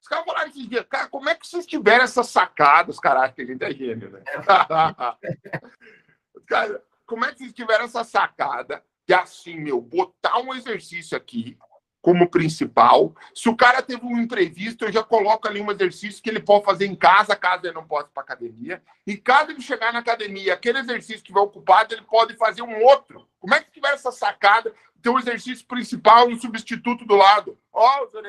[0.00, 2.98] Os caras falaram esses dias, cara, como é que vocês tiveram essas sacadas?
[2.98, 4.22] Caralho, que a gente é gênio, né?
[6.46, 11.58] cara, como é que vocês tiveram essa sacada de assim, meu, botar um exercício aqui,
[12.00, 13.14] como principal.
[13.34, 16.64] Se o cara teve um imprevisto, eu já coloco ali um exercício que ele pode
[16.64, 18.82] fazer em casa, caso ele não possa para academia.
[19.06, 22.82] E caso ele chegar na academia, aquele exercício que vai ocupado, ele pode fazer um
[22.84, 23.28] outro.
[23.38, 24.74] Como é que tiver essa sacada?
[25.02, 27.58] Ter um exercício principal e um substituto do lado.
[27.72, 28.22] Ó, oh.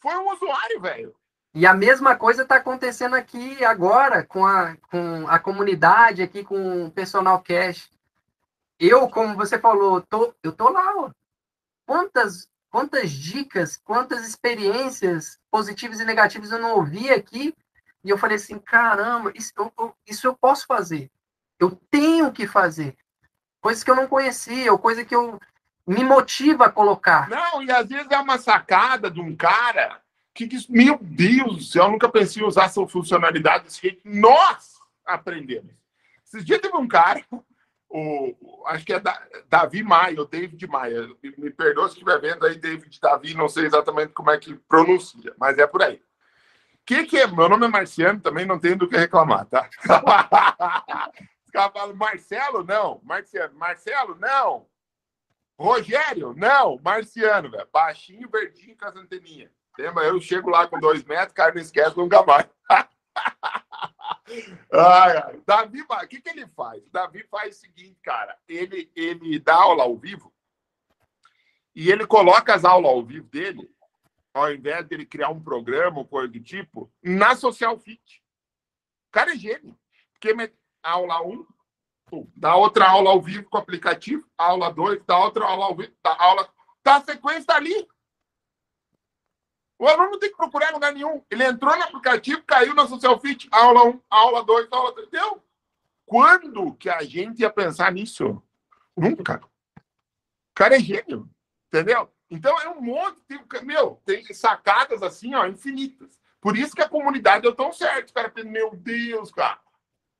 [0.00, 1.14] Foi um usuário, velho.
[1.54, 6.86] E a mesma coisa está acontecendo aqui agora com a, com a comunidade, aqui com
[6.86, 7.90] o personal cash.
[8.80, 11.10] Eu, como você falou, tô, eu tô lá, ó
[11.92, 17.54] quantas, quantas dicas, quantas experiências positivas e negativas eu não ouvi aqui,
[18.02, 21.10] e eu falei assim, caramba, isso eu, isso eu posso fazer.
[21.60, 22.96] Eu tenho que fazer.
[23.60, 25.38] Coisas que eu não conhecia, ou coisa que eu
[25.86, 27.28] me motiva a colocar.
[27.28, 30.00] Não, e às vezes é uma sacada de um cara
[30.34, 34.00] que diz, meu Deus do céu, eu nunca pensei em usar essa funcionalidade desse jeito.
[34.02, 35.74] Nós aprendemos.
[36.24, 37.22] Esses dias teve um cara
[37.92, 41.08] o, acho que é da, Davi Maia, o David Maia.
[41.22, 44.54] Me, me perdoa se estiver vendo aí, David Davi, não sei exatamente como é que
[44.54, 46.02] pronuncia, mas é por aí.
[46.84, 47.26] Que, que é?
[47.26, 49.68] Meu nome é Marciano, também não tenho do que reclamar, tá?
[51.52, 52.64] Falam, Marcelo?
[52.64, 53.00] Não.
[53.04, 53.54] Marciano.
[53.54, 54.16] Marcelo?
[54.18, 54.66] Não.
[55.58, 56.34] Rogério?
[56.34, 56.80] Não.
[56.82, 57.68] Marciano, velho.
[57.72, 59.50] Baixinho, verdinho, com as anteninhas.
[59.78, 60.04] Lembra?
[60.04, 62.46] Eu chego lá com dois metros, cara, não esquece nunca mais.
[64.72, 65.40] Ai, ai.
[65.46, 66.82] Davi, o que, que ele faz?
[66.90, 68.36] Davi faz o seguinte, cara.
[68.48, 70.32] Ele, ele dá aula ao vivo
[71.74, 73.70] e ele coloca as aulas ao vivo dele,
[74.34, 78.22] ao invés dele criar um programa ou coisa do tipo, na Social Fit.
[79.08, 79.78] O cara é gênio.
[80.12, 80.52] Porque
[80.82, 81.46] aula 1,
[82.36, 85.92] dá outra aula ao vivo com o aplicativo, aula 2, dá outra aula ao vivo,
[86.02, 86.48] dá aula.
[86.82, 87.88] Tá, a sequência ali.
[89.82, 91.24] O aluno não tem que procurar em lugar nenhum.
[91.28, 95.10] Ele entrou no aplicativo, caiu na Social Fit, aula 1, aula 2, aula 3.
[95.10, 95.42] Deu.
[96.06, 98.40] Quando que a gente ia pensar nisso?
[98.96, 99.42] Nunca.
[99.74, 101.28] O cara é gênio.
[101.66, 102.08] Entendeu?
[102.30, 103.20] Então é um monte.
[103.64, 106.16] Meu, tem sacadas assim, ó, infinitas.
[106.40, 108.06] Por isso que a comunidade deu tão certo.
[108.06, 109.58] Os caras meu Deus, cara.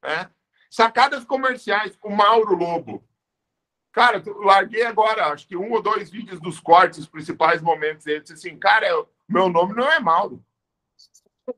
[0.02, 0.28] É.
[0.68, 3.08] Sacadas comerciais, o Mauro Lobo.
[3.92, 8.08] Cara, larguei agora, acho que um ou dois vídeos dos cortes, os principais momentos.
[8.08, 10.44] Ele disse assim, cara, eu, meu nome não é Mauro.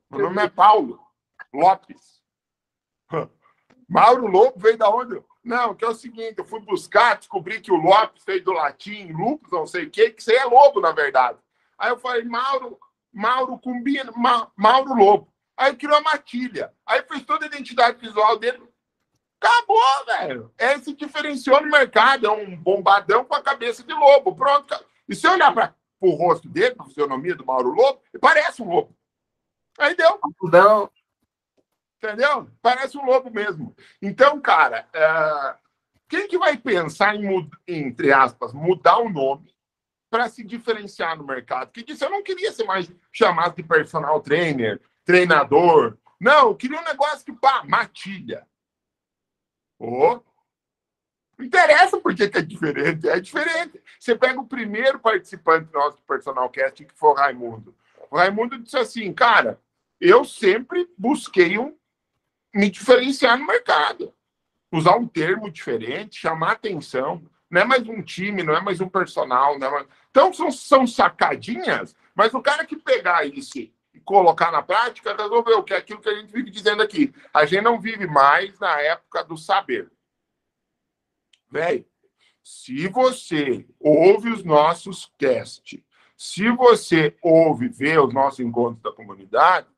[0.09, 0.99] Meu nome é Paulo
[1.53, 2.21] Lopes.
[3.87, 5.21] Mauro Lobo veio da onde?
[5.43, 9.11] Não, que é o seguinte, eu fui buscar, descobri que o Lopes veio do latim,
[9.11, 11.37] lupus, não sei o quê, que aí é lobo, na verdade.
[11.77, 12.79] Aí eu falei, Mauro,
[13.13, 15.33] Mauro combina, Ma, Mauro Lobo.
[15.57, 16.73] Aí criou a matilha.
[16.85, 18.61] Aí fez toda a identidade visual dele.
[19.39, 20.53] Acabou, velho.
[20.57, 22.25] É se diferenciou no mercado.
[22.25, 24.35] É um bombadão com a cabeça de lobo.
[24.35, 24.75] Pronto.
[25.07, 28.95] E se olhar para o rosto dele, a fisionomia do Mauro Lobo, parece um lobo.
[29.77, 30.19] Aí deu.
[30.43, 30.91] Não.
[31.97, 32.49] Entendeu?
[32.61, 33.75] Parece um lobo mesmo.
[34.01, 35.55] Então, cara, é...
[36.07, 39.53] quem que vai pensar em, entre aspas, mudar o nome
[40.09, 41.71] para se diferenciar no mercado?
[41.71, 45.97] Que disse, eu não queria ser mais chamado de personal trainer, treinador.
[46.19, 48.47] Não, eu queria um negócio que, pá, matilha.
[49.79, 50.21] Oh.
[51.37, 53.81] Não interessa porque que é diferente, é diferente.
[53.99, 57.75] Você pega o primeiro participante nosso do Personal Cast, que foi o Raimundo.
[58.09, 59.59] O Raimundo disse assim, cara,
[59.99, 61.75] eu sempre busquei um,
[62.53, 64.13] me diferenciar no mercado.
[64.71, 67.21] Usar um termo diferente, chamar atenção.
[67.49, 69.59] Não é mais um time, não é mais um personal.
[69.59, 69.87] Não é mais...
[70.09, 75.63] Então, são, são sacadinhas, mas o cara que pegar isso e colocar na prática, resolveu,
[75.63, 77.13] que é aquilo que a gente vive dizendo aqui.
[77.33, 79.89] A gente não vive mais na época do saber.
[81.55, 81.85] Velho,
[82.43, 85.81] se você ouve os nossos cast,
[86.17, 89.69] se você ouve ver os nossos encontros da comunidade,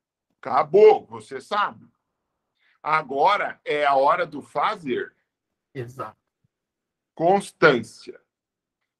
[0.41, 1.88] acabou, você sabe.
[2.82, 5.14] Agora é a hora do fazer.
[5.72, 6.18] Exato.
[7.14, 8.20] Constância.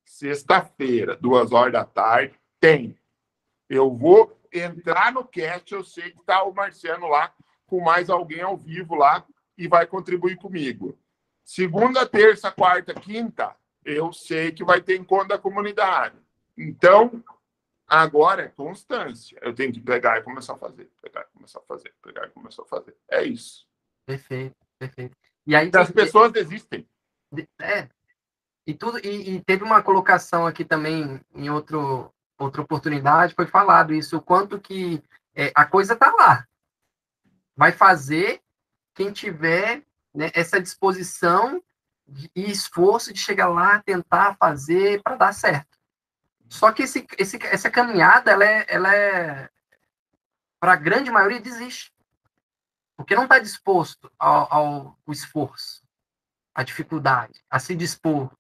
[0.06, 2.96] Sexta-feira, duas horas da tarde, tem.
[3.68, 7.34] Eu vou entrar no cast, eu sei que está o Marciano lá
[7.66, 9.26] com mais alguém ao vivo lá
[9.58, 10.96] e vai contribuir comigo.
[11.48, 13.56] Segunda, terça, quarta, quinta,
[13.86, 16.18] eu sei que vai ter encontro da comunidade.
[16.58, 17.24] Então,
[17.88, 19.40] agora é constância.
[19.42, 22.32] Eu tenho que pegar e começar a fazer, pegar e começar a fazer, pegar e
[22.32, 22.94] começar a fazer.
[23.10, 23.66] É isso.
[24.06, 25.16] Perfeito, perfeito.
[25.46, 26.86] E aí as pessoas desistem.
[27.62, 27.88] É.
[28.68, 33.94] E tudo e, e, teve uma colocação aqui também em outro outra oportunidade foi falado
[33.94, 35.02] isso o quanto que
[35.34, 36.46] é, a coisa está lá.
[37.56, 38.42] Vai fazer
[38.94, 39.87] quem tiver
[40.18, 41.64] né, essa disposição
[42.36, 45.78] e esforço de chegar lá, tentar fazer para dar certo.
[46.50, 49.48] Só que esse, esse, essa caminhada, ela é, ela é
[50.60, 51.94] para a grande maioria, desiste.
[52.96, 55.84] Porque não está disposto ao, ao, esforço,
[56.56, 58.32] à dificuldade, a se dispor.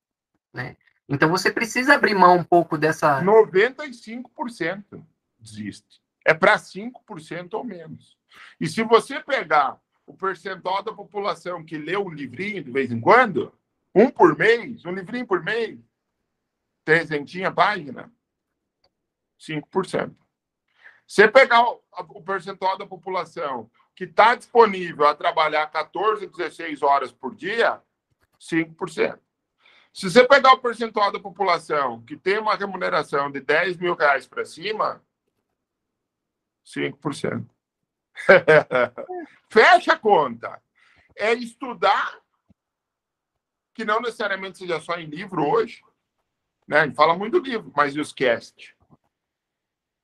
[0.51, 0.75] Né?
[1.07, 3.21] Então você precisa abrir mão um pouco dessa.
[3.21, 5.05] 95%
[5.37, 6.01] desiste.
[6.25, 8.17] É para 5% ou menos.
[8.59, 12.99] E se você pegar o percentual da população que lê um livrinho de vez em
[12.99, 13.53] quando,
[13.93, 15.77] um por mês, um livrinho por mês,
[16.85, 18.11] trezentinha página,
[19.37, 20.15] 5%.
[21.05, 27.11] Você pegar o, o percentual da população que está disponível a trabalhar 14, 16 horas
[27.11, 27.81] por dia,
[28.39, 29.19] 5%.
[29.93, 34.27] Se você pegar o percentual da população que tem uma remuneração de 10 mil reais
[34.27, 35.03] para cima,
[36.65, 37.45] 5%.
[39.49, 40.61] Fecha a conta.
[41.15, 42.19] É estudar,
[43.73, 45.81] que não necessariamente seja só em livro hoje.
[46.67, 46.79] Né?
[46.79, 48.75] A gente fala muito livro, mas e os cast?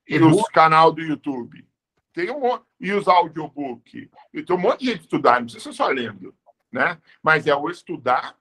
[0.07, 1.67] E os canal do YouTube?
[2.13, 2.59] Tem um.
[2.79, 4.09] E os audiobook?
[4.33, 6.35] E tem um monte de gente estudar, não precisa ser só lendo.
[6.71, 6.99] Né?
[7.21, 8.35] Mas é o estudar,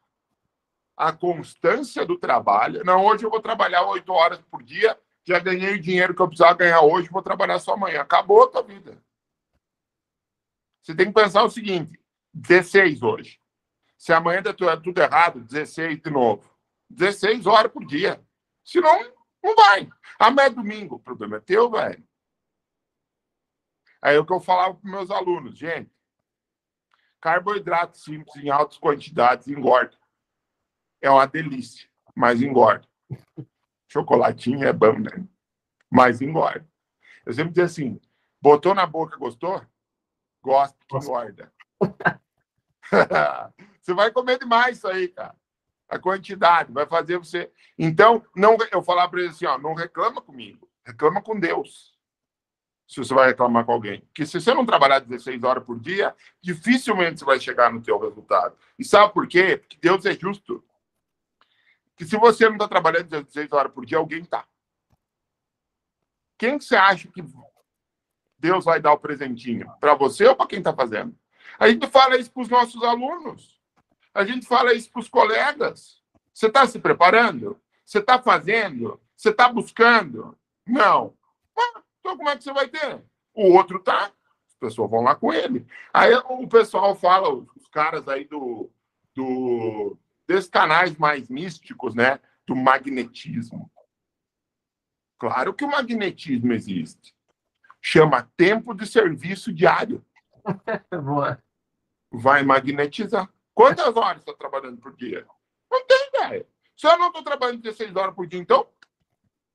[0.96, 2.84] a constância do trabalho.
[2.84, 6.28] Não, hoje eu vou trabalhar oito horas por dia, já ganhei o dinheiro que eu
[6.28, 8.00] precisava ganhar hoje, vou trabalhar só amanhã.
[8.00, 8.98] Acabou a tua vida.
[10.82, 11.98] Você tem que pensar o seguinte:
[12.34, 13.40] 16 hoje.
[13.96, 16.50] Se amanhã der tudo errado, 16 de novo.
[16.90, 18.20] 16 horas por dia.
[18.64, 19.88] Senão, não vai.
[20.18, 20.96] Amanhã é domingo.
[20.96, 22.04] O problema é teu, velho.
[24.02, 25.90] Aí é o que eu falava para meus alunos, gente.
[27.20, 29.96] Carboidrato simples em altas quantidades engorda.
[31.00, 32.88] É uma delícia, mas engorda.
[33.86, 35.24] Chocolatinho é bom, né?
[35.88, 36.68] Mas engorda.
[37.24, 38.00] Eu sempre digo assim:
[38.40, 39.64] botou na boca, gostou?
[40.42, 41.52] Gosta que engorda.
[43.80, 45.34] Você vai comer demais isso aí, cara.
[45.88, 47.50] A quantidade vai fazer você.
[47.78, 51.92] Então, não, eu falar para ele assim, ó, não reclama comigo, reclama com Deus.
[52.88, 54.00] Se você vai reclamar com alguém.
[54.00, 57.98] Porque se você não trabalhar 16 horas por dia, dificilmente você vai chegar no teu
[57.98, 58.56] resultado.
[58.78, 59.58] E sabe por quê?
[59.58, 60.64] Porque Deus é justo.
[61.96, 64.46] Que se você não está trabalhando 16 horas por dia, alguém está.
[66.38, 67.22] Quem você acha que
[68.42, 69.72] Deus vai dar o presentinho?
[69.78, 71.16] Para você ou para quem está fazendo?
[71.60, 73.60] A gente fala isso para os nossos alunos.
[74.12, 76.02] A gente fala isso para os colegas.
[76.34, 77.56] Você está se preparando?
[77.84, 79.00] Você está fazendo?
[79.16, 80.36] Você está buscando?
[80.66, 81.14] Não.
[81.56, 83.00] Ah, então como é que você vai ter?
[83.32, 84.06] O outro tá.
[84.48, 85.64] As pessoas vão lá com ele.
[85.94, 88.68] Aí o pessoal fala, os caras aí do,
[89.14, 89.96] do
[90.26, 92.18] desses canais mais místicos, né?
[92.44, 93.70] Do magnetismo.
[95.16, 97.14] Claro que o magnetismo existe.
[97.84, 100.04] Chama tempo de serviço diário.
[101.04, 101.42] Boa.
[102.12, 103.28] Vai magnetizar.
[103.52, 105.26] Quantas horas está trabalhando por dia?
[105.68, 106.46] Não tem ideia.
[106.76, 108.68] Se eu não estou trabalhando 16 horas por dia, então,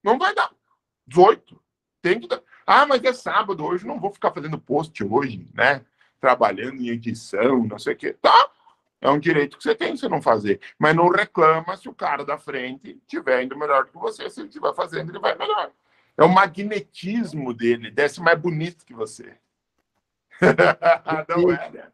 [0.04, 0.52] não vai dar.
[1.08, 1.60] 18.
[2.02, 2.42] Tem que dar.
[2.66, 5.86] Ah, mas é sábado, hoje não vou ficar fazendo post hoje, né?
[6.20, 8.14] Trabalhando em edição, não sei o quê.
[8.14, 8.52] Tá,
[9.00, 10.60] é um direito que você tem se não fazer.
[10.78, 14.30] Mas não reclama se o cara da frente estiver indo melhor que você.
[14.30, 15.72] Se ele estiver fazendo, ele vai melhor.
[16.18, 19.38] É o magnetismo dele, desce mais bonito que você.
[21.30, 21.88] não é, né?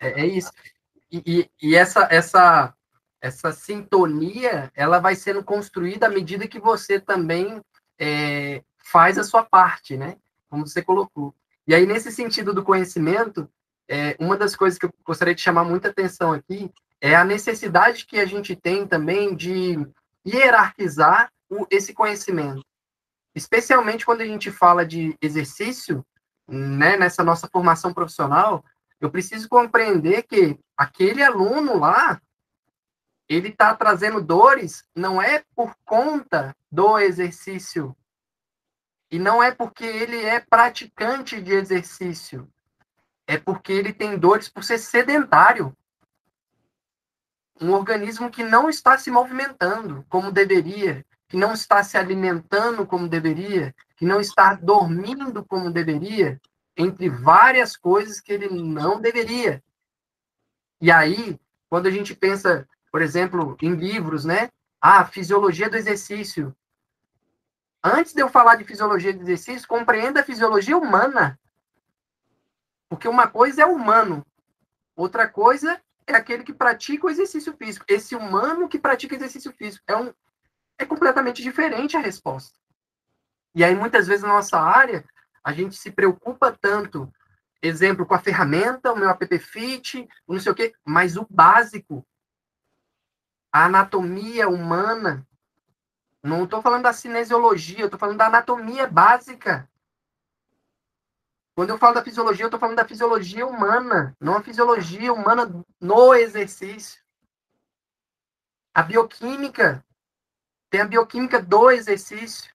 [0.00, 0.50] É, é isso.
[1.12, 2.74] E, e, e, essa, essa,
[3.20, 7.60] essa sintonia, ela vai sendo construída à medida que você também
[7.98, 10.16] é, faz a sua parte, né?
[10.48, 11.34] Como você colocou.
[11.66, 13.48] E aí, nesse sentido do conhecimento,
[13.88, 16.70] é, uma das coisas que eu gostaria de chamar muita atenção aqui
[17.00, 19.76] é a necessidade que a gente tem também de
[20.26, 22.64] hierarquizar o, esse conhecimento.
[23.36, 26.02] Especialmente quando a gente fala de exercício,
[26.48, 28.64] né, nessa nossa formação profissional,
[28.98, 32.18] eu preciso compreender que aquele aluno lá,
[33.28, 37.94] ele está trazendo dores, não é por conta do exercício,
[39.10, 42.50] e não é porque ele é praticante de exercício,
[43.26, 45.76] é porque ele tem dores por ser sedentário.
[47.60, 53.08] Um organismo que não está se movimentando como deveria, que não está se alimentando como
[53.08, 56.40] deveria, que não está dormindo como deveria,
[56.76, 59.62] entre várias coisas que ele não deveria.
[60.80, 61.38] E aí,
[61.68, 64.50] quando a gente pensa, por exemplo, em livros, né?
[64.80, 66.54] Ah, fisiologia do exercício.
[67.82, 71.38] Antes de eu falar de fisiologia do exercício, compreenda a fisiologia humana.
[72.88, 74.24] Porque uma coisa é humano,
[74.94, 77.84] outra coisa é aquele que pratica o exercício físico.
[77.88, 80.12] Esse humano que pratica exercício físico é, um,
[80.78, 82.58] é completamente diferente a resposta.
[83.54, 85.04] E aí, muitas vezes, na nossa área,
[85.42, 87.12] a gente se preocupa tanto,
[87.62, 92.06] exemplo, com a ferramenta, o meu app fit, não sei o quê, mas o básico,
[93.50, 95.26] a anatomia humana,
[96.22, 99.68] não estou falando da cinesiologia, estou falando da anatomia básica.
[101.54, 105.50] Quando eu falo da fisiologia, eu estou falando da fisiologia humana, não a fisiologia humana
[105.80, 107.02] no exercício.
[108.74, 109.82] A bioquímica
[110.76, 112.52] tem a bioquímica do exercício.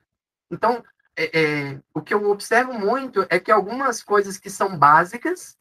[0.52, 0.84] Então,
[1.16, 5.58] é, é, o que eu observo muito é que algumas coisas que são básicas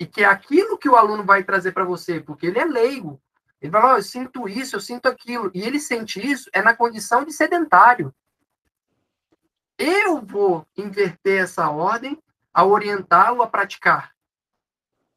[0.00, 3.20] e que é aquilo que o aluno vai trazer para você, porque ele é leigo.
[3.60, 5.50] Ele vai falar, oh, eu sinto isso, eu sinto aquilo.
[5.52, 8.14] E ele sente isso é na condição de sedentário.
[9.76, 12.18] Eu vou inverter essa ordem
[12.54, 14.14] a orientá-lo a praticar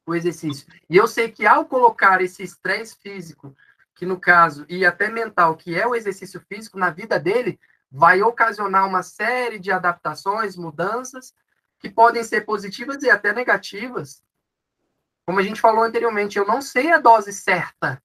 [0.06, 0.68] o exercício.
[0.90, 3.56] E eu sei que ao colocar esse estresse físico,
[4.02, 7.60] que no caso, e até mental, que é o exercício físico na vida dele,
[7.92, 11.36] vai ocasionar uma série de adaptações, mudanças,
[11.78, 14.24] que podem ser positivas e até negativas.
[15.24, 18.02] Como a gente falou anteriormente, eu não sei a dose certa.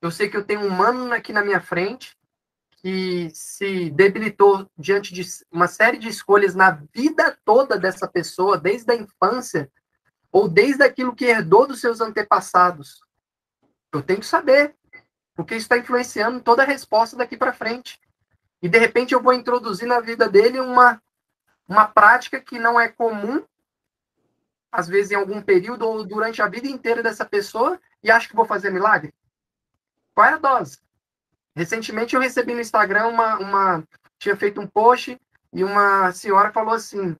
[0.00, 2.16] Eu sei que eu tenho um humano aqui na minha frente
[2.78, 5.20] que se debilitou diante de
[5.52, 9.70] uma série de escolhas na vida toda dessa pessoa, desde a infância,
[10.32, 13.06] ou desde aquilo que herdou dos seus antepassados.
[13.92, 14.77] Eu tenho que saber,
[15.38, 18.00] porque isso está influenciando toda a resposta daqui para frente.
[18.60, 21.00] E de repente eu vou introduzir na vida dele uma,
[21.68, 23.44] uma prática que não é comum,
[24.72, 28.34] às vezes em algum período ou durante a vida inteira dessa pessoa, e acho que
[28.34, 29.14] vou fazer milagre.
[30.12, 30.80] Qual é a dose?
[31.54, 33.84] Recentemente eu recebi no Instagram uma, uma.
[34.18, 35.20] Tinha feito um post
[35.52, 37.16] e uma senhora falou assim: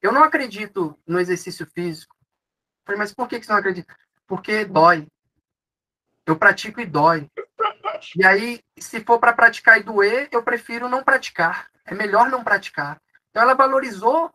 [0.00, 2.16] Eu não acredito no exercício físico.
[2.16, 3.94] Eu falei, mas por que, que você não acredita?
[4.26, 5.06] Porque dói.
[6.26, 7.30] Eu pratico e dói.
[8.16, 11.70] E aí, se for para praticar e doer, eu prefiro não praticar.
[11.84, 13.00] É melhor não praticar.
[13.30, 14.32] Então ela valorizou,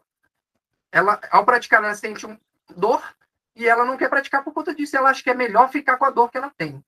[0.92, 2.38] ela ao praticar ela sente um
[2.76, 3.02] dor
[3.56, 4.96] e ela não quer praticar por conta disso.
[4.96, 6.84] Ela acha que é melhor ficar com a dor que ela tem.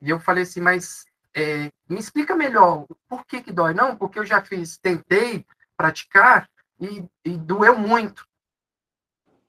[0.00, 1.04] E eu falei assim, mas
[1.34, 3.74] é, me explica melhor por que, que dói?
[3.74, 5.44] Não, porque eu já fiz, tentei
[5.76, 8.26] praticar e, e doeu muito.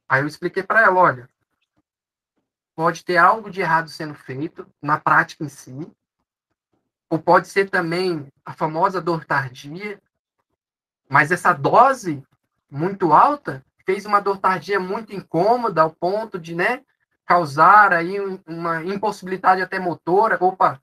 [0.09, 1.29] Aí eu expliquei para ela, olha,
[2.75, 5.91] pode ter algo de errado sendo feito na prática em si,
[7.09, 10.01] ou pode ser também a famosa dor tardia,
[11.09, 12.23] mas essa dose
[12.69, 16.83] muito alta fez uma dor tardia muito incômoda ao ponto de, né,
[17.25, 18.17] causar aí
[18.47, 20.37] uma impossibilidade até motora.
[20.39, 20.81] Opa,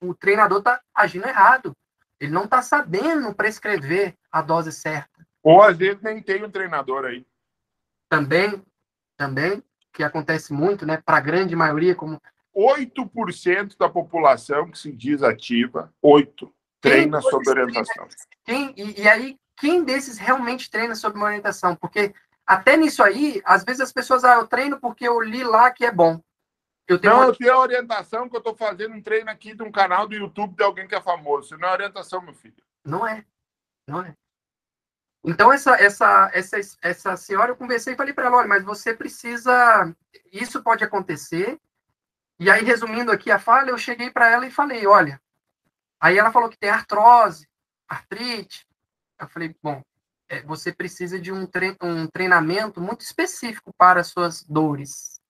[0.00, 1.76] o treinador está agindo errado.
[2.18, 5.26] Ele não está sabendo prescrever a dose certa.
[5.42, 7.26] Ou às vezes nem tem um treinador aí.
[8.08, 8.62] Também,
[9.16, 9.62] também,
[9.92, 10.96] que acontece muito, né?
[11.04, 12.20] Para a grande maioria, como
[12.56, 18.08] 8% da população que se diz ativa, 8, treina sob orientação.
[18.44, 21.76] Quem, e, e, aí, quem desses realmente treina sob uma orientação?
[21.76, 22.14] Porque
[22.46, 25.84] até nisso aí, às vezes as pessoas, ah, eu treino porque eu li lá que
[25.84, 26.20] é bom.
[26.88, 27.28] Eu tenho não, uma...
[27.28, 30.14] eu tenho a orientação que eu estou fazendo um treino aqui de um canal do
[30.14, 31.46] YouTube de alguém que é famoso.
[31.46, 32.56] Isso não é orientação, meu filho.
[32.84, 33.24] Não é.
[33.86, 34.12] Não é.
[35.24, 38.94] Então, essa, essa, essa, essa senhora, eu conversei e falei para ela, olha, mas você
[38.94, 39.94] precisa...
[40.32, 41.58] Isso pode acontecer.
[42.38, 45.20] E aí, resumindo aqui a fala, eu cheguei para ela e falei, olha...
[46.00, 47.46] Aí ela falou que tem artrose,
[47.86, 48.66] artrite.
[49.20, 49.82] Eu falei, bom,
[50.30, 55.20] é, você precisa de um, tre um treinamento muito específico para as suas dores.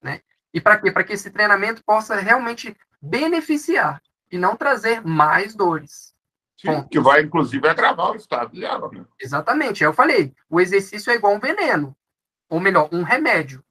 [0.00, 0.22] Né?
[0.54, 0.90] E para quê?
[0.90, 4.00] Para que esse treinamento possa realmente beneficiar
[4.30, 6.13] e não trazer mais dores.
[6.64, 8.90] Sim, que vai, inclusive, agravar o estado de água.
[8.92, 9.04] Né?
[9.20, 9.84] Exatamente.
[9.84, 11.96] Eu falei, o exercício é igual um veneno.
[12.48, 13.62] Ou melhor, um remédio.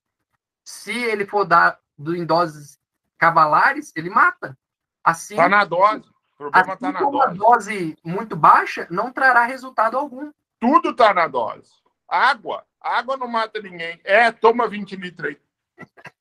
[0.63, 2.79] Se ele for dar em doses
[3.17, 4.57] cavalares, ele mata.
[5.03, 6.03] Assim, tá na dose.
[6.33, 7.15] O problema assim tá na dose.
[7.15, 10.31] Uma dose muito baixa não trará resultado algum.
[10.59, 11.71] Tudo tá na dose.
[12.07, 12.65] Água.
[12.79, 13.99] Água não mata ninguém.
[14.03, 15.37] É, toma 20 litros aí.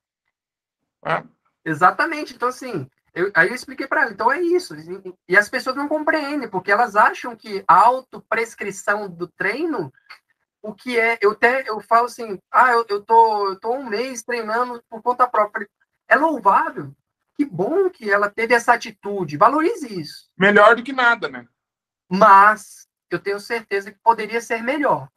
[1.05, 1.20] É.
[1.65, 2.32] Exatamente.
[2.32, 4.74] Então, assim, eu, aí eu expliquei para ela, então é isso.
[5.28, 9.93] E as pessoas não compreendem, porque elas acham que a autoprescrição do treino,
[10.62, 13.84] o que é, eu até eu falo assim, ah, eu, eu, tô, eu tô um
[13.84, 15.68] mês treinando por conta própria.
[16.09, 16.94] É louvável.
[17.36, 19.36] Que bom que ela teve essa atitude.
[19.36, 20.30] Valorize isso.
[20.36, 21.47] Melhor do que nada, né?
[22.09, 25.09] Mas eu tenho certeza que poderia ser melhor.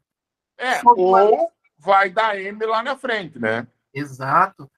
[0.58, 3.68] É, ou vai dar M lá na frente, né?
[3.94, 4.70] Exato.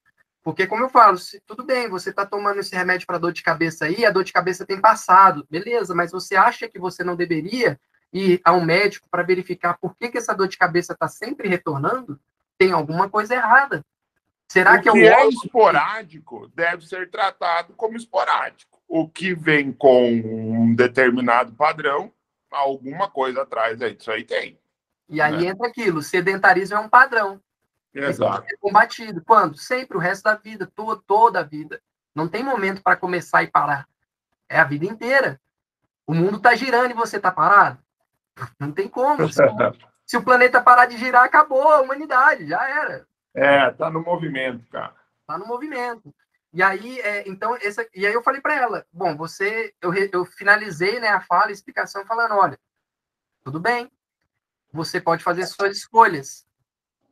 [0.48, 3.44] Porque, como eu falo, se, tudo bem, você está tomando esse remédio para dor de
[3.44, 7.18] cabeça aí, a dor de cabeça tem passado, beleza, mas você acha que você não
[7.18, 7.78] deveria
[8.14, 11.50] ir a um médico para verificar por que, que essa dor de cabeça está sempre
[11.50, 12.18] retornando?
[12.58, 13.84] Tem alguma coisa errada.
[14.48, 18.80] Será o que, que é esporádico deve ser tratado como esporádico.
[18.88, 22.10] O que vem com um determinado padrão,
[22.50, 24.58] alguma coisa atrás aí, isso aí tem.
[25.10, 25.48] E aí né?
[25.48, 27.42] entra aquilo, sedentarismo é um padrão.
[28.06, 28.48] Exato.
[28.52, 29.24] É combatido.
[29.24, 29.58] Quando?
[29.58, 31.82] Sempre, o resto da vida, toda, toda a vida.
[32.16, 33.88] Não tem momento para começar e parar.
[34.50, 35.40] É a vida inteira.
[36.06, 37.80] O mundo está girando e você está parado?
[38.60, 39.32] Não tem como.
[39.32, 39.42] Se,
[40.06, 43.06] se, o planeta parar de girar, acabou a humanidade, já era.
[43.36, 44.96] É, tá no movimento, cara.
[45.28, 46.14] Tá no movimento.
[46.54, 50.26] E aí, é, então, essa, e aí eu falei para ela, bom, você, eu, eu
[50.26, 52.58] finalizei né, a fala, a explicação, falando, olha,
[53.44, 53.92] tudo bem,
[54.72, 56.47] você pode fazer suas escolhas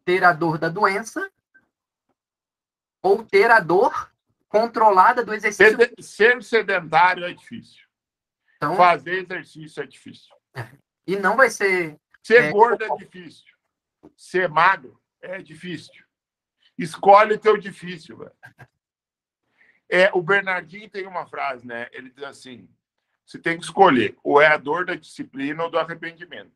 [0.06, 1.30] ter a dor da doença
[3.02, 4.14] ou ter a dor
[4.48, 5.78] controlada do exercício.
[6.00, 7.86] Ser sedentário é difícil.
[8.56, 10.34] Então, Fazer exercício é difícil.
[10.54, 10.70] É.
[11.06, 12.00] E não vai ser.
[12.24, 13.54] Ser é, gordo é difícil.
[14.16, 16.06] Ser magro é difícil.
[16.78, 18.36] Escolhe teu difícil, velho.
[19.88, 21.88] É, o Bernardinho tem uma frase, né?
[21.92, 22.68] Ele diz assim:
[23.26, 26.52] você tem que escolher ou é a dor da disciplina ou do arrependimento.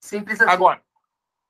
[0.00, 0.50] Simples assim.
[0.50, 0.82] Agora,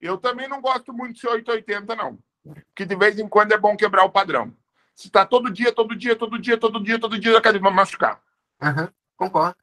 [0.03, 2.19] eu também não gosto muito de 880, não.
[2.43, 4.55] Porque de vez em quando é bom quebrar o padrão.
[4.95, 8.21] Se está todo dia, todo dia, todo dia, todo dia, todo dia, academia vai machucar.
[8.61, 9.57] Uhum, concordo.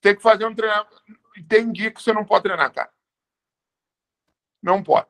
[0.00, 1.02] Tem que fazer um treinamento.
[1.48, 2.90] Tem dia que você não pode treinar, cara.
[4.60, 5.08] Não pode.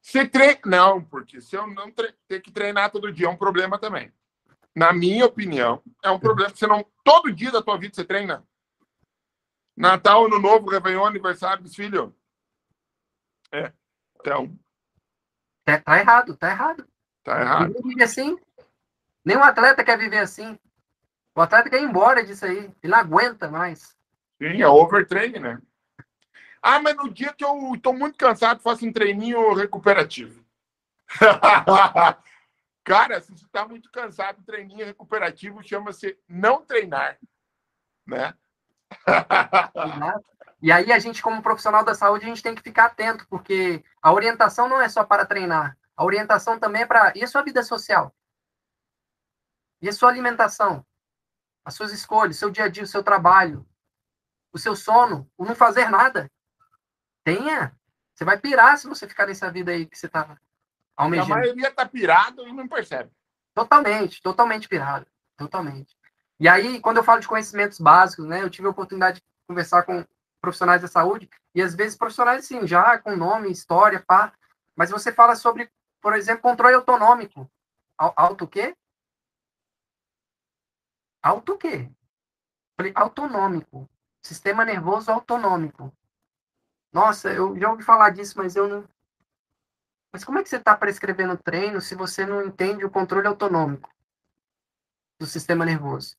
[0.00, 0.60] Você treina.
[0.66, 2.14] Não, porque se eu não tre...
[2.28, 4.12] ter que treinar todo dia é um problema também.
[4.74, 6.50] Na minha opinião, é um problema.
[6.50, 6.84] Você não.
[7.02, 8.46] Todo dia da tua vida você treina.
[9.76, 12.12] Natal, Ano Novo, Réveillon, aniversário dos filhos.
[13.52, 13.72] É.
[14.20, 14.58] Então.
[15.66, 16.88] É, tá errado, tá errado.
[17.22, 17.66] Tá errado.
[17.66, 18.38] Ninguém vive assim.
[19.24, 20.58] Nenhum atleta quer viver assim.
[21.34, 22.70] O atleta quer ir embora disso aí.
[22.82, 23.96] Ele não aguenta mais.
[24.38, 25.62] Sim, é overtraining, né?
[26.60, 30.44] Ah, mas no dia que eu estou muito cansado, faço um treininho recuperativo.
[32.84, 37.18] Cara, se você está muito cansado, treininho recuperativo chama-se não treinar,
[38.06, 38.34] né?
[40.62, 43.84] e aí a gente, como profissional da saúde, a gente tem que ficar atento, porque
[44.00, 45.76] a orientação não é só para treinar.
[45.96, 47.12] A orientação também é para.
[47.16, 48.14] E a sua vida social?
[49.80, 50.86] E a sua alimentação?
[51.64, 53.66] As suas escolhas, seu dia a dia, o seu trabalho,
[54.52, 56.30] o seu sono, o não fazer nada.
[57.24, 57.76] Tenha.
[58.14, 60.38] Você vai pirar se você ficar nessa vida aí que você está
[60.96, 61.32] almejando.
[61.32, 63.10] A maioria está pirado e não percebe.
[63.52, 65.06] Totalmente, totalmente pirado.
[65.36, 65.96] Totalmente.
[66.38, 69.82] E aí, quando eu falo de conhecimentos básicos, né, eu tive a oportunidade de conversar
[69.82, 70.04] com
[70.42, 74.32] profissionais da saúde, e às vezes profissionais, assim, já com nome, história, pá,
[74.76, 75.70] mas você fala sobre,
[76.00, 77.48] por exemplo, controle autonômico.
[77.96, 78.76] Auto o quê?
[81.22, 81.88] Auto o quê?
[82.94, 83.88] Autonômico.
[84.20, 85.92] Sistema nervoso autonômico.
[86.92, 88.88] Nossa, eu já ouvi falar disso, mas eu não.
[90.12, 93.88] Mas como é que você está prescrevendo treino se você não entende o controle autonômico
[95.18, 96.16] do sistema nervoso?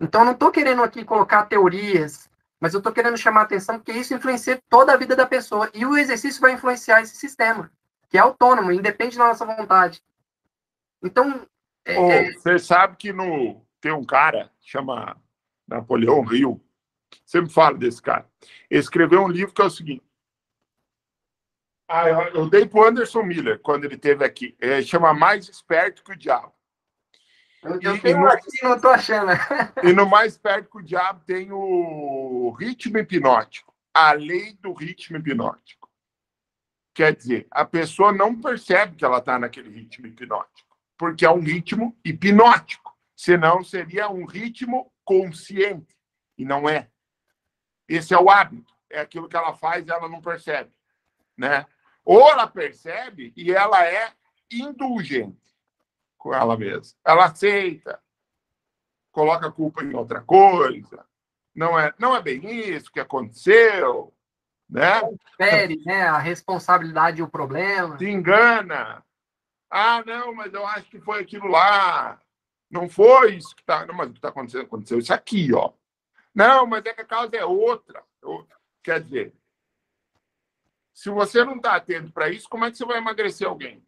[0.00, 2.28] Então, não estou querendo aqui colocar teorias,
[2.62, 5.68] mas eu estou querendo chamar a atenção porque isso influencia toda a vida da pessoa.
[5.74, 7.68] E o exercício vai influenciar esse sistema,
[8.08, 10.00] que é autônomo, independe da nossa vontade.
[11.02, 11.44] Então.
[11.84, 12.32] É, oh, é...
[12.34, 15.20] Você sabe que no, tem um cara que chama
[15.66, 16.60] Napoleão Rio,
[17.26, 18.30] sempre falo desse cara.
[18.70, 20.04] Ele escreveu um livro que é o seguinte.
[21.88, 24.56] Ah, eu, eu dei para o Anderson Miller quando ele esteve aqui.
[24.60, 26.51] É, chama Mais Esperto que o Diabo.
[27.62, 29.30] Eu, eu e, no, aqui, não estou achando.
[29.84, 35.16] e no Mais Esperto que o Diabo tem o ritmo hipnótico, a lei do ritmo
[35.16, 35.88] hipnótico.
[36.92, 41.40] Quer dizer, a pessoa não percebe que ela está naquele ritmo hipnótico, porque é um
[41.40, 42.92] ritmo hipnótico.
[43.14, 45.96] Senão seria um ritmo consciente,
[46.36, 46.90] e não é.
[47.88, 50.72] Esse é o hábito, é aquilo que ela faz e ela não percebe,
[51.36, 51.64] né?
[52.04, 54.12] Ou ela percebe e ela é
[54.50, 55.41] indulgente
[56.22, 56.96] com ela mesma.
[57.04, 58.00] Ela aceita,
[59.10, 61.04] coloca a culpa em outra coisa.
[61.52, 64.14] Não é, não é bem isso que aconteceu,
[64.70, 65.00] né?
[65.00, 66.04] Confere, né?
[66.04, 67.98] A responsabilidade e o problema.
[67.98, 69.04] Se engana.
[69.68, 72.20] Ah, não, mas eu acho que foi aquilo lá.
[72.70, 73.84] Não foi isso que está.
[73.84, 74.62] Não, mas o que está acontecendo?
[74.62, 75.72] Aconteceu isso aqui, ó.
[76.32, 78.04] Não, mas é que a causa é outra.
[78.80, 79.34] Quer dizer,
[80.94, 83.84] se você não está atento para isso, como é que você vai emagrecer alguém?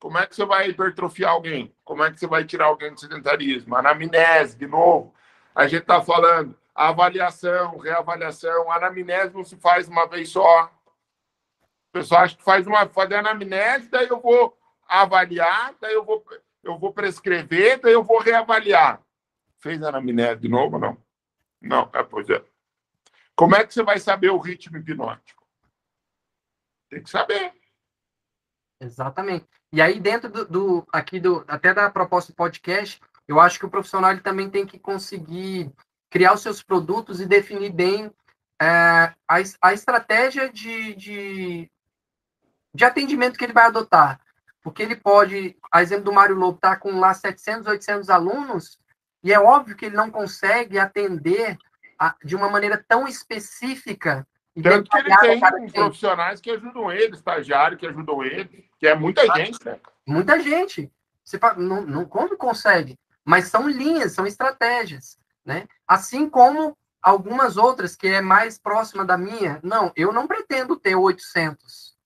[0.00, 1.74] Como é que você vai hipertrofiar alguém?
[1.84, 3.76] Como é que você vai tirar alguém do sedentarismo?
[3.76, 5.14] Anamnese, de novo.
[5.54, 8.72] A gente está falando avaliação, reavaliação.
[8.72, 10.72] Anamnese não se faz uma vez só.
[11.90, 14.56] O pessoal acha que faz uma fazer anamnese, daí eu vou
[14.88, 16.24] avaliar, daí eu vou,
[16.62, 19.02] eu vou prescrever, daí eu vou reavaliar.
[19.58, 20.96] Fez anamnese de novo não?
[21.60, 22.42] Não, é, pois é.
[23.36, 25.46] Como é que você vai saber o ritmo hipnótico?
[26.88, 27.52] Tem que saber.
[28.80, 29.59] Exatamente.
[29.72, 33.66] E aí, dentro do, do, aqui do até da proposta do podcast, eu acho que
[33.66, 35.72] o profissional ele também tem que conseguir
[36.10, 38.12] criar os seus produtos e definir bem
[38.60, 41.70] é, a, a estratégia de, de,
[42.74, 44.20] de atendimento que ele vai adotar.
[44.62, 48.78] Porque ele pode, a exemplo do Mário Lobo, estar tá com lá 700, 800 alunos,
[49.22, 51.56] e é óbvio que ele não consegue atender
[51.98, 54.26] a, de uma maneira tão específica.
[54.62, 59.24] Tanto que ele tem profissionais que ajudam ele, estagiário que ajudam ele, que é muita
[59.36, 59.78] gente, né?
[60.06, 60.90] Muita gente.
[61.24, 62.98] Você fala, não, não, como consegue?
[63.24, 65.66] Mas são linhas, são estratégias, né?
[65.86, 69.60] Assim como algumas outras que é mais próxima da minha.
[69.62, 71.96] Não, eu não pretendo ter 800.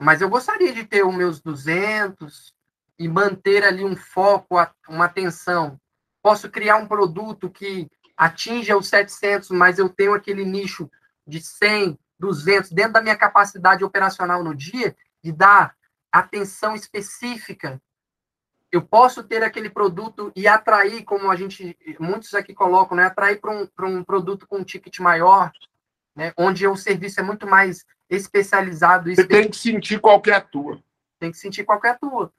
[0.00, 2.54] Mas eu gostaria de ter os meus 200,
[2.98, 4.56] e manter ali um foco,
[4.88, 5.80] uma atenção.
[6.22, 10.90] Posso criar um produto que atinja os 700, mas eu tenho aquele nicho
[11.26, 15.74] de 100, 200 dentro da minha capacidade operacional no dia de dar
[16.12, 17.80] atenção específica.
[18.70, 23.40] Eu posso ter aquele produto e atrair, como a gente, muitos aqui colocam, né, atrair
[23.40, 23.68] para um,
[23.98, 25.52] um produto com um ticket maior,
[26.14, 29.14] né, onde o serviço é muito mais especializado.
[29.14, 30.82] Você tem que sentir qualquer tua.
[31.18, 32.32] Tem que sentir qualquer tua.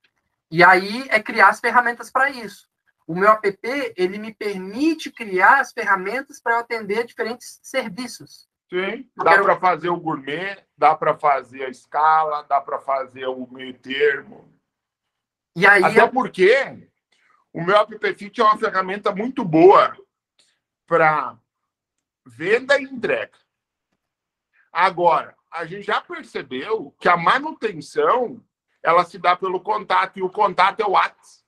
[0.51, 2.67] E aí é criar as ferramentas para isso.
[3.07, 3.59] O meu app,
[3.95, 8.47] ele me permite criar as ferramentas para eu atender diferentes serviços.
[8.69, 9.43] Sim, dá quero...
[9.43, 14.51] para fazer o gourmet, dá para fazer a escala, dá para fazer o meio termo.
[15.55, 16.09] E aí Até eu...
[16.09, 16.89] porque
[17.53, 19.95] o meu app Fit é uma ferramenta muito boa
[20.85, 21.37] para
[22.25, 23.37] venda e entrega.
[24.71, 28.43] Agora, a gente já percebeu que a manutenção
[28.83, 31.43] ela se dá pelo contato, e o contato é o WhatsApp.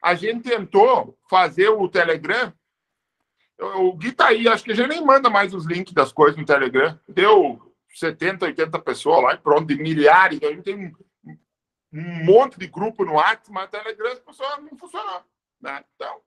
[0.00, 2.52] A gente tentou fazer o Telegram,
[3.58, 6.36] o Gui tá aí, acho que a gente nem manda mais os links das coisas
[6.36, 6.98] no Telegram.
[7.08, 10.42] Deu 70, 80 pessoas lá e pronto, de milhares.
[10.42, 10.92] A gente tem um,
[11.92, 15.22] um monte de grupo no WhatsApp, mas o Telegram as pessoas não funcionam.
[15.60, 15.84] Né?
[15.94, 16.20] Então.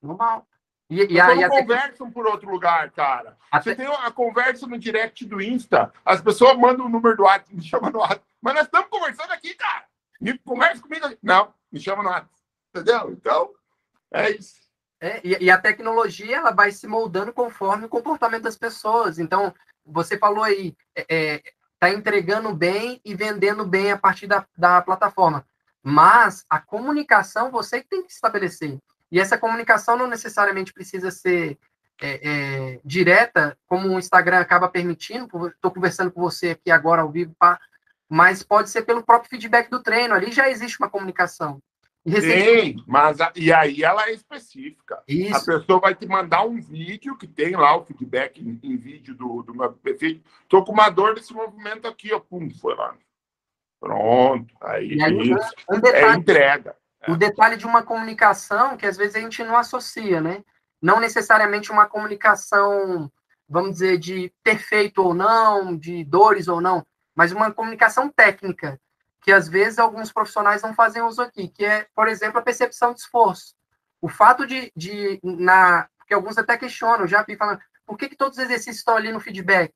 [0.00, 0.46] Normal.
[0.88, 3.36] E, e aí, não conversam por outro lugar, cara.
[3.50, 3.70] Até...
[3.70, 7.54] Você tem a conversa no direct do Insta, as pessoas mandam o número do WhatsApp,
[7.56, 8.24] me chama no WhatsApp.
[8.40, 9.86] Mas nós estamos conversando aqui, cara.
[10.20, 11.18] Me conversa comigo aqui.
[11.22, 12.30] Não, me chama no WhatsApp.
[12.74, 13.10] Entendeu?
[13.10, 13.50] Então,
[14.12, 14.61] é isso.
[15.02, 19.18] É, e, e, a tecnologia ela vai se moldando conforme o comportamento das pessoas.
[19.18, 19.52] Então,
[19.84, 21.42] você falou aí, está é, é
[21.76, 25.44] tá entregando bem e vendendo bem a partir da, da plataforma.
[25.82, 28.78] Mas a comunicação você tem que estabelecer.
[29.10, 31.58] E essa comunicação não necessariamente precisa ser
[32.00, 35.48] é, é, direta, como o Instagram acaba permitindo.
[35.48, 37.58] Estou conversando com você aqui agora ao vivo, pá,
[38.08, 40.14] mas pode ser pelo próprio feedback do treino.
[40.14, 41.60] Ali já existe uma comunicação.
[42.04, 45.02] Sim, mas a, e aí ela é específica.
[45.06, 45.36] Isso.
[45.36, 49.14] A pessoa vai te mandar um vídeo que tem lá o feedback em, em vídeo
[49.14, 50.20] do, do meu perfil.
[50.42, 52.18] Estou com uma dor desse movimento aqui, ó.
[52.18, 52.96] Pum, foi lá.
[53.78, 54.52] Pronto.
[54.60, 55.34] Aí, aí.
[55.70, 56.76] Um detalhe, é entrega.
[57.08, 60.44] O detalhe de uma comunicação que às vezes a gente não associa, né?
[60.80, 63.10] Não necessariamente uma comunicação,
[63.48, 66.84] vamos dizer, de perfeito ou não, de dores ou não,
[67.14, 68.80] mas uma comunicação técnica,
[69.22, 72.92] que às vezes alguns profissionais não fazem uso aqui, que é, por exemplo, a percepção
[72.92, 73.54] de esforço.
[74.00, 78.16] O fato de, de na, porque alguns até questionam, já vi falando, por que, que
[78.16, 79.72] todos os exercícios estão ali no feedback?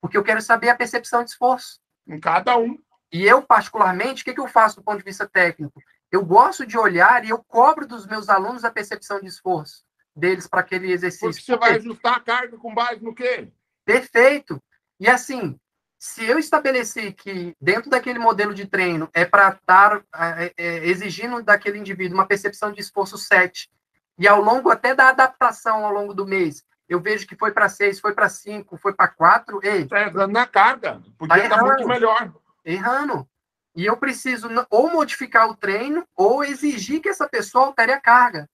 [0.00, 1.80] Porque eu quero saber a percepção de esforço.
[2.06, 2.78] Em cada um.
[3.10, 5.82] E eu, particularmente, o que, que eu faço do ponto de vista técnico?
[6.12, 9.82] Eu gosto de olhar e eu cobro dos meus alunos a percepção de esforço
[10.14, 11.30] deles para aquele exercício.
[11.30, 13.50] Porque você vai ajustar a carga com base no quê?
[13.84, 14.62] Perfeito.
[15.00, 15.58] E assim,
[16.04, 21.42] se eu estabelecer que dentro daquele modelo de treino é para estar é, é, exigindo
[21.42, 23.70] daquele indivíduo uma percepção de esforço 7,
[24.18, 27.70] e ao longo até da adaptação ao longo do mês, eu vejo que foi para
[27.70, 29.84] 6, foi para 5, foi para 4, ei.
[29.84, 31.00] Está errando na carga.
[31.16, 32.34] Podia tá estar tá muito melhor.
[32.62, 33.26] Errando.
[33.74, 38.46] E eu preciso ou modificar o treino ou exigir que essa pessoa altere a carga.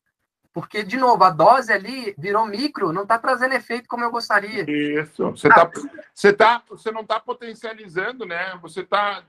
[0.60, 4.64] Porque, de novo, a dose ali virou micro, não está trazendo efeito como eu gostaria.
[4.70, 5.30] Isso.
[5.30, 5.70] Você, tá,
[6.14, 8.56] você, tá, você não está potencializando, né?
[8.62, 9.24] Você está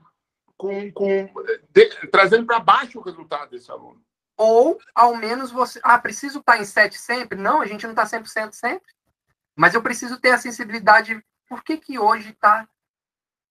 [0.56, 1.28] com, com,
[1.70, 4.00] de, trazendo para baixo o resultado desse aluno.
[4.36, 5.80] Ou, ao menos, você.
[5.82, 7.38] Ah, preciso estar tá em 7 sempre?
[7.38, 8.92] Não, a gente não está 100% sempre.
[9.56, 11.22] Mas eu preciso ter a sensibilidade.
[11.48, 12.66] Por que, que hoje está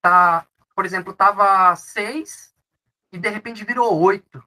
[0.01, 2.55] tá por exemplo, tava seis
[3.11, 4.43] e de repente virou oito.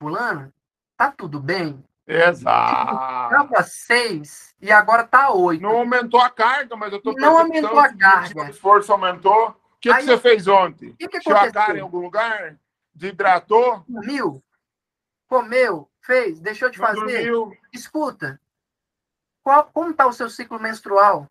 [0.00, 0.52] Fulano,
[0.96, 1.84] tá tudo bem?
[2.08, 3.30] Exato.
[3.30, 5.62] Tava seis e agora tá oito.
[5.62, 8.44] Não aumentou a carga, mas eu tô Não aumentou a carga.
[8.44, 9.50] O esforço aumentou.
[9.50, 10.94] O que, Aí, que você fez ontem?
[10.94, 12.58] Que que a cara em algum lugar?
[12.94, 13.84] Desidratou?
[13.86, 14.42] Dormiu?
[15.28, 15.88] Comeu?
[16.00, 16.40] Fez?
[16.40, 17.26] Deixou de Não fazer?
[17.26, 17.56] Dormiu.
[17.72, 18.40] Escuta.
[19.42, 21.30] Qual, como está o seu ciclo menstrual?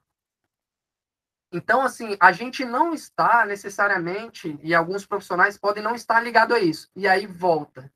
[1.52, 6.60] Então, assim, a gente não está necessariamente, e alguns profissionais podem não estar ligado a
[6.60, 6.90] isso.
[6.96, 7.92] E aí volta.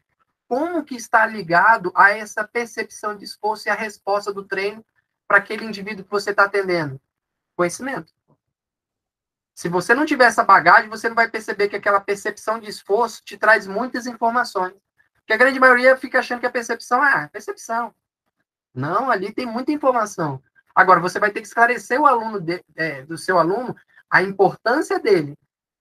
[0.51, 4.85] Como que está ligado a essa percepção de esforço e a resposta do treino
[5.25, 6.99] para aquele indivíduo que você está atendendo?
[7.55, 8.11] Conhecimento.
[9.55, 13.23] Se você não tiver essa bagagem, você não vai perceber que aquela percepção de esforço
[13.23, 14.73] te traz muitas informações.
[15.19, 17.95] Porque a grande maioria fica achando que a percepção é ah, percepção.
[18.75, 20.43] Não, ali tem muita informação.
[20.75, 23.73] Agora, você vai ter que esclarecer o aluno de, é, do seu aluno
[24.09, 25.33] a importância dele.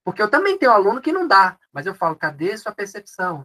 [0.05, 3.45] Porque eu também tenho aluno que não dá, mas eu falo, cadê sua percepção?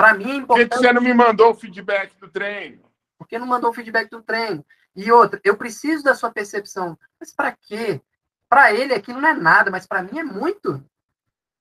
[0.00, 0.68] Para mim é importante.
[0.68, 2.90] Por que você não me mandou o feedback do treino?
[3.18, 4.64] Por que não mandou o feedback do treino?
[4.96, 6.98] E outra, eu preciso da sua percepção.
[7.20, 8.00] Mas para quê?
[8.48, 10.82] Para ele aquilo não é nada, mas para mim é muito.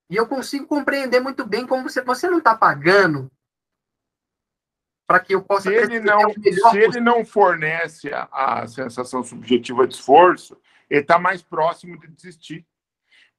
[0.09, 3.29] E eu consigo compreender muito bem como você, você não está pagando
[5.05, 5.69] para que eu possa.
[5.69, 10.57] Se ele não, se ele não fornece a, a, sensação subjetiva de esforço,
[10.89, 12.65] ele está mais próximo de desistir.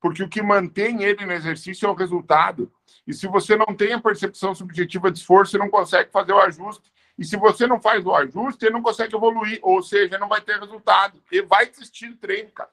[0.01, 2.73] Porque o que mantém ele no exercício é o resultado.
[3.07, 6.41] E se você não tem a percepção subjetiva de esforço, você não consegue fazer o
[6.41, 6.91] ajuste.
[7.19, 9.59] E se você não faz o ajuste, ele não consegue evoluir.
[9.63, 11.23] Ou seja, não vai ter resultado.
[11.31, 12.71] Ele vai desistir do treino, cara.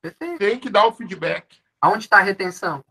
[0.00, 0.38] Perfeito.
[0.38, 1.58] Tem que dar o feedback.
[1.80, 2.82] Aonde está a retenção?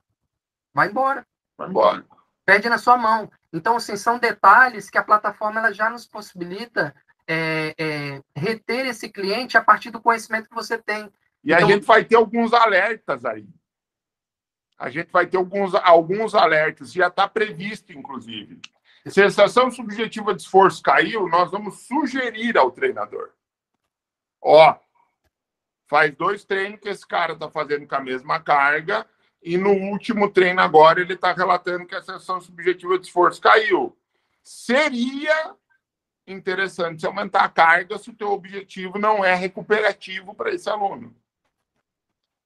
[0.74, 1.26] Vai embora.
[1.58, 2.06] Vai embora.
[2.46, 3.32] Perde na sua mão.
[3.52, 6.96] Então, assim, são detalhes que a plataforma ela já nos possibilita
[7.28, 11.12] é, é, reter esse cliente a partir do conhecimento que você tem.
[11.44, 13.48] E então, a gente vai ter alguns alertas aí.
[14.80, 18.62] A gente vai ter alguns, alguns alertas, já está previsto, inclusive.
[19.06, 23.32] Sensação subjetiva de esforço caiu, nós vamos sugerir ao treinador.
[24.42, 24.78] Ó,
[25.86, 29.06] faz dois treinos que esse cara está fazendo com a mesma carga,
[29.44, 33.98] e no último treino agora ele está relatando que a sessão subjetiva de esforço caiu.
[34.42, 35.56] Seria
[36.26, 41.14] interessante aumentar a carga se o teu objetivo não é recuperativo para esse aluno.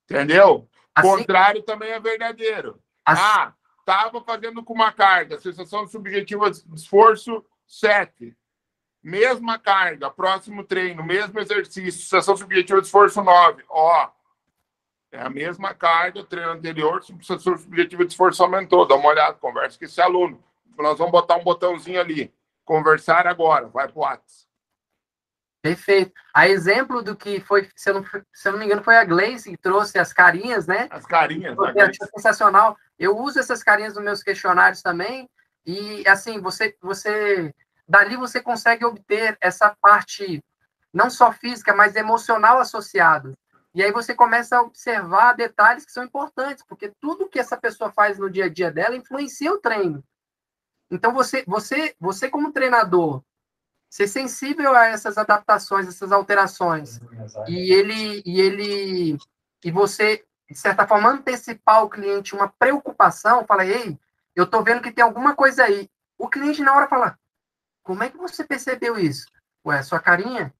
[0.06, 0.68] Entendeu?
[0.96, 2.80] Assim, contrário também é verdadeiro.
[3.06, 8.36] Assim, ah, estava fazendo com uma carga, sensação subjetiva de esforço 7.
[9.02, 13.64] mesma carga, próximo treino, mesmo exercício, sessão subjetiva de esforço 9.
[13.70, 14.10] Ó,
[15.12, 18.88] é a mesma carga, treino anterior, sessão subjetiva de esforço aumentou.
[18.88, 20.44] Dá uma olhada, conversa com esse aluno.
[20.78, 22.34] Nós vamos botar um botãozinho ali.
[22.66, 24.53] Conversar agora, vai pro WhatsApp.
[25.64, 26.12] Perfeito.
[26.34, 28.04] A exemplo do que foi, se eu não,
[28.34, 30.90] se eu não me engano, foi a Gleice que trouxe as carinhas, né?
[30.92, 31.56] As carinhas.
[31.78, 32.78] É sensacional.
[33.00, 35.30] Eu uso essas carinhas nos meus questionários também.
[35.66, 37.56] E, assim, você, você
[37.88, 40.44] dali você consegue obter essa parte
[40.94, 43.34] não só física, mas emocional associado.
[43.74, 47.90] E aí você começa a observar detalhes que são importantes, porque tudo que essa pessoa
[47.90, 50.04] faz no dia a dia dela influencia o treino.
[50.92, 53.24] Então você, você, você como treinador,
[53.94, 57.00] ser sensível a essas adaptações, essas alterações,
[57.48, 59.18] e ele, e ele,
[59.64, 63.96] e você de certa forma antecipar o cliente uma preocupação, fala, ei,
[64.36, 65.88] eu tô vendo que tem alguma coisa aí.
[66.18, 67.20] O cliente na hora fala,
[67.84, 69.28] como é que você percebeu isso?
[69.64, 70.52] Ué, a sua carinha,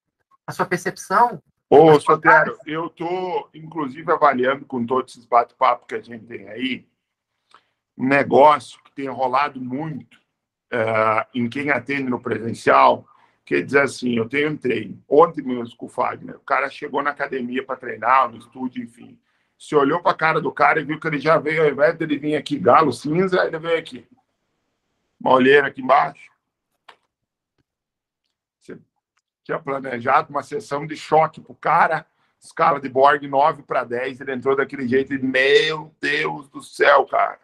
[0.46, 1.42] a sua percepção.
[1.68, 6.88] Ô, Sotero, eu tô, inclusive, avaliando com todos esses bate-papos que a gente tem aí,
[7.98, 10.18] um negócio que tem rolado muito
[10.72, 13.08] uh, em quem atende no presencial,
[13.46, 15.02] que diz assim, eu tenho um treino.
[15.08, 19.20] Ontem mesmo com o Fagner, o cara chegou na academia para treinar, no estúdio, enfim.
[19.58, 21.96] Se olhou para a cara do cara e viu que ele já veio, ao invés
[21.98, 24.08] dele vir aqui galo cinza, ele veio aqui.
[25.20, 26.32] Uma olheira aqui embaixo.
[28.60, 28.78] Você
[29.44, 32.06] tinha planejado uma sessão de choque pro cara,
[32.40, 37.06] escala de Borg 9 para 10, ele entrou daquele jeito e, meu Deus do céu,
[37.06, 37.40] cara.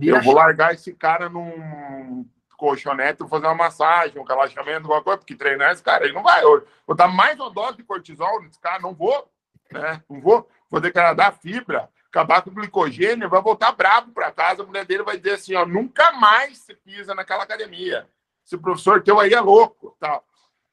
[0.00, 2.24] Eu vou largar esse cara num
[2.64, 6.42] colchonete, fazer uma massagem, um relaxamento, alguma coisa, porque treinar esse cara, ele não vai
[6.44, 6.64] hoje.
[6.86, 9.30] Vou dar mais uma dose de cortisol nesse cara, não vou,
[9.70, 10.02] né?
[10.08, 10.48] Não vou.
[10.70, 15.02] Vou degradar fibra, acabar com o glicogênio, vai voltar bravo para casa, a mulher dele
[15.02, 18.08] vai dizer assim, ó, nunca mais se pisa naquela academia.
[18.44, 20.26] Esse professor teu aí é louco, tal.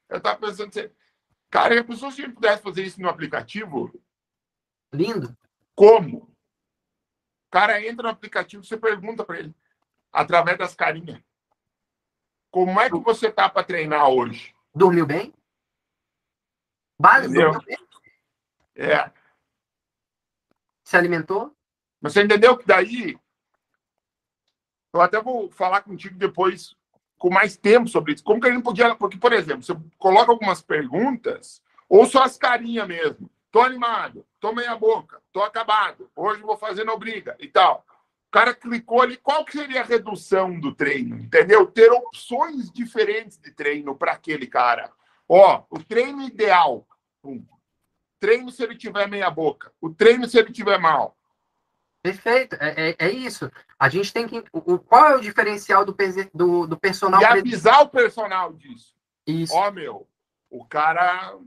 [0.07, 0.89] Eu tava pensando assim,
[1.49, 3.91] cara, a pessoa se pudesse fazer isso no aplicativo?
[4.93, 5.35] Lindo.
[5.75, 6.19] Como?
[6.19, 9.53] O cara entra no aplicativo, você pergunta para ele,
[10.11, 11.21] através das carinhas.
[12.51, 14.53] Como é que você tá para treinar hoje?
[14.75, 15.33] Dormiu bem?
[16.99, 17.77] Básico, dormiu bem?
[18.75, 19.09] É.
[20.83, 21.55] Se alimentou?
[22.01, 23.17] Mas você entendeu que daí.
[24.93, 26.75] Eu até vou falar contigo depois
[27.17, 28.23] com mais tempo sobre isso.
[28.23, 28.93] Como que a gente podia.
[28.95, 33.29] Porque, por exemplo, você coloca algumas perguntas, ou só as carinhas mesmo.
[33.51, 37.85] Tô animado, tô meia boca, tô acabado, hoje vou fazer no briga e tal.
[38.31, 41.17] O cara clicou ali, qual que seria a redução do treino?
[41.17, 41.67] Entendeu?
[41.67, 44.89] Ter opções diferentes de treino para aquele cara.
[45.27, 46.87] Ó, o treino ideal.
[47.21, 47.45] Um.
[48.21, 49.73] Treino se ele tiver meia boca.
[49.81, 51.17] O treino se ele tiver mal.
[52.01, 53.51] Perfeito, é, é, é isso.
[53.77, 54.41] A gente tem que.
[54.53, 55.93] O, qual é o diferencial do,
[56.33, 57.19] do, do personal?
[57.19, 58.95] E avisar o personal disso.
[59.27, 59.53] Isso.
[59.53, 60.07] Ó, meu,
[60.49, 61.37] o cara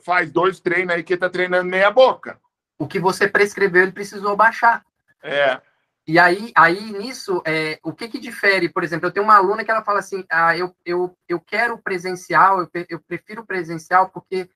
[0.00, 2.40] faz dois treinos aí que tá treinando meia boca.
[2.78, 4.82] O que você prescreveu, ele precisou baixar.
[5.22, 5.60] É.
[6.06, 8.68] E aí, aí nisso, é, o que que difere?
[8.68, 11.78] Por exemplo, eu tenho uma aluna que ela fala assim, ah, eu, eu, eu quero
[11.78, 14.48] presencial, eu, eu prefiro presencial porque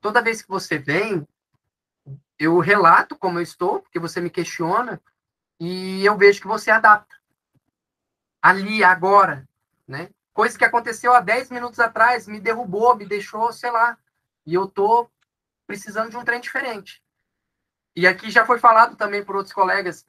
[0.00, 1.26] toda vez que você vem,
[2.38, 5.00] eu relato como eu estou, porque você me questiona,
[5.58, 7.14] e eu vejo que você adapta.
[8.40, 9.48] Ali, agora,
[9.86, 10.08] né?
[10.32, 13.98] Coisa que aconteceu há 10 minutos atrás, me derrubou, me deixou, sei lá.
[14.46, 15.10] E eu tô
[15.66, 17.02] precisando de um trem diferente.
[17.94, 20.06] E aqui já foi falado também por outros colegas,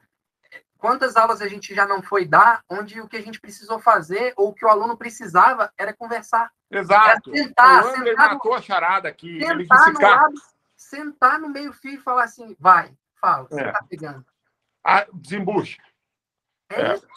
[0.84, 4.34] Quantas aulas a gente já não foi dar, onde o que a gente precisou fazer,
[4.36, 6.52] ou o que o aluno precisava, era conversar.
[6.70, 7.30] Exato.
[7.34, 9.40] Era sentar, o André sentar matou no, a charada aqui.
[9.40, 10.34] Sentar, no lado,
[10.76, 13.72] sentar no meio fio e falar assim, vai, fala, você é.
[13.72, 14.26] tá pegando.
[14.84, 15.80] Ah, desembucha.
[16.70, 17.08] É, é, isso.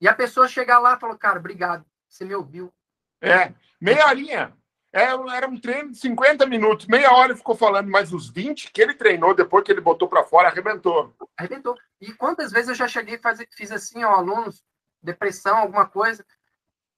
[0.00, 2.72] E a pessoa chegar lá e falou, cara, obrigado, você me ouviu.
[3.20, 4.56] É, meia horinha.
[4.96, 8.72] É, era um treino de 50 minutos, meia hora ele ficou falando, mas os 20
[8.72, 11.14] que ele treinou depois que ele botou para fora, arrebentou.
[11.36, 11.76] Arrebentou.
[12.00, 14.64] E quantas vezes eu já cheguei fazer, fiz assim, ó, alunos,
[15.02, 16.24] depressão, alguma coisa,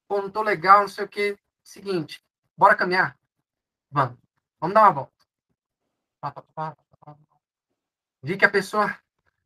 [0.07, 1.37] pô, não tô legal, não sei o que.
[1.65, 2.23] Seguinte,
[2.57, 3.19] bora caminhar?
[3.91, 4.17] Vamos.
[4.61, 5.13] Vamos dar uma volta.
[8.23, 8.97] Vi que a pessoa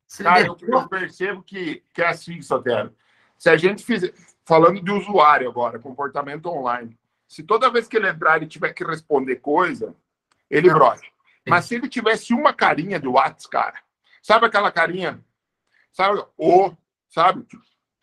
[0.07, 2.95] se Cara, eu, eu, percebo que, que é assim, Sotero.
[3.39, 4.13] Se a gente fizer,
[4.45, 6.99] falando de usuário agora, comportamento online,
[7.33, 9.97] se toda vez que ele entrar ele tiver que responder coisa,
[10.51, 10.95] ele não.
[11.49, 13.83] Mas se ele tivesse uma carinha de WhatsApp, cara,
[14.23, 15.25] sabe aquela carinha?
[15.95, 16.23] Sabe?
[16.37, 16.77] Ou,
[17.09, 17.47] sabe?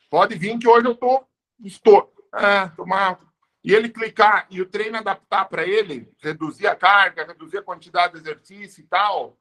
[0.10, 1.24] Pode vir que hoje eu tô,
[1.64, 2.12] estou.
[2.34, 3.20] É, tomar.
[3.64, 8.14] E ele clicar e o treino adaptar para ele, reduzir a carga, reduzir a quantidade
[8.14, 9.38] de exercício e tal.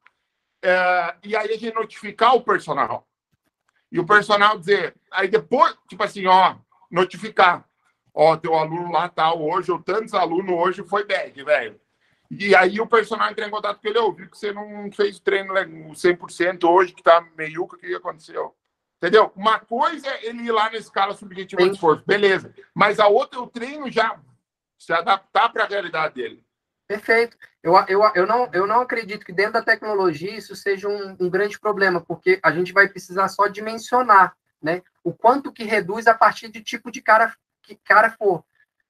[0.62, 3.09] É, e aí a gente notificar o personal.
[3.90, 6.56] E o personal dizer, aí depois, tipo assim, ó,
[6.90, 7.66] notificar.
[8.20, 11.81] Ó, teu aluno lá tá hoje, ou tantos alunos hoje foi bad, velho.
[12.28, 15.19] E aí o personagem entra em contato com ele, eu vi que você não fez
[15.19, 18.57] o treino 100% hoje, que tá meiuca, o que aconteceu?
[18.97, 19.32] Entendeu?
[19.36, 22.53] Uma coisa é ele ir lá na escala subjetiva de esforço, beleza.
[22.74, 24.19] Mas a outra, o treino já
[24.77, 26.45] se adaptar para a realidade dele.
[26.89, 27.36] Perfeito.
[27.62, 31.31] Eu, eu, eu, não, eu não acredito que dentro da tecnologia isso seja um, um
[31.31, 36.15] grande problema, porque a gente vai precisar só dimensionar né, o quanto que reduz a
[36.15, 37.32] partir de tipo de cara
[37.69, 38.45] que cara for.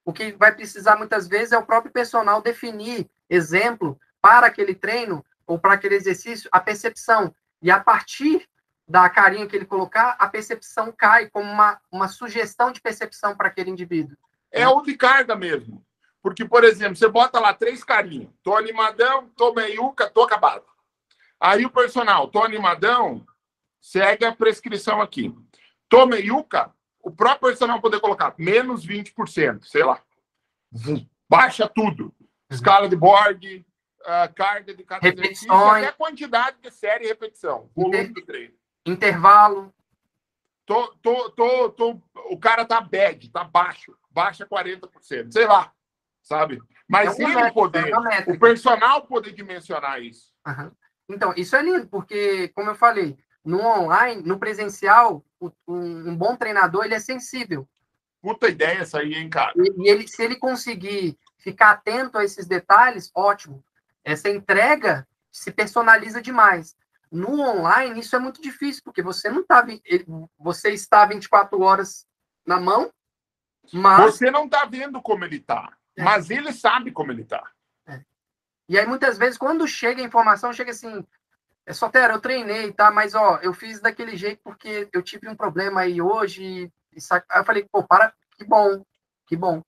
[0.04, 5.24] O que vai precisar muitas vezes é o próprio personal definir exemplo para aquele treino
[5.46, 7.34] ou para aquele exercício, a percepção.
[7.60, 8.48] E a partir
[8.86, 13.48] da carinha que ele colocar, a percepção cai como uma, uma sugestão de percepção para
[13.48, 14.16] aquele indivíduo.
[14.50, 15.84] É o de carga mesmo.
[16.22, 18.30] Porque, por exemplo, você bota lá três carinhos.
[18.42, 20.64] Tô animadão, tô meiuca, tô acabado.
[21.40, 23.24] Aí o personal, tô animadão,
[23.80, 25.34] segue a prescrição aqui.
[25.88, 26.72] Tô meiuca,
[27.08, 30.02] o próprio personal poder colocar menos 20%, sei lá.
[31.28, 32.14] Baixa tudo.
[32.50, 33.64] Escala de Borg,
[34.00, 38.12] uh, carga de cada exercício, até quantidade de série e repetição, volume Inter...
[38.12, 38.54] do treino.
[38.86, 39.74] Intervalo.
[40.64, 45.72] Tô, tô, tô, tô, o cara tá bad, tá baixo, baixa 40%, sei lá,
[46.22, 46.58] sabe?
[46.86, 50.30] Mas é ele métrica, poder, é o personal poder dimensionar isso.
[50.46, 50.70] Uhum.
[51.08, 53.16] Então, isso é lindo, porque, como eu falei,
[53.48, 55.24] no online, no presencial,
[55.66, 57.66] um, bom treinador, ele é sensível.
[58.20, 59.54] Puta ideia essa aí, hein, cara?
[59.56, 63.64] E, e ele, se ele conseguir ficar atento a esses detalhes, ótimo.
[64.04, 66.76] Essa entrega se personaliza demais.
[67.10, 69.66] No online, isso é muito difícil, porque você não está
[70.38, 72.06] você está 24 horas
[72.44, 72.92] na mão,
[73.72, 74.12] mas...
[74.12, 76.02] Você não está vendo como ele está, é.
[76.02, 77.50] mas ele sabe como ele está.
[77.86, 78.02] É.
[78.68, 81.02] E aí, muitas vezes, quando chega a informação, chega assim,
[81.68, 82.90] é só, Tera, eu treinei, tá?
[82.90, 86.72] Mas, ó, eu fiz daquele jeito porque eu tive um problema aí hoje.
[86.96, 87.26] E sac...
[87.30, 88.82] Aí eu falei, pô, para, que bom,
[89.26, 89.62] que bom.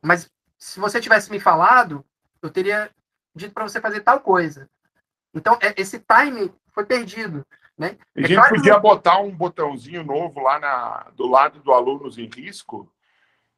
[0.00, 2.02] Mas se você tivesse me falado,
[2.40, 2.90] eu teria
[3.34, 4.66] dito para você fazer tal coisa.
[5.34, 7.46] Então, é, esse time foi perdido.
[7.76, 7.98] Né?
[8.16, 8.80] A é gente claro podia que...
[8.80, 12.90] botar um botãozinho novo lá na, do lado do alunos em risco,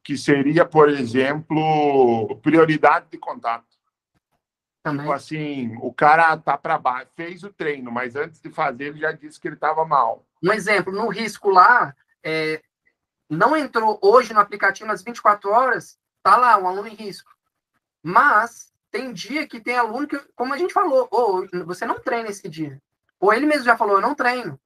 [0.03, 3.68] que seria, por exemplo, prioridade de contato.
[4.97, 8.99] Tipo assim, o cara tá para baixo, fez o treino, mas antes de fazer ele
[8.99, 10.25] já disse que ele estava mal.
[10.43, 12.61] Um exemplo, no risco lá, é,
[13.29, 17.31] não entrou hoje no aplicativo nas 24 horas, tá lá, um aluno em risco.
[18.01, 22.29] Mas tem dia que tem aluno que, como a gente falou, ou você não treina
[22.29, 22.81] esse dia.
[23.19, 24.59] Ou ele mesmo já falou, eu não treino.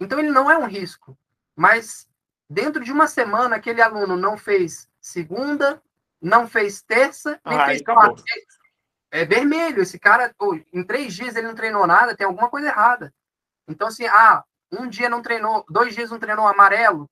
[0.00, 1.16] Então ele não é um risco.
[1.54, 2.08] Mas
[2.48, 5.82] dentro de uma semana, aquele aluno não fez segunda,
[6.20, 8.22] não fez terça, nem Ai, fez quarta.
[9.16, 9.82] É vermelho.
[9.82, 10.34] Esse cara,
[10.72, 13.14] em três dias ele não treinou nada, tem alguma coisa errada.
[13.66, 17.08] Então, assim, ah, um dia não treinou, dois dias não treinou amarelo,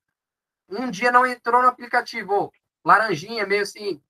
[0.68, 2.52] um dia não entrou no aplicativo,
[2.84, 4.02] laranjinha, meio assim.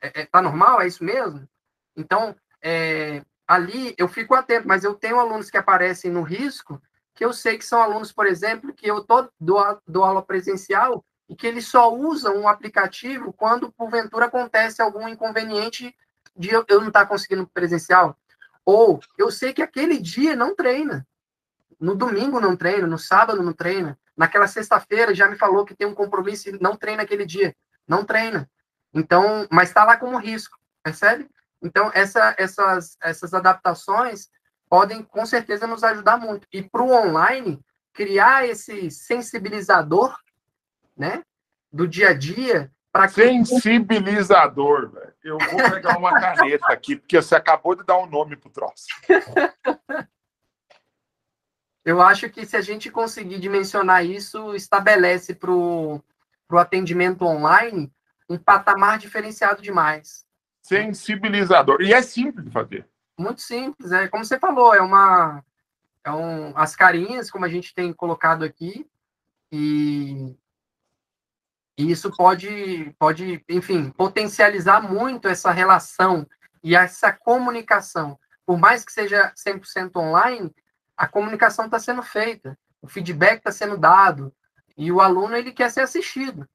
[0.00, 0.80] É, é, tá normal?
[0.80, 1.48] É isso mesmo?
[1.96, 6.80] Então, é, ali eu fico atento, mas eu tenho alunos que aparecem no risco,
[7.16, 11.04] que eu sei que são alunos, por exemplo, que eu tô, dou, dou aula presencial
[11.28, 15.92] e que eles só usam um aplicativo quando, porventura, acontece algum inconveniente
[16.38, 18.16] de eu, não estar tá conseguindo presencial.
[18.64, 21.06] Ou eu sei que aquele dia não treina.
[21.80, 23.98] No domingo não treina, no sábado não treina.
[24.16, 27.54] Naquela sexta-feira já me falou que tem um compromisso e não treina aquele dia.
[27.86, 28.48] Não treina.
[28.92, 31.28] Então, mas está lá como risco, percebe?
[31.62, 34.28] Então, essa, essas, essas adaptações
[34.68, 36.46] podem, com certeza, nos ajudar muito.
[36.52, 37.60] E para o online,
[37.92, 40.16] criar esse sensibilizador
[40.96, 41.22] né,
[41.72, 42.70] do dia a dia.
[42.92, 43.08] para.
[43.08, 45.07] Sensibilizador, velho.
[45.22, 48.52] Eu vou pegar uma caneta aqui, porque você acabou de dar um nome para o
[48.52, 48.86] troço.
[51.84, 56.02] Eu acho que se a gente conseguir dimensionar isso, estabelece para o
[56.52, 57.92] atendimento online
[58.28, 60.28] um patamar diferenciado demais
[60.68, 61.80] sensibilizador.
[61.80, 62.86] E é simples de fazer.
[63.18, 65.42] Muito simples, é como você falou, é uma
[66.04, 68.86] é um, as carinhas, como a gente tem colocado aqui,
[69.50, 70.36] e,
[71.78, 76.26] e isso pode, pode, enfim, potencializar muito essa relação
[76.62, 78.18] e essa comunicação.
[78.44, 80.52] Por mais que seja 100% online,
[80.96, 84.34] a comunicação está sendo feita, o feedback está sendo dado,
[84.76, 86.48] e o aluno ele quer ser assistido.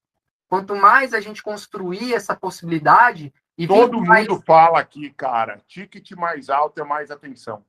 [0.49, 4.27] Quanto mais a gente construir essa possibilidade, e Todo mundo mais...
[4.45, 7.63] fala aqui, cara, ticket mais alto é mais atenção.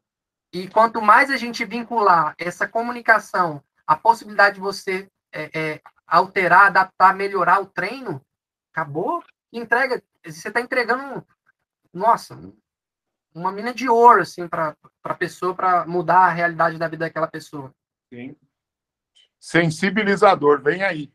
[0.53, 6.67] E quanto mais a gente vincular essa comunicação, a possibilidade de você é, é, alterar,
[6.67, 8.25] adaptar, melhorar o treino,
[8.73, 9.23] acabou.
[9.53, 11.27] Entrega, você está entregando,
[11.93, 12.39] nossa,
[13.35, 17.27] uma mina de ouro assim para a pessoa, para mudar a realidade da vida daquela
[17.27, 17.75] pessoa.
[18.13, 18.37] Sim.
[19.41, 21.13] Sensibilizador, vem aí.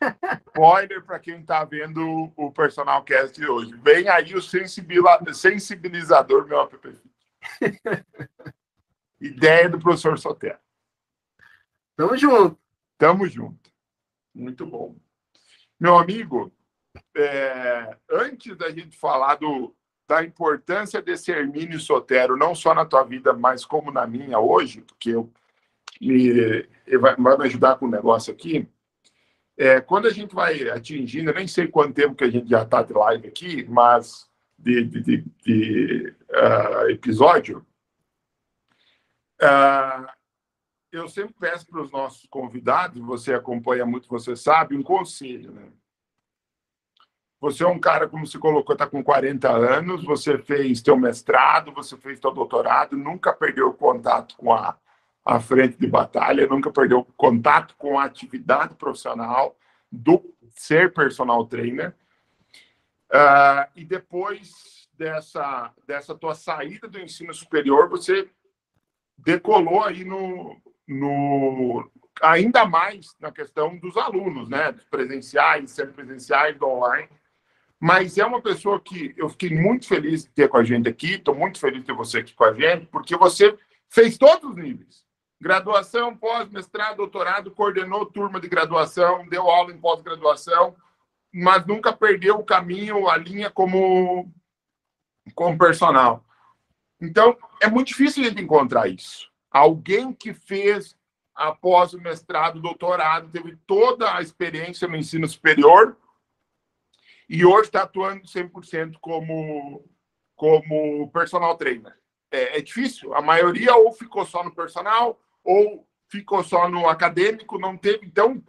[0.48, 3.74] Spoiler para quem está vendo o Personal Cast hoje.
[3.76, 6.78] Vem aí o sensibilizador meu app.
[9.20, 10.58] Ideia do professor Sotero.
[11.96, 12.58] Tamo junto.
[12.98, 13.59] Tamo junto.
[14.34, 14.96] Muito bom.
[15.78, 16.52] Meu amigo,
[17.16, 19.74] é, antes da gente falar do,
[20.08, 24.82] da importância desse Hermínio Sotero, não só na tua vida, mas como na minha hoje,
[24.82, 25.32] porque eu,
[26.00, 26.62] me,
[26.98, 28.68] vai, vai me ajudar com o negócio aqui.
[29.56, 32.62] É, quando a gente vai atingindo, eu nem sei quanto tempo que a gente já
[32.62, 34.28] está de live aqui, mas
[34.58, 37.66] de, de, de, de uh, episódio,
[39.42, 40.19] uh,
[40.92, 45.52] eu sempre peço para os nossos convidados, você acompanha muito, você sabe, um conselho.
[45.52, 45.68] Né?
[47.40, 51.72] Você é um cara, como se colocou, está com 40 anos, você fez teu mestrado,
[51.72, 54.76] você fez teu doutorado, nunca perdeu contato com a,
[55.24, 59.56] a frente de batalha, nunca perdeu contato com a atividade profissional
[59.90, 61.94] do ser personal trainer.
[63.10, 68.28] Uh, e depois dessa, dessa tua saída do ensino superior, você
[69.16, 71.90] decolou aí no, no
[72.22, 74.72] ainda mais na questão dos alunos, né?
[74.72, 77.08] Dos presenciais, semipresenciais, do online.
[77.78, 81.14] Mas é uma pessoa que eu fiquei muito feliz de ter com a gente aqui,
[81.14, 83.56] estou muito feliz de ter você aqui com a gente, porque você
[83.88, 85.02] fez todos os níveis.
[85.40, 90.76] Graduação, pós-mestrado, doutorado, coordenou turma de graduação, deu aula em pós-graduação,
[91.32, 94.30] mas nunca perdeu o caminho, a linha como,
[95.34, 96.22] como personal.
[97.00, 99.29] Então, é muito difícil a gente encontrar isso.
[99.50, 100.96] Alguém que fez
[101.34, 105.96] após o mestrado, doutorado, teve toda a experiência no ensino superior
[107.28, 109.84] e hoje está atuando 100% como,
[110.36, 111.96] como personal trainer.
[112.30, 117.58] É, é, difícil, a maioria ou ficou só no personal ou ficou só no acadêmico,
[117.58, 118.06] não teve.
[118.06, 118.42] Então,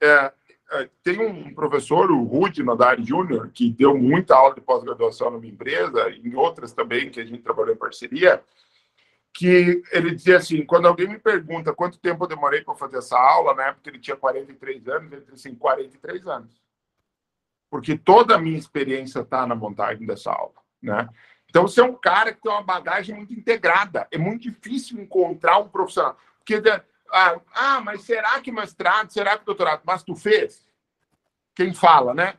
[0.00, 0.32] é,
[0.72, 5.38] é, tem um professor, o Rudy Nadari Júnior, que deu muita aula de pós-graduação na
[5.38, 8.42] minha empresa, em outras também que a gente trabalhou em parceria,
[9.40, 13.18] que ele dizia assim: quando alguém me pergunta quanto tempo eu demorei para fazer essa
[13.18, 16.60] aula, na época ele tinha 43 anos, ele disse assim: 43 anos.
[17.70, 21.08] Porque toda a minha experiência está na montagem dessa aula, né?
[21.48, 24.06] Então, você é um cara que tem uma bagagem muito integrada.
[24.12, 26.18] É muito difícil encontrar um profissional.
[26.38, 26.62] Porque,
[27.10, 29.80] ah, ah mas será que mestrado, será que doutorado?
[29.84, 30.68] Mas tu fez?
[31.54, 32.34] Quem fala, né?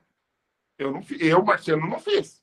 [0.77, 2.40] Eu, não, eu Marcelo, não fiz.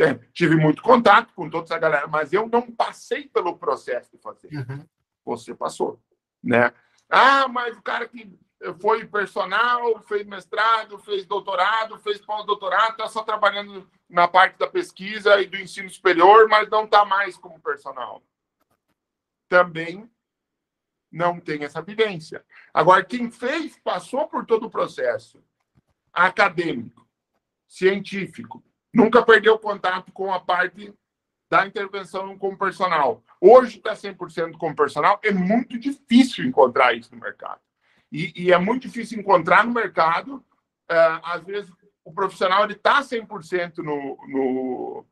[0.00, 4.18] É, tive muito contato com toda essa galera, mas eu não passei pelo processo de
[4.18, 4.48] fazer.
[4.50, 4.86] Uhum.
[5.26, 6.00] Você passou,
[6.42, 6.72] né?
[7.08, 8.38] Ah, mas o cara que
[8.80, 15.40] foi personal, fez mestrado, fez doutorado, fez pós-doutorado, está só trabalhando na parte da pesquisa
[15.40, 18.22] e do ensino superior, mas não está mais como personal.
[19.48, 20.10] Também
[21.10, 22.44] não tem essa vivência.
[22.72, 25.42] Agora, quem fez, passou por todo o processo
[26.12, 27.06] acadêmico,
[27.66, 28.62] científico,
[28.92, 30.92] nunca perdeu contato com a parte
[31.50, 33.22] da intervenção com personal.
[33.40, 37.60] Hoje está 100% com personal, é muito difícil encontrar isso no mercado.
[38.12, 41.70] E, e é muito difícil encontrar no mercado, uh, às vezes
[42.04, 45.06] o profissional está 100% no, no,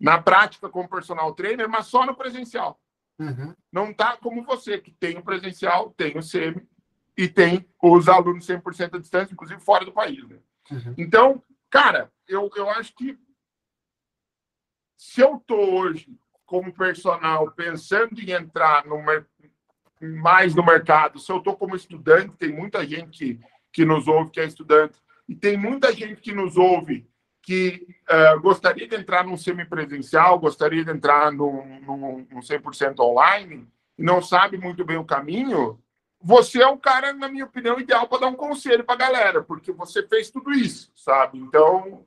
[0.00, 2.80] na prática como personal trainer, mas só no presencial.
[3.18, 3.54] Uhum.
[3.72, 6.66] Não está como você, que tem o presencial, tem o semi
[7.16, 10.22] e tem os alunos 100% à distância, inclusive fora do país.
[10.28, 10.36] Né?
[10.70, 10.94] Uhum.
[10.98, 13.18] Então, Cara, eu, eu acho que
[14.96, 18.98] se eu estou hoje como personal pensando em entrar no,
[20.00, 23.40] mais no mercado, se eu estou como estudante, tem muita gente que,
[23.72, 24.98] que nos ouve que é estudante,
[25.28, 27.08] e tem muita gente que nos ouve
[27.42, 33.68] que uh, gostaria de entrar num semipresencial, gostaria de entrar num, num, num 100% online,
[33.96, 35.80] e não sabe muito bem o caminho,
[36.20, 39.42] você é um cara, na minha opinião, ideal para dar um conselho para a galera,
[39.42, 41.38] porque você fez tudo isso, sabe?
[41.38, 42.04] Então.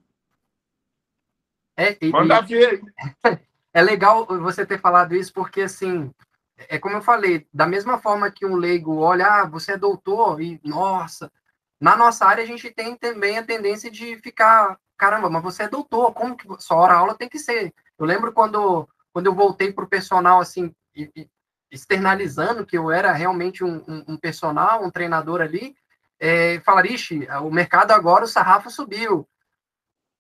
[1.78, 2.82] É, e, manda ver.
[3.72, 6.12] É legal você ter falado isso, porque, assim,
[6.58, 10.42] é como eu falei, da mesma forma que um leigo olha, ah, você é doutor,
[10.42, 11.32] e nossa.
[11.80, 15.70] Na nossa área, a gente tem também a tendência de ficar, caramba, mas você é
[15.70, 17.72] doutor, como que sua hora aula tem que ser?
[17.98, 21.30] Eu lembro quando, quando eu voltei para o personal, assim, e,
[21.72, 25.76] externalizando que eu era realmente um, um, um personal, um treinador ali,
[26.20, 29.28] é, ixi, o mercado agora, o sarrafo subiu.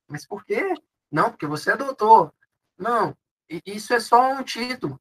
[0.08, 0.74] Mas por quê?
[1.12, 2.34] Não, porque você é doutor.
[2.78, 3.16] Não,
[3.66, 5.00] isso é só um título.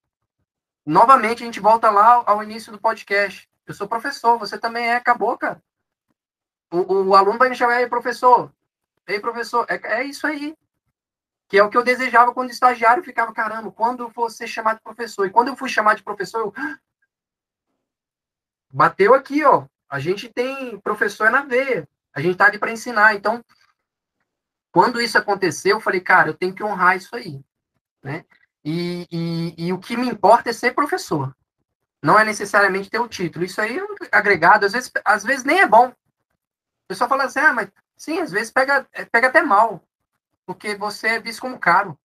[0.85, 3.49] Novamente, a gente volta lá ao início do podcast.
[3.67, 5.63] Eu sou professor, você também é, acabou, cara.
[6.73, 8.53] O, o aluno vai me chamar, aí, professor.
[9.07, 10.57] Ei, professor, é, é isso aí
[11.49, 14.77] que é o que eu desejava quando estagiário, ficava, caramba, quando eu vou ser chamado
[14.77, 15.27] de professor?
[15.27, 16.55] E quando eu fui chamado de professor, eu...
[18.71, 19.67] bateu aqui, ó.
[19.89, 21.89] A gente tem professor na veia.
[22.15, 23.15] A gente está ali para ensinar.
[23.15, 23.43] Então,
[24.71, 27.43] quando isso aconteceu, eu falei, cara, eu tenho que honrar isso aí,
[28.03, 28.27] né?
[28.63, 31.35] E, e, e o que me importa é ser professor.
[32.03, 33.45] Não é necessariamente ter o título.
[33.45, 35.89] Isso aí é agregado, às vezes, às vezes nem é bom.
[35.89, 35.95] O
[36.89, 39.83] pessoal fala assim, ah, mas sim, às vezes pega, pega até mal,
[40.49, 41.99] porque você é visto como caro.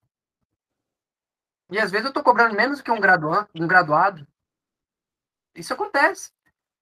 [1.71, 4.27] E às vezes eu estou cobrando menos do que um graduado, um graduado.
[5.55, 6.29] Isso acontece.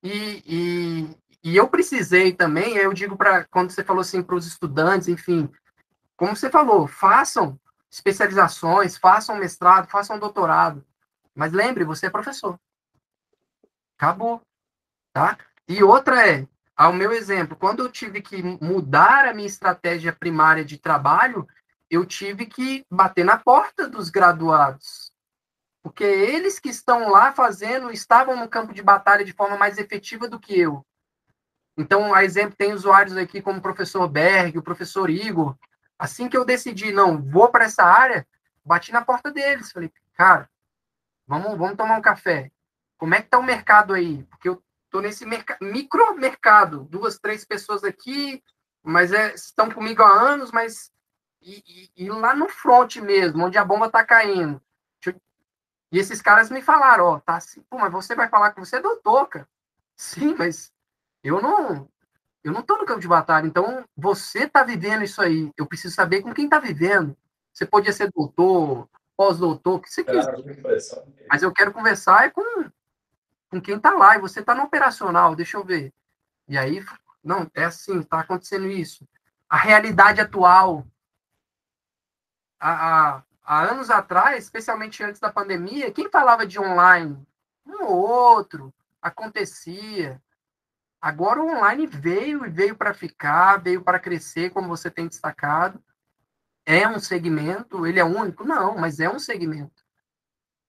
[0.02, 4.48] E, e, e eu precisei também, eu digo para quando você falou assim para os
[4.48, 5.48] estudantes, enfim,
[6.18, 7.60] como você falou, façam
[7.92, 10.84] especializações, façam mestrado, façam doutorado.
[11.36, 12.60] Mas lembre, você é professor.
[13.96, 14.42] Acabou.
[15.14, 15.38] Tá?
[15.68, 16.48] E outra é,
[16.82, 21.48] ao meu exemplo, quando eu tive que mudar a minha estratégia primária de trabalho,
[21.90, 25.12] eu tive que bater na porta dos graduados.
[25.84, 30.28] Porque eles que estão lá fazendo, estavam no campo de batalha de forma mais efetiva
[30.28, 30.86] do que eu.
[31.78, 35.56] Então, a exemplo, tem usuários aqui como o professor Berg, o professor Igor,
[36.02, 38.28] Assim que eu decidi, não, vou para essa área,
[38.66, 39.72] bati na porta deles.
[39.72, 40.50] Falei, cara,
[41.28, 42.52] vamos, vamos tomar um café.
[42.98, 44.24] Como é que tá o mercado aí?
[44.24, 48.44] Porque eu tô nesse micro mercado, duas, três pessoas aqui,
[48.84, 50.92] mas é, estão comigo há anos, mas
[51.42, 51.64] e,
[51.96, 54.62] e, e, lá no front mesmo, onde a bomba tá caindo.
[55.92, 58.78] E esses caras me falaram, ó, tá assim, pô, mas você vai falar que você
[58.78, 59.48] é doutor, cara.
[59.98, 60.72] Sim, mas
[61.24, 61.88] eu não,
[62.44, 65.52] eu não estou no campo de batalha, então você está vivendo isso aí.
[65.58, 67.16] Eu preciso saber com quem está vivendo.
[67.54, 68.88] Você podia ser doutor,
[69.18, 70.34] pós-doutor, o que você quiser.
[71.30, 72.72] Mas eu quero conversar é com,
[73.52, 74.16] com quem está lá.
[74.16, 75.94] E você está no operacional, deixa eu ver.
[76.48, 76.84] E aí,
[77.24, 79.08] não, é assim, está acontecendo isso.
[79.50, 80.88] A realidade atual.
[82.60, 82.72] Há,
[83.18, 87.22] há, há anos atrás, especialmente antes da pandemia, quem falava de online?
[87.66, 88.74] Um ou outro.
[89.02, 90.22] Acontecia.
[91.02, 95.84] Agora o online veio e veio para ficar, veio para crescer, como você tem destacado.
[96.64, 98.46] É um segmento, ele é único?
[98.46, 99.81] Não, mas é um segmento.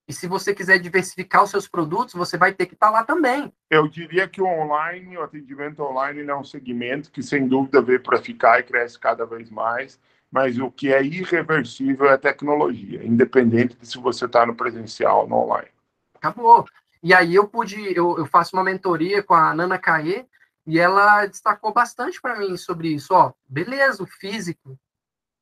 [0.08, 3.04] E se você quiser diversificar os seus produtos, você vai ter que estar tá lá
[3.04, 3.52] também.
[3.70, 8.02] Eu diria que o online, o atendimento online é um segmento que sem dúvida veio
[8.02, 10.00] para ficar e cresce cada vez mais,
[10.30, 15.22] mas o que é irreversível é a tecnologia, independente de se você está no presencial
[15.22, 15.68] ou no online.
[16.14, 16.66] Acabou.
[17.02, 20.26] E aí eu pude, eu, eu faço uma mentoria com a Nana Caê,
[20.66, 23.12] e ela destacou bastante para mim sobre isso.
[23.12, 24.78] Ó, beleza, o físico.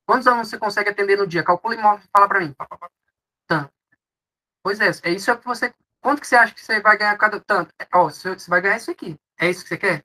[0.07, 1.43] Quantos alunos você consegue atender no dia?
[1.43, 2.55] Calcula e fala para mim.
[3.47, 3.71] Tanto.
[4.71, 5.75] Pois é, é isso que você.
[6.01, 7.75] Quanto que você acha que você vai ganhar cada tanto?
[7.77, 9.17] É, ó, você vai ganhar isso aqui.
[9.37, 10.05] É isso que você quer?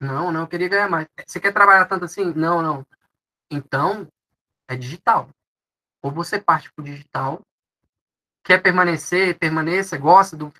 [0.00, 1.06] Não, não, eu queria ganhar mais.
[1.24, 2.32] Você quer trabalhar tanto assim?
[2.34, 2.84] Não, não.
[3.48, 4.08] Então,
[4.66, 5.28] é digital.
[6.02, 7.40] Ou você parte para o digital,
[8.42, 10.52] quer permanecer, permaneça, gosta do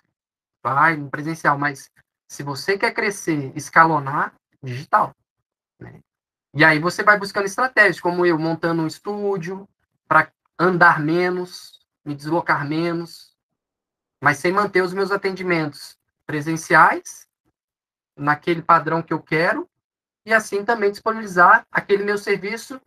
[0.63, 1.91] vai no presencial, mas
[2.29, 4.33] se você quer crescer, escalonar,
[4.63, 5.13] digital.
[5.77, 5.99] Né?
[6.55, 9.67] E aí você vai buscando estratégias, como eu, montando um estúdio
[10.07, 11.76] para andar menos,
[12.07, 13.35] me deslocar menos,
[14.21, 17.27] mas sem manter os meus atendimentos presenciais,
[18.15, 19.69] naquele padrão que eu quero,
[20.25, 22.81] e assim também disponibilizar aquele meu serviço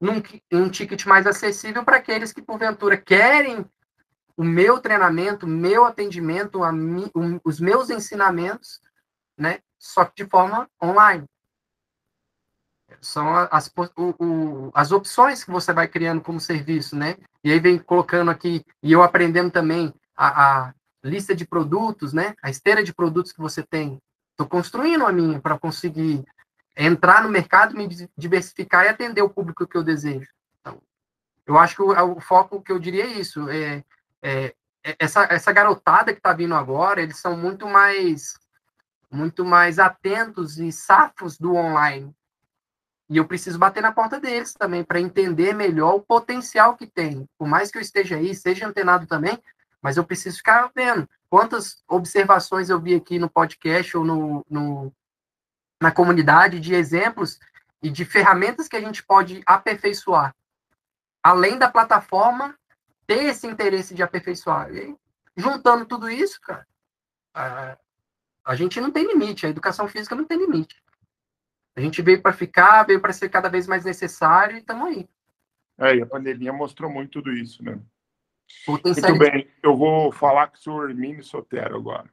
[0.00, 0.22] num,
[0.52, 3.64] um ticket mais acessível para aqueles que, porventura, querem
[4.36, 7.10] o meu treinamento, o meu atendimento, mi,
[7.44, 8.80] os meus ensinamentos,
[9.38, 9.60] né?
[9.78, 11.24] Só que de forma online.
[13.04, 17.16] São as, o, o, as opções que você vai criando como serviço, né?
[17.42, 22.34] E aí vem colocando aqui, e eu aprendendo também a, a lista de produtos, né?
[22.42, 24.00] A esteira de produtos que você tem.
[24.30, 26.24] Estou construindo a minha para conseguir
[26.76, 27.86] entrar no mercado, me
[28.16, 30.28] diversificar e atender o público que eu desejo.
[30.60, 30.80] Então,
[31.46, 33.48] eu acho que o, o foco que eu diria é isso.
[33.50, 33.84] É,
[34.22, 38.34] é, é, essa, essa garotada que está vindo agora, eles são muito mais
[39.10, 42.12] muito mais atentos e safos do online.
[43.08, 47.28] E eu preciso bater na porta deles também para entender melhor o potencial que tem.
[47.38, 49.38] Por mais que eu esteja aí, seja antenado também,
[49.82, 54.92] mas eu preciso ficar vendo quantas observações eu vi aqui no podcast ou no, no
[55.80, 57.38] na comunidade de exemplos
[57.82, 60.34] e de ferramentas que a gente pode aperfeiçoar.
[61.22, 62.56] Além da plataforma
[63.06, 64.74] ter esse interesse de aperfeiçoar.
[64.74, 64.96] E
[65.36, 66.66] juntando tudo isso, cara,
[67.34, 67.76] a,
[68.44, 70.82] a gente não tem limite, a educação física não tem limite.
[71.76, 75.08] A gente veio para ficar, veio para ser cada vez mais necessário e estamos aí.
[75.78, 77.80] É, e a pandemia mostrou muito tudo isso, né?
[78.68, 82.08] Muito bem, eu vou falar com o senhor Hermínio Sotero agora.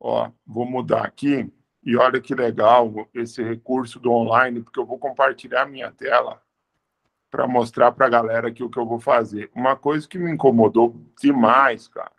[0.00, 4.98] Ó, vou mudar aqui e olha que legal esse recurso do online, porque eu vou
[4.98, 6.42] compartilhar a minha tela
[7.30, 9.50] para mostrar para a galera aqui o que eu vou fazer.
[9.54, 12.12] Uma coisa que me incomodou demais, cara,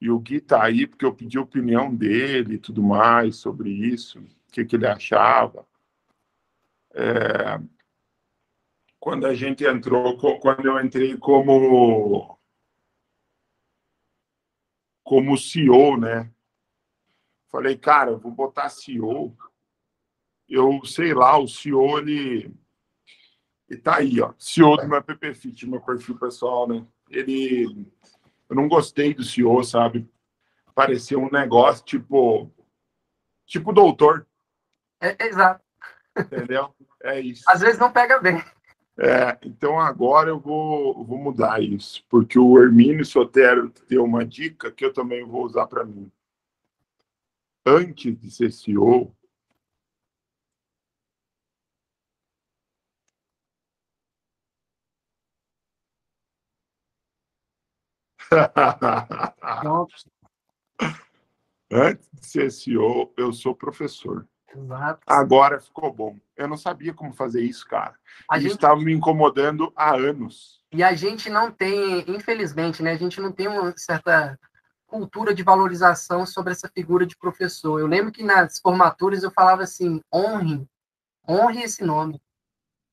[0.00, 3.70] e o Gui tá aí porque eu pedi a opinião dele e tudo mais sobre
[3.70, 5.66] isso, que, que ele achava.
[6.94, 7.58] é,
[9.00, 12.38] quando a gente entrou, quando eu entrei como
[15.02, 16.32] como CEO, né?
[17.50, 19.36] Falei, cara, vou botar CEO.
[20.48, 22.54] Eu sei lá, o CEO ele
[23.68, 26.86] e tá aí, ó, CEO do meu PPFit, meu perfil pessoal, né?
[27.10, 27.90] Ele
[28.48, 30.08] eu não gostei do CEO, sabe?
[30.74, 32.52] Parecia um negócio tipo
[33.46, 34.26] tipo doutor.
[35.02, 35.60] É, é exato.
[36.16, 36.72] Entendeu?
[37.02, 37.42] É isso.
[37.48, 38.42] Às vezes não pega bem.
[38.96, 44.70] É, então agora eu vou, vou mudar isso, porque o Hermínio Sotero deu uma dica
[44.70, 46.12] que eu também vou usar para mim.
[47.66, 49.12] Antes de ser CEO,
[61.72, 64.28] Antes de ser CEO, eu sou professor.
[64.54, 65.00] Exato.
[65.06, 66.18] Agora ficou bom.
[66.36, 67.94] Eu não sabia como fazer isso, cara.
[68.30, 70.60] A gente estava me incomodando há anos.
[70.72, 72.92] E a gente não tem, infelizmente, né?
[72.92, 74.38] A gente não tem uma certa
[74.86, 77.80] cultura de valorização sobre essa figura de professor.
[77.80, 80.66] Eu lembro que nas formaturas eu falava assim: honre,
[81.28, 82.20] honre esse nome.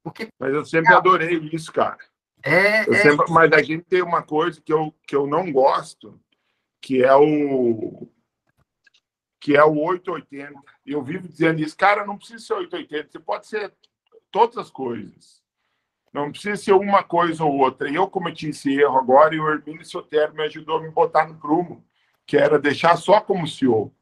[0.03, 1.99] Porque, Mas eu sempre adorei isso, cara.
[2.41, 3.01] É, é...
[3.01, 3.29] Sempre...
[3.29, 6.19] Mas a gente tem uma coisa que eu, que eu não gosto,
[6.81, 8.07] que é o
[9.39, 10.53] que é o 880.
[10.85, 13.73] Eu vivo dizendo isso, cara, não precisa ser 880, você pode ser
[14.31, 15.39] todas as coisas.
[16.11, 17.89] Não precisa ser uma coisa ou outra.
[17.89, 21.27] E eu cometi esse erro agora e o Hermínio Sotero me ajudou a me botar
[21.27, 21.85] no prumo,
[22.25, 23.93] que era deixar só como CEO.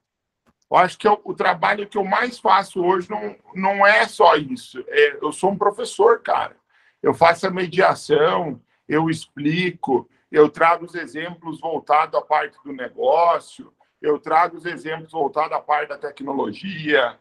[0.69, 4.35] Eu acho que eu, o trabalho que eu mais faço hoje não, não é só
[4.35, 4.83] isso.
[4.87, 6.55] É, eu sou um professor, cara.
[7.01, 13.73] Eu faço a mediação, eu explico, eu trago os exemplos voltados à parte do negócio,
[14.01, 17.17] eu trago os exemplos voltados à parte da tecnologia.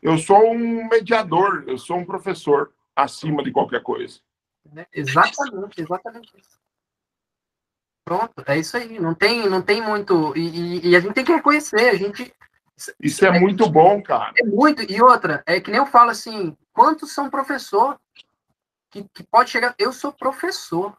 [0.00, 4.20] Eu sou um mediador, eu sou um professor acima de qualquer coisa.
[4.72, 4.86] Né?
[4.92, 6.58] Exatamente, exatamente isso.
[8.04, 8.98] Pronto, é isso aí.
[8.98, 10.36] Não tem, não tem muito.
[10.36, 12.34] E, e, e a gente tem que reconhecer, a gente.
[13.00, 14.32] Isso é, é muito bom, cara.
[14.38, 14.82] É muito.
[14.82, 17.98] E outra, é que nem eu falo assim: quantos são professor
[18.90, 19.74] que, que pode chegar.
[19.78, 20.96] Eu sou professor.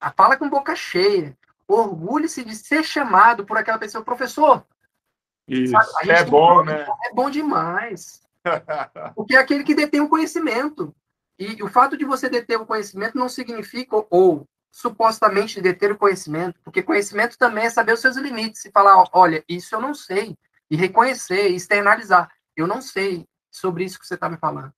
[0.00, 1.36] A fala com boca cheia.
[1.66, 4.64] Orgulhe-se de ser chamado por aquela pessoa, professor.
[5.48, 5.74] Isso,
[6.06, 6.86] é bom, né?
[7.04, 8.22] É bom demais.
[9.14, 10.94] Porque é aquele que detém o conhecimento.
[11.38, 15.96] E o fato de você deter o conhecimento não significa, ou, ou supostamente deter o
[15.96, 19.94] conhecimento, porque conhecimento também é saber os seus limites e falar, olha, isso eu não
[19.94, 20.36] sei,
[20.70, 22.28] e reconhecer, e externalizar.
[22.56, 24.72] Eu não sei sobre isso que você está me falando.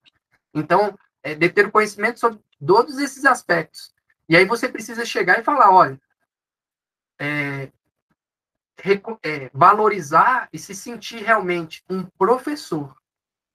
[0.54, 3.92] Então, é deter o conhecimento sobre todos esses aspectos.
[4.28, 6.00] E aí você precisa chegar e falar, olha,
[7.18, 7.70] é,
[9.22, 12.94] é, valorizar e se sentir realmente um professor,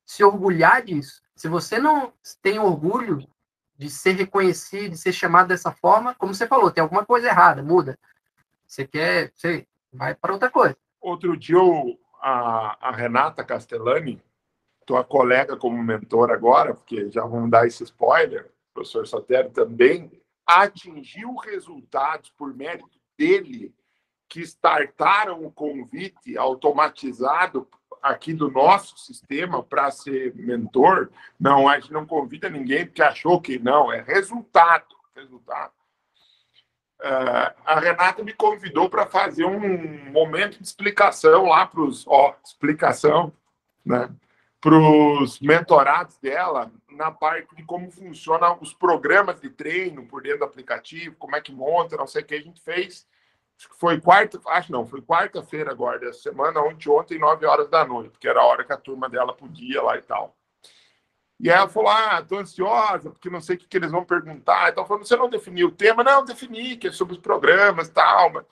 [0.06, 1.22] se orgulhar disso.
[1.36, 3.28] Se você não tem orgulho
[3.78, 7.64] de ser reconhecido, de ser chamado dessa forma, como você falou, tem alguma coisa errada,
[7.64, 7.98] muda.
[8.68, 10.78] Você quer, você vai para outra coisa.
[11.00, 11.58] Outro dia,
[12.22, 14.22] a, a Renata Castellani,
[14.86, 20.12] tua colega como mentor agora, porque já vamos dar esse spoiler, o professor Sotero também,
[20.46, 23.72] atingiu resultados por mérito dele
[24.28, 27.68] que startaram o convite automatizado
[28.02, 33.40] aqui do nosso sistema para ser mentor, não, a gente não convida ninguém porque achou
[33.40, 34.96] que não, é resultado.
[35.16, 35.72] resultado.
[37.00, 42.36] Uh, a Renata me convidou para fazer um momento de explicação lá para os, ó,
[42.44, 43.32] explicação,
[43.86, 44.10] né,
[44.62, 50.40] para os mentorados dela na parte de como funcionam os programas de treino por dentro
[50.40, 53.06] do aplicativo, como é que monta, não sei o que a gente fez
[53.78, 58.18] foi quarta, acho não, foi quarta-feira agora dessa semana, ontem, ontem, nove horas da noite,
[58.20, 60.36] que era a hora que a turma dela podia lá e tal.
[61.40, 64.06] E aí ela falou: Ah, tô ansiosa, porque não sei o que, que eles vão
[64.06, 64.70] perguntar.
[64.70, 66.04] Então, falando, você não definiu o tema?
[66.04, 68.46] Não, defini, que é sobre os programas e tal, mas,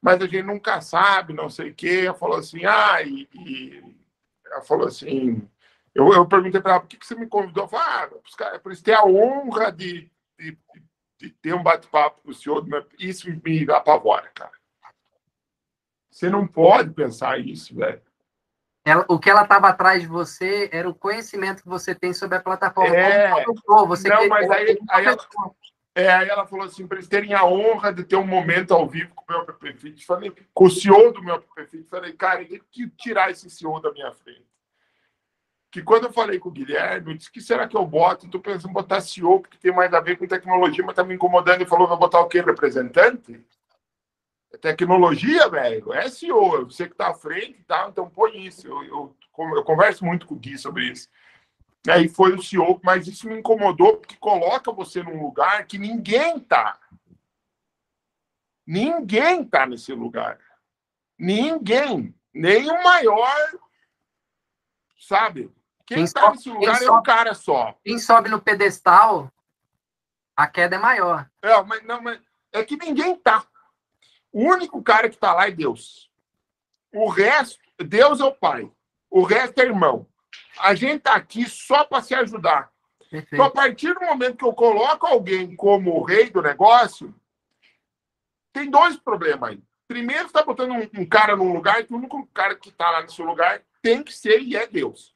[0.00, 2.04] mas a gente nunca sabe, não sei o quê.
[2.06, 3.82] Ela falou assim: Ah, e, e...
[4.50, 5.48] ela falou assim.
[5.94, 7.64] Eu, eu perguntei para ela: por que, que você me convidou?
[7.64, 10.58] Eu falei: Ah, para eles ter a honra de, de,
[11.18, 12.66] de ter um bate-papo com o senhor,
[12.98, 14.52] isso me apavora, cara.
[16.10, 18.02] Você não pode pensar isso, velho.
[18.84, 22.38] Ela, o que ela estava atrás de você era o conhecimento que você tem sobre
[22.38, 22.96] a plataforma.
[22.96, 23.30] É,
[23.86, 25.16] você não, mas aí, aí, ela,
[26.02, 28.88] é, aí ela falou assim, para eles terem a honra de ter um momento ao
[28.88, 32.60] vivo com o meu PPFit, falei, com o CEO do meu PPFit, falei, cara, tem
[32.70, 34.48] que tirar esse CEO da minha frente
[35.70, 38.26] que quando eu falei com o Guilherme, eu disse, que será que eu boto?
[38.26, 41.14] Estou pensando em botar CEO, porque tem mais a ver com tecnologia, mas está me
[41.14, 41.62] incomodando.
[41.62, 42.40] e falou, vai botar o quê?
[42.40, 43.44] Representante?
[44.52, 45.92] É tecnologia, velho.
[45.92, 47.86] É CEO, você que está à frente, tá?
[47.90, 48.66] Então põe isso.
[48.66, 49.16] Eu, eu,
[49.56, 51.08] eu, converso muito com o Gui sobre isso.
[51.86, 56.40] Aí foi o CEO, mas isso me incomodou porque coloca você num lugar que ninguém
[56.40, 56.78] tá.
[58.66, 60.38] Ninguém tá nesse lugar.
[61.18, 62.14] Ninguém.
[62.34, 63.58] Nem o maior,
[64.98, 65.50] sabe?
[65.86, 67.78] Quem, quem tá sobe, nesse lugar é sobe, um cara só.
[67.82, 69.32] Quem sobe no pedestal,
[70.36, 71.28] a queda é maior.
[71.40, 72.20] É, mas, não, mas
[72.52, 73.46] é que ninguém tá.
[74.30, 76.10] O único cara que tá lá é Deus.
[76.92, 78.70] O resto, Deus é o pai.
[79.10, 80.06] O resto é irmão.
[80.60, 82.70] A gente tá aqui só para se ajudar.
[83.10, 83.34] Perfeito.
[83.34, 87.14] Então, a partir do momento que eu coloco alguém como o rei do negócio,
[88.52, 89.62] tem dois problemas aí.
[89.86, 92.90] Primeiro, você está botando um, um, cara num lugar que o único cara que está
[92.90, 95.14] lá nesse lugar tem que ser e é Deus.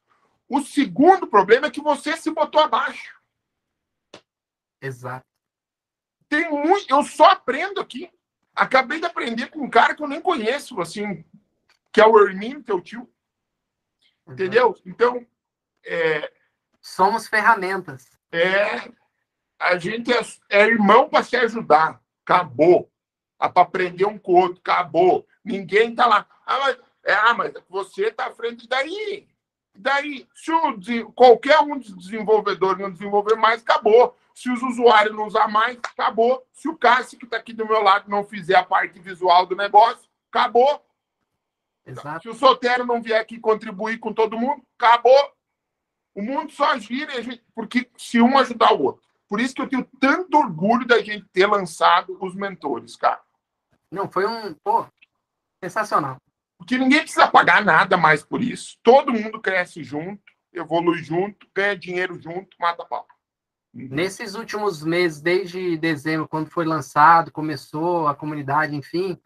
[0.49, 3.21] O segundo problema é que você se botou abaixo.
[4.81, 5.25] Exato.
[6.27, 6.89] Tem muito.
[6.89, 8.09] Eu só aprendo aqui.
[8.55, 11.23] Acabei de aprender com um cara que eu nem conheço, assim,
[11.91, 13.09] que é o Hermínio, teu tio.
[14.27, 14.75] Entendeu?
[14.85, 15.25] Então.
[15.85, 16.31] É,
[16.83, 18.09] Somos ferramentas.
[18.29, 18.91] É.
[19.57, 20.19] A gente é,
[20.49, 22.01] é irmão para se ajudar.
[22.25, 22.91] Acabou.
[23.39, 24.59] Para aprender um com o outro.
[24.59, 25.25] Acabou.
[25.43, 26.27] Ninguém tá lá.
[26.45, 29.27] Ah, mas, é, ah, mas você tá à frente daí.
[29.73, 34.15] Daí, se o, qualquer um dos desenvolvedores não desenvolver mais, acabou.
[34.35, 36.45] Se os usuários não usar mais, acabou.
[36.51, 39.55] Se o Cássio, que está aqui do meu lado, não fizer a parte visual do
[39.55, 40.83] negócio, acabou.
[41.85, 42.23] Exato.
[42.23, 45.32] Se o Sotero não vier aqui contribuir com todo mundo, acabou.
[46.15, 49.03] O mundo só gira, gente, porque se um ajudar o outro.
[49.27, 53.19] Por isso que eu tenho tanto orgulho da gente ter lançado os mentores, cara.
[53.89, 54.85] Não, foi um, pô,
[55.63, 56.17] sensacional.
[56.57, 58.77] Porque ninguém precisa pagar nada mais por isso.
[58.83, 60.21] Todo mundo cresce junto,
[60.53, 63.07] evolui junto, ganha dinheiro junto, mata pau.
[63.73, 63.87] Uhum.
[63.89, 69.19] Nesses últimos meses, desde dezembro, quando foi lançado, começou a comunidade, enfim,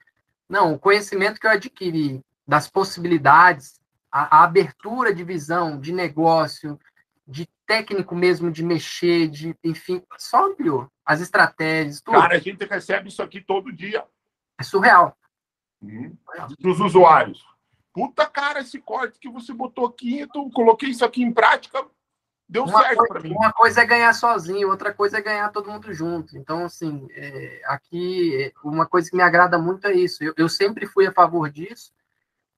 [0.48, 3.80] não, o conhecimento que eu adquiri das possibilidades,
[4.12, 6.80] a, a abertura de visão, de negócio,
[7.28, 12.02] de técnico mesmo de mexer, de, enfim, só ampliou as estratégias.
[12.02, 12.20] Tudo.
[12.20, 14.06] Cara, a gente recebe isso aqui todo dia.
[14.58, 15.16] É surreal.
[15.82, 16.16] Uhum.
[16.60, 17.46] Dos usuários.
[17.94, 21.86] Puta cara, esse corte que você botou aqui, eu coloquei isso aqui em prática,
[22.48, 23.32] deu uma certo para mim.
[23.32, 26.38] Uma coisa é ganhar sozinho, outra coisa é ganhar todo mundo junto.
[26.38, 30.24] Então, assim, é, aqui, uma coisa que me agrada muito é isso.
[30.24, 31.92] Eu, eu sempre fui a favor disso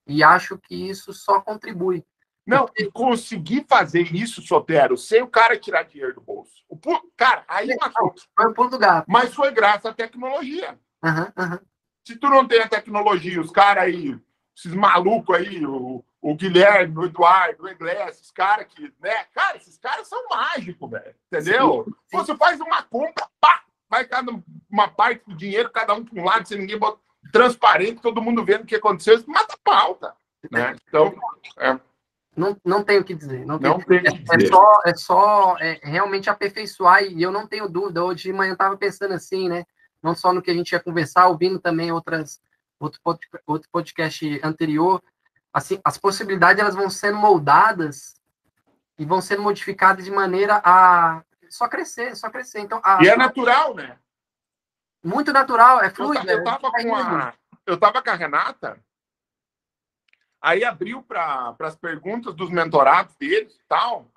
[0.10, 2.04] e acho que isso só contribui.
[2.46, 6.64] Não, e conseguir fazer isso, Sotero, sem o cara tirar dinheiro do bolso.
[6.68, 8.26] O pulo, cara, aí é uma coisa.
[8.36, 9.06] Foi o pulo do gato.
[9.08, 10.80] Mas foi graças à tecnologia.
[11.04, 11.60] Uhum, uhum.
[12.04, 14.20] Se tu não tem a tecnologia, os caras aí,
[14.58, 19.26] esses malucos aí, o, o Guilherme, o Eduardo, o Iglesias, esses caras que, né?
[19.32, 21.16] Cara, esses caras são mágicos, velho.
[21.32, 21.84] Entendeu?
[21.86, 22.18] Sim, sim.
[22.18, 24.32] Você faz uma compra, pá, vai cada
[24.72, 27.00] uma parte do dinheiro, cada um para um lado, sem ninguém bota
[27.32, 30.14] transparente, todo mundo vendo o que aconteceu, mata a pauta.
[30.52, 30.76] Né?
[30.88, 31.14] Então,
[31.58, 31.80] é.
[32.36, 33.46] Não, não tenho o que dizer.
[33.46, 34.04] Não, tenho, não tenho.
[34.08, 38.04] É, é só, é só é, realmente aperfeiçoar, e eu não tenho dúvida.
[38.04, 39.66] Hoje de manhã eu estava pensando assim, né?
[40.02, 42.40] Não só no que a gente ia conversar, ouvindo também outras,
[42.80, 43.02] outro,
[43.46, 45.02] outro podcast anterior,
[45.54, 48.16] assim, as possibilidades elas vão sendo moldadas
[48.98, 52.60] e vão sendo modificadas de maneira a só crescer, só crescer.
[52.60, 53.04] Então, a...
[53.04, 53.98] E é natural, né?
[55.04, 56.30] Muito natural, é fluido.
[56.30, 57.34] Eu, eu, tava, é com a,
[57.66, 58.80] eu tava com a Renata,
[60.42, 64.12] aí abriu para as perguntas dos mentorados deles e tal.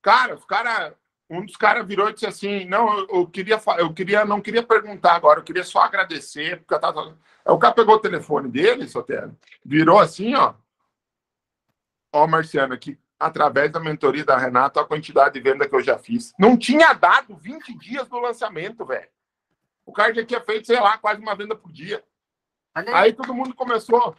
[0.00, 0.94] Cara, os cara,
[1.28, 4.62] um dos caras virou e disse assim: Não, eu, eu, queria, eu queria, não queria
[4.62, 7.18] perguntar agora, eu queria só agradecer, porque eu tava.
[7.44, 10.54] O cara pegou o telefone dele, Sotero, virou assim, ó.
[12.12, 15.98] Ó, Marciano, aqui, através da mentoria da Renata, a quantidade de venda que eu já
[15.98, 16.32] fiz.
[16.38, 19.08] Não tinha dado 20 dias do lançamento, velho.
[19.88, 22.04] O cara já tinha feito, sei lá, quase uma venda por dia.
[22.74, 22.84] Aí.
[22.88, 24.14] aí todo mundo começou.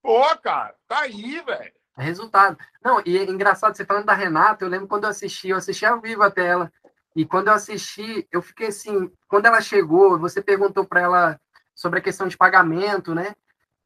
[0.00, 1.72] Pô, cara, tá aí, velho.
[1.96, 2.56] Resultado.
[2.80, 5.84] Não, e é engraçado, você falando da Renata, eu lembro quando eu assisti, eu assisti
[5.84, 6.72] ao vivo até ela.
[7.16, 11.40] E quando eu assisti, eu fiquei assim, quando ela chegou, você perguntou para ela
[11.74, 13.34] sobre a questão de pagamento, né?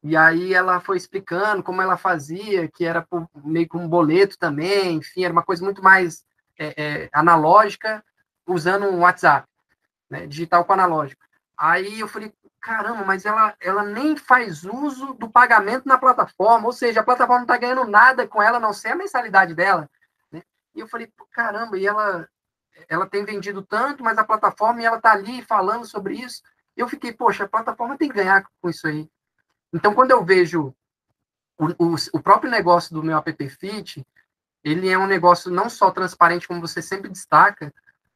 [0.03, 4.39] E aí ela foi explicando como ela fazia, que era por, meio com um boleto
[4.39, 6.23] também, enfim, era uma coisa muito mais
[6.59, 8.05] é, é, analógica,
[8.47, 9.49] usando um WhatsApp,
[10.11, 11.25] né, digital com analógico.
[11.57, 16.73] Aí eu falei, caramba, mas ela, ela nem faz uso do pagamento na plataforma, ou
[16.73, 19.89] seja, a plataforma não está ganhando nada com ela, a não ser a mensalidade dela.
[20.33, 20.43] Né?
[20.75, 22.29] E eu falei, caramba, e ela,
[22.89, 26.43] ela tem vendido tanto, mas a plataforma, ela está ali falando sobre isso.
[26.77, 29.09] Eu fiquei, poxa, a plataforma tem que ganhar com isso aí.
[29.73, 30.75] Então, quando eu vejo
[31.59, 34.05] o, o, o próprio negócio do meu app Fit,
[34.63, 37.73] ele é um negócio não só transparente, como você sempre destaca,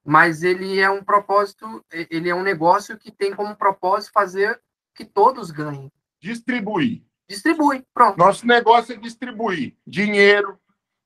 [0.08, 4.58] mas ele é um propósito, ele é um negócio que tem como propósito fazer
[4.94, 5.92] que todos ganhem.
[6.18, 7.02] Distribuir.
[7.28, 8.16] Distribui, pronto.
[8.16, 10.58] Nosso negócio é distribuir dinheiro,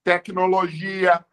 [0.04, 1.24] tecnologia,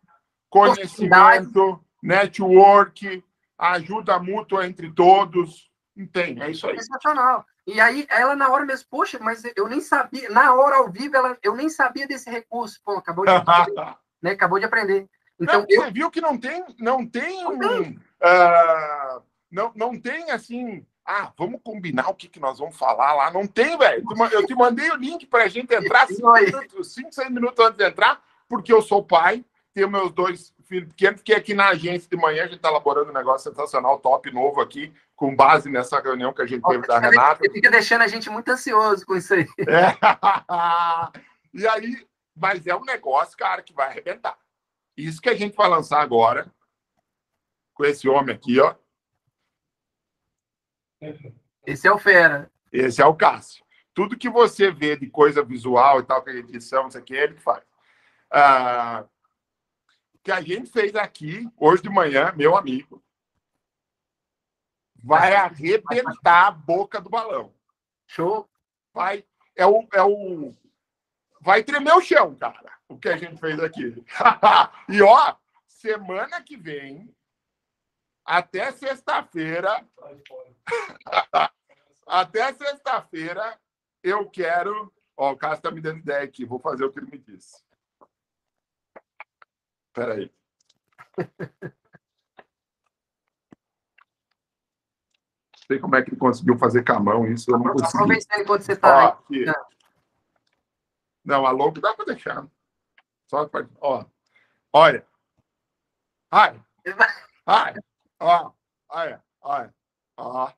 [0.49, 3.23] conhecimento, network,
[3.55, 5.69] ajuda mútua entre todos.
[5.95, 6.41] Entende?
[6.41, 6.75] É isso aí.
[6.75, 7.45] Sensacional.
[7.67, 11.15] E aí, ela na hora mesmo, poxa, mas eu nem sabia, na hora ao vivo,
[11.15, 12.81] ela, eu nem sabia desse recurso.
[12.83, 13.95] Pô, acabou de aprender.
[14.23, 14.31] né?
[14.31, 15.07] Acabou de aprender.
[15.39, 15.67] Então, não.
[15.67, 19.21] Você viu que não tem, não tem, não tem, uh,
[19.51, 23.31] não, não tem assim, ah, vamos combinar o que, que nós vamos falar lá.
[23.31, 24.03] Não tem, velho.
[24.31, 27.77] Eu te mandei o link para a gente entrar cinco, minutos, cinco, seis minutos antes
[27.77, 29.43] de entrar, porque eu sou pai,
[29.73, 33.09] tenho meus dois filhos pequenos, fiquei aqui na agência de manhã, a gente está elaborando
[33.09, 36.99] um negócio sensacional, top, novo aqui, com base nessa reunião que a gente teve da
[36.99, 37.39] Renata.
[37.43, 39.47] Você fica deixando a gente muito ansioso com isso aí.
[39.67, 39.97] É.
[41.53, 44.37] e aí, mas é um negócio, cara, que vai arrebentar.
[44.99, 46.53] Isso que a gente vai lançar agora,
[47.73, 48.75] com esse homem aqui, ó.
[51.65, 52.51] Esse é o Fera.
[52.69, 53.63] Esse é o Cássio.
[53.93, 57.23] Tudo que você vê de coisa visual e tal, que a edição, isso aqui, é
[57.23, 57.63] ele que faz.
[58.29, 59.05] Ah,
[60.21, 63.01] que a gente fez aqui, hoje de manhã, meu amigo,
[64.95, 67.53] vai arrebentar a boca do balão.
[68.05, 68.49] Show.
[68.93, 70.53] Vai, é o, é o,
[71.41, 74.03] vai tremer o chão, cara o que a gente fez aqui.
[74.89, 75.35] e ó,
[75.67, 77.15] semana que vem,
[78.25, 79.87] até sexta-feira,
[82.05, 83.57] até sexta-feira,
[84.03, 84.91] eu quero.
[85.15, 87.63] Ó, o Cássio está me dando ideia aqui, vou fazer o que ele me disse.
[89.87, 90.31] Espera aí.
[95.67, 97.75] sei como é que ele conseguiu fazer com a mão isso, eu não
[98.39, 99.21] enquanto você está.
[99.29, 99.53] Não,
[101.33, 102.47] a logo dá para deixar.
[103.27, 103.69] Só para.
[103.79, 104.05] Ó.
[104.73, 105.07] Olha.
[106.31, 106.63] Ai.
[107.45, 107.75] Ai.
[108.19, 108.51] Ó.
[108.89, 109.23] Olha.
[109.41, 109.75] Olha.
[110.17, 110.53] Ó.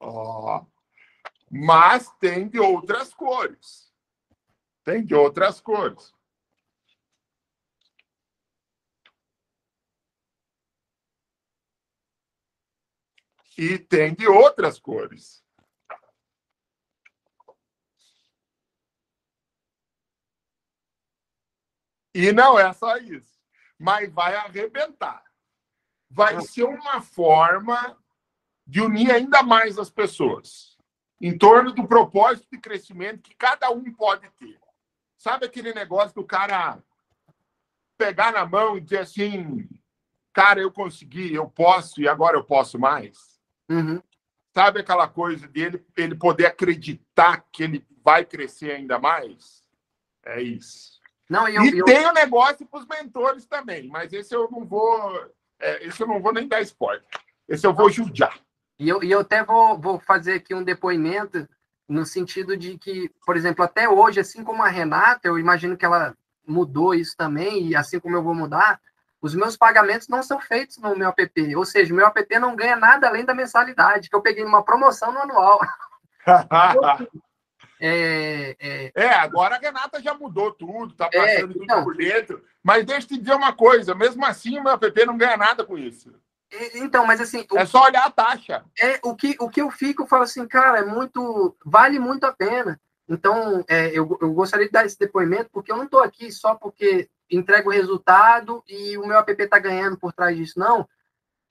[0.00, 0.66] Ó.
[1.50, 3.92] Mas tem de outras cores.
[4.84, 6.12] Tem de outras cores.
[13.56, 15.41] E tem de outras cores.
[22.14, 23.40] E não é só isso,
[23.78, 25.22] mas vai arrebentar.
[26.10, 27.96] Vai ser uma forma
[28.66, 30.72] de unir ainda mais as pessoas
[31.22, 34.58] em torno do propósito de crescimento que cada um pode ter.
[35.16, 36.82] Sabe aquele negócio do cara
[37.96, 39.68] pegar na mão e dizer assim:
[40.32, 43.40] cara, eu consegui, eu posso e agora eu posso mais?
[43.68, 44.02] Uhum.
[44.52, 49.62] Sabe aquela coisa dele ele poder acreditar que ele vai crescer ainda mais?
[50.24, 51.00] É isso.
[51.28, 51.84] Não, eu, e eu...
[51.84, 55.30] tem o negócio para os mentores também, mas esse eu não vou.
[55.60, 57.04] É, esse eu não vou nem dar spoiler.
[57.48, 58.38] Esse eu vou judiar.
[58.78, 61.48] E eu, e eu até vou, vou fazer aqui um depoimento
[61.88, 65.84] no sentido de que, por exemplo, até hoje, assim como a Renata, eu imagino que
[65.84, 68.80] ela mudou isso também, e assim como eu vou mudar,
[69.20, 71.56] os meus pagamentos não são feitos no meu app.
[71.56, 74.64] Ou seja, o meu app não ganha nada além da mensalidade, que eu peguei numa
[74.64, 75.60] promoção no anual.
[77.84, 78.92] É, é...
[78.94, 82.44] é, agora a Renata já mudou tudo, tá é, passando é, tudo então, por dentro.
[82.62, 85.64] Mas deixa eu te dizer uma coisa: mesmo assim, o meu app não ganha nada
[85.64, 86.14] com isso.
[86.74, 87.44] Então, mas assim.
[87.54, 88.64] É só olhar a taxa.
[88.80, 91.56] É, o, que, o que eu fico, eu falo assim, cara, é muito.
[91.64, 92.80] Vale muito a pena.
[93.08, 96.54] Então, é, eu, eu gostaria de dar esse depoimento, porque eu não estou aqui só
[96.54, 100.58] porque entrego o resultado e o meu app está ganhando por trás disso.
[100.58, 100.86] Não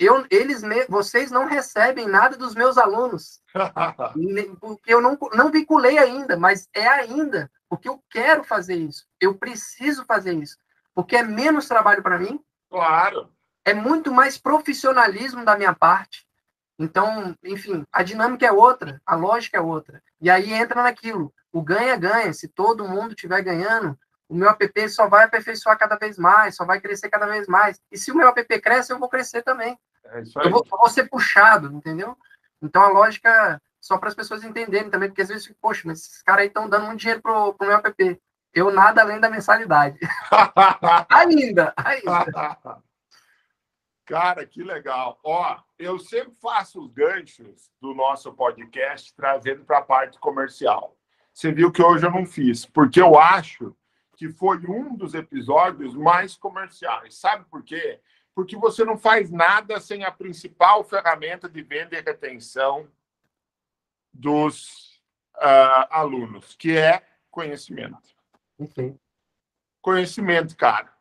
[0.03, 3.39] eu, eles, vocês não recebem nada dos meus alunos,
[4.59, 9.35] porque eu não, não vinculei ainda, mas é ainda, porque eu quero fazer isso, eu
[9.35, 10.57] preciso fazer isso,
[10.95, 12.43] porque é menos trabalho para mim.
[12.69, 13.31] Claro.
[13.63, 16.25] É muito mais profissionalismo da minha parte.
[16.79, 20.01] Então, enfim, a dinâmica é outra, a lógica é outra.
[20.19, 22.33] E aí entra naquilo, o ganha-ganha.
[22.33, 23.95] Se todo mundo estiver ganhando,
[24.27, 27.79] o meu app só vai aperfeiçoar cada vez mais, só vai crescer cada vez mais.
[27.91, 29.77] E se o meu app cresce, eu vou crescer também.
[30.05, 32.17] É eu, vou, eu vou ser puxado, entendeu?
[32.61, 36.21] Então a lógica, só para as pessoas entenderem também, porque às vezes, poxa, mas esses
[36.21, 38.21] caras aí estão dando muito dinheiro pro, pro meu app.
[38.53, 39.97] Eu nada além da mensalidade.
[41.09, 42.81] ainda, ainda.
[44.05, 45.17] Cara, que legal.
[45.23, 50.97] Ó, eu sempre faço os ganchos do nosso podcast trazendo para a parte comercial.
[51.33, 53.73] Você viu que hoje eu não fiz, porque eu acho
[54.17, 57.15] que foi um dos episódios mais comerciais.
[57.15, 58.01] Sabe por quê?
[58.33, 62.87] Porque você não faz nada sem a principal ferramenta de venda e retenção
[64.13, 65.01] dos
[65.37, 67.97] uh, alunos, que é conhecimento.
[68.57, 68.95] Okay.
[69.81, 70.91] Conhecimento, cara.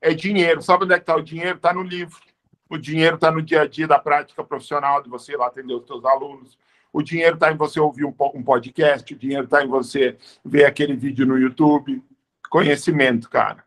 [0.00, 0.62] É dinheiro.
[0.62, 1.56] Sabe onde é que está o dinheiro?
[1.56, 2.20] Está no livro.
[2.68, 5.74] O dinheiro está no dia a dia da prática profissional de você ir lá atender
[5.74, 6.58] os seus alunos.
[6.92, 9.12] O dinheiro está em você ouvir um, um podcast.
[9.12, 12.02] O dinheiro está em você ver aquele vídeo no YouTube.
[12.48, 13.64] Conhecimento, cara.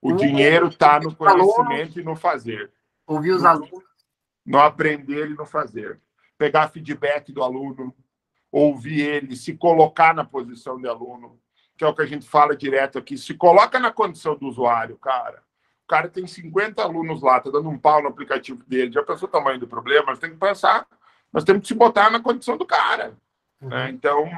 [0.00, 2.70] O dinheiro está no conhecimento e no fazer.
[3.06, 3.84] Ouvir os alunos.
[4.46, 6.00] No aprender e no fazer.
[6.36, 7.94] Pegar feedback do aluno,
[8.50, 11.38] ouvir ele, se colocar na posição de aluno,
[11.76, 13.18] que é o que a gente fala direto aqui.
[13.18, 15.42] Se coloca na condição do usuário, cara.
[15.84, 18.92] O cara tem 50 alunos lá, tá dando um pau no aplicativo dele.
[18.92, 20.06] Já pensou o tamanho do problema?
[20.06, 20.86] Nós temos que pensar,
[21.32, 23.14] nós temos que se botar na condição do cara.
[23.60, 23.68] Uhum.
[23.68, 23.90] Né?
[23.90, 24.30] Então,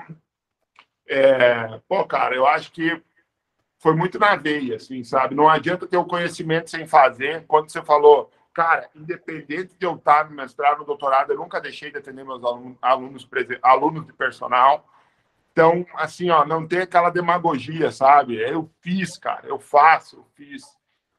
[1.09, 3.03] é, pô, cara, eu acho que
[3.81, 5.35] foi muito na veia, assim, sabe?
[5.35, 7.47] Não adianta ter o conhecimento sem fazer.
[7.49, 11.91] Quando você falou, cara, independente de eu estar no mestrado, no doutorado, eu nunca deixei
[11.91, 13.29] de atender meus alunos, alunos,
[13.63, 14.87] alunos de personal.
[15.51, 18.37] Então, assim, ó, não tem aquela demagogia, sabe?
[18.37, 20.63] Eu fiz, cara, eu faço, eu fiz.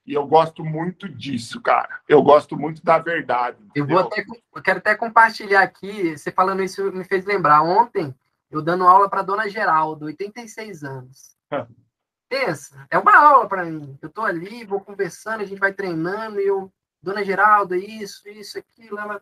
[0.05, 1.99] E eu gosto muito disso, cara.
[2.07, 3.57] Eu gosto muito da verdade.
[3.73, 4.23] Eu vou até,
[4.55, 7.63] eu quero até compartilhar aqui, você falando isso me fez lembrar.
[7.63, 8.13] Ontem,
[8.51, 11.35] eu dando aula para dona Geraldo, 86 anos.
[12.31, 13.99] Pensa, é uma aula para mim.
[14.01, 18.57] Eu tô ali, vou conversando, a gente vai treinando e eu, dona Geralda, isso, isso,
[18.57, 19.21] aquilo, ela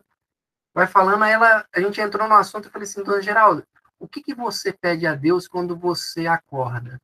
[0.72, 3.66] vai falando, aí ela, a gente entrou no assunto e falei assim, dona Geralda,
[3.98, 7.02] o que, que você pede a Deus quando você acorda?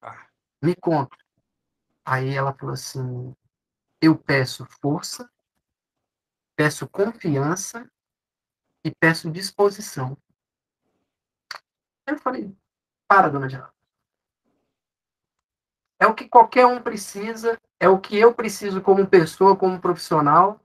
[0.00, 0.28] Ah.
[0.62, 1.14] Me conta.
[2.06, 3.36] Aí ela falou assim,
[4.00, 5.30] eu peço força,
[6.56, 7.86] peço confiança
[8.82, 10.16] e peço disposição.
[12.06, 12.50] Eu falei,
[13.06, 13.73] para, dona Geralda.
[16.04, 20.60] É o que qualquer um precisa, é o que eu preciso como pessoa, como profissional.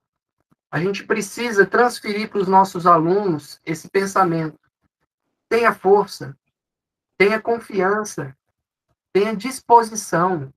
[0.70, 4.60] A gente precisa transferir para os nossos alunos esse pensamento.
[5.48, 6.38] Tenha força,
[7.18, 8.36] tenha confiança,
[9.14, 10.54] tenha disposição.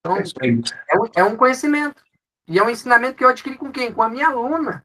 [0.00, 2.02] Então, é um, é um conhecimento.
[2.48, 3.92] E é um ensinamento que eu adquiri com quem?
[3.92, 4.82] Com a minha aluna.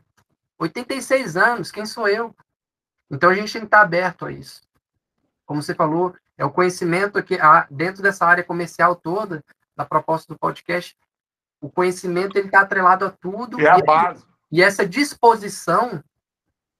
[0.60, 2.36] 86 anos, quem sou eu?
[3.10, 4.62] Então a gente tem que estar aberto a isso.
[5.46, 9.44] Como você falou, é o conhecimento que há dentro dessa área comercial toda,
[9.76, 10.98] da proposta do podcast,
[11.60, 13.60] o conhecimento ele está atrelado a tudo.
[13.60, 14.26] É a base.
[14.50, 16.02] E essa disposição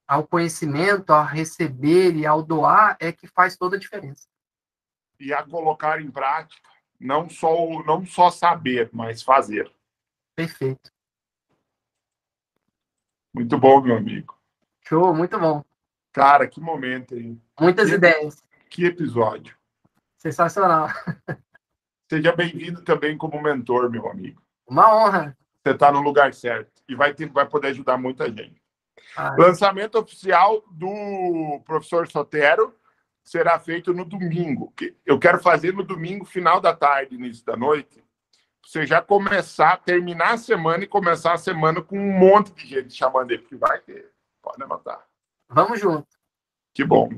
[0.08, 4.30] ao conhecimento, a receber e ao doar é que faz toda a diferença.
[5.20, 7.54] E a colocar em prática, não só
[7.86, 9.70] não só saber, mas fazer.
[10.38, 10.90] Perfeito.
[13.34, 14.40] Muito bom, meu amigo.
[14.88, 15.66] Show, muito bom.
[16.14, 17.42] Cara, que momento, hein?
[17.60, 17.96] Muitas que...
[17.96, 18.42] ideias.
[18.70, 19.56] Que episódio.
[20.18, 20.90] Sensacional.
[22.10, 24.42] Seja bem-vindo também como mentor, meu amigo.
[24.68, 25.38] Uma honra.
[25.64, 28.62] Você está no lugar certo e vai, ter, vai poder ajudar muita gente.
[29.16, 32.76] Ah, Lançamento oficial do professor Sotero
[33.24, 34.74] será feito no domingo.
[35.06, 38.04] Eu quero fazer no domingo, final da tarde, início da noite.
[38.66, 42.94] Você já começar, terminar a semana e começar a semana com um monte de gente
[42.94, 44.12] chamando ele, que vai ter.
[44.42, 45.04] Pode anotar.
[45.50, 46.08] Vamos junto.
[46.74, 47.10] Que bom.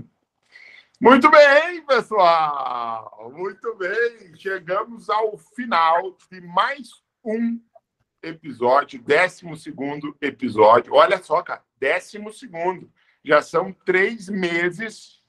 [1.01, 3.31] Muito bem, pessoal.
[3.33, 4.35] Muito bem.
[4.35, 6.91] Chegamos ao final de mais
[7.25, 7.59] um
[8.21, 10.93] episódio, décimo segundo episódio.
[10.93, 12.87] Olha só, cara, décimo segundo.
[13.25, 15.23] Já são três meses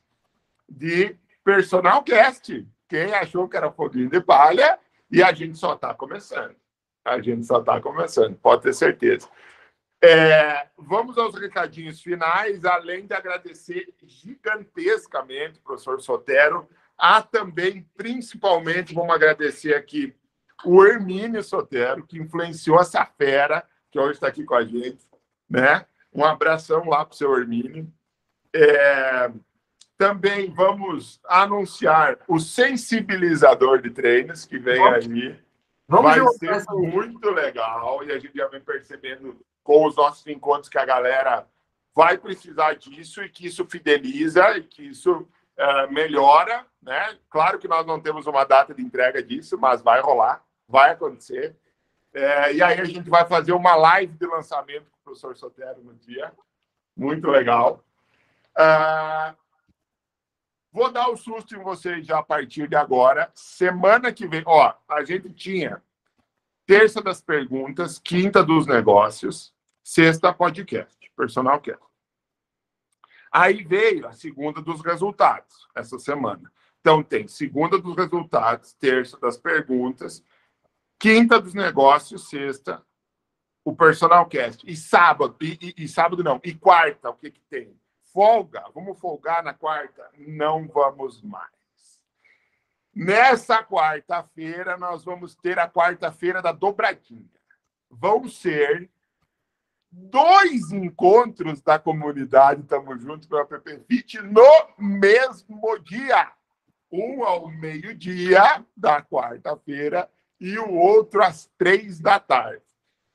[0.69, 2.69] de Personal Cast.
[2.87, 4.79] Quem achou que era foguinho de palha
[5.11, 6.55] e a gente só está começando.
[7.03, 9.27] A gente só está começando, pode ter certeza.
[10.05, 16.69] É, vamos aos recadinhos finais, além de agradecer gigantescamente professor Sotero.
[16.99, 20.13] Há também, principalmente, vamos agradecer aqui
[20.65, 25.07] o Hermínio Sotero, que influenciou essa fera, que hoje está aqui com a gente.
[25.49, 25.87] Né?
[26.13, 27.87] Um abração lá para o seu Hermínio.
[28.53, 29.31] É,
[29.97, 35.39] também vamos anunciar o sensibilizador de treinos que vem aí.
[35.87, 40.69] Vamos Vai ser muito legal e a gente já vem percebendo com os nossos encontros
[40.69, 41.47] que a galera
[41.95, 47.19] vai precisar disso e que isso fideliza e que isso uh, melhora, né?
[47.29, 51.57] Claro que nós não temos uma data de entrega disso, mas vai rolar, vai acontecer.
[52.15, 55.83] É, e aí a gente vai fazer uma live de lançamento com o professor Sotero
[55.83, 56.33] no dia.
[56.95, 57.83] Muito legal.
[58.55, 59.35] Uh,
[60.71, 63.31] vou dar o um susto em vocês já a partir de agora.
[63.35, 65.83] Semana que vem, ó, a gente tinha
[66.67, 69.52] terça das perguntas, quinta dos negócios,
[69.83, 71.83] sexta podcast, personal cast.
[73.31, 76.53] Aí veio a segunda dos resultados, essa semana.
[76.81, 80.23] Então, tem segunda dos resultados, terça das perguntas,
[80.99, 82.85] quinta dos negócios, sexta,
[83.65, 84.69] o personal cast.
[84.69, 87.75] E sábado, e, e, e sábado não, e quarta, o que, que tem?
[88.13, 90.11] Folga, vamos folgar na quarta?
[90.19, 91.51] Não vamos mais.
[92.95, 97.41] Nessa quarta-feira, nós vamos ter a quarta-feira da dobradinha.
[97.89, 98.91] Vão ser
[99.93, 106.33] dois encontros da comunidade Tamo Junto pela PPFIT no mesmo dia.
[106.91, 112.63] Um ao meio-dia da quarta-feira e o outro às três da tarde.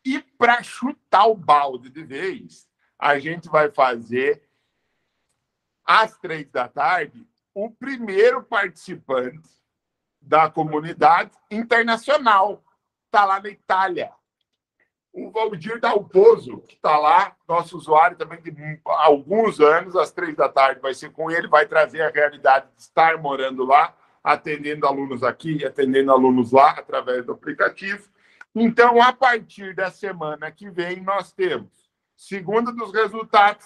[0.06, 4.48] E para chutar o balde de vez, a gente vai fazer
[5.84, 9.50] às três da tarde o primeiro participante
[10.22, 12.64] da comunidade internacional.
[13.06, 14.12] Está lá na Itália.
[15.20, 20.48] O Valdir Dalpozo, que está lá, nosso usuário também de alguns anos, às três da
[20.48, 25.24] tarde vai ser com ele, vai trazer a realidade de estar morando lá, atendendo alunos
[25.24, 28.08] aqui, atendendo alunos lá, através do aplicativo.
[28.54, 33.66] Então, a partir da semana que vem, nós temos segunda dos resultados,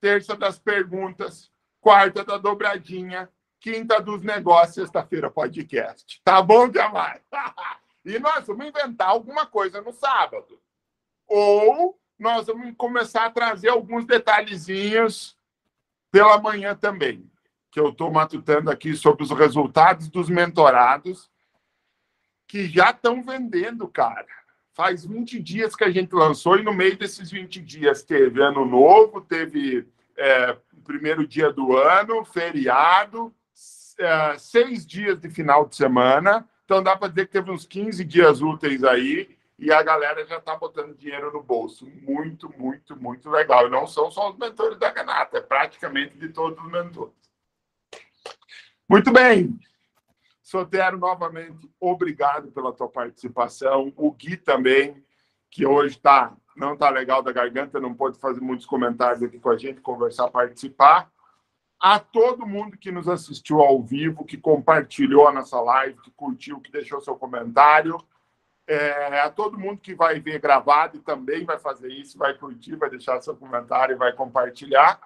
[0.00, 3.28] terça das perguntas, quarta da dobradinha,
[3.60, 6.22] quinta dos negócios, sexta-feira podcast.
[6.24, 7.20] Tá bom, Jamar?
[8.04, 10.60] e nós vamos inventar alguma coisa no sábado.
[11.26, 15.36] Ou nós vamos começar a trazer alguns detalhezinhos
[16.10, 17.28] pela manhã também,
[17.70, 21.30] que eu estou matutando aqui sobre os resultados dos mentorados
[22.46, 24.26] que já estão vendendo, cara.
[24.74, 28.64] Faz 20 dias que a gente lançou e no meio desses 20 dias teve ano
[28.64, 33.34] novo, teve é, primeiro dia do ano, feriado,
[33.98, 36.48] é, seis dias de final de semana.
[36.64, 40.38] Então dá para dizer que teve uns 15 dias úteis aí e a galera já
[40.38, 41.86] está botando dinheiro no bolso.
[42.02, 43.66] Muito, muito, muito legal.
[43.66, 47.14] E não são só os mentores da Ganata, é praticamente de todos os mentores.
[48.88, 49.58] Muito bem.
[50.42, 53.92] Sotero, novamente, obrigado pela tua participação.
[53.96, 55.02] O Gui também,
[55.50, 59.50] que hoje tá, não está legal da garganta, não pode fazer muitos comentários aqui com
[59.50, 61.10] a gente, conversar, participar.
[61.86, 66.58] A todo mundo que nos assistiu ao vivo, que compartilhou a nossa live, que curtiu,
[66.58, 68.02] que deixou seu comentário.
[68.66, 72.76] É, a todo mundo que vai ver gravado e também vai fazer isso, vai curtir,
[72.76, 74.98] vai deixar seu comentário vai compartilhar.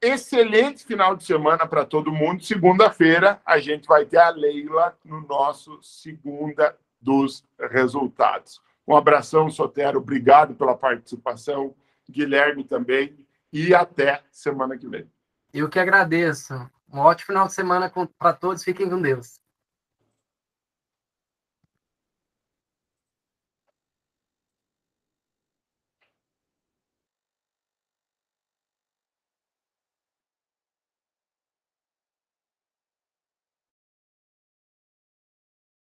[0.00, 2.42] Excelente final de semana para todo mundo.
[2.42, 8.62] Segunda-feira a gente vai ter a Leila no nosso Segunda dos Resultados.
[8.88, 9.98] Um abração, Sotero.
[9.98, 11.74] Obrigado pela participação.
[12.08, 13.14] Guilherme também.
[13.52, 15.06] E até semana que vem.
[15.52, 16.54] Eu que agradeço.
[16.92, 18.62] Um ótimo final de semana para todos.
[18.62, 19.40] Fiquem com Deus.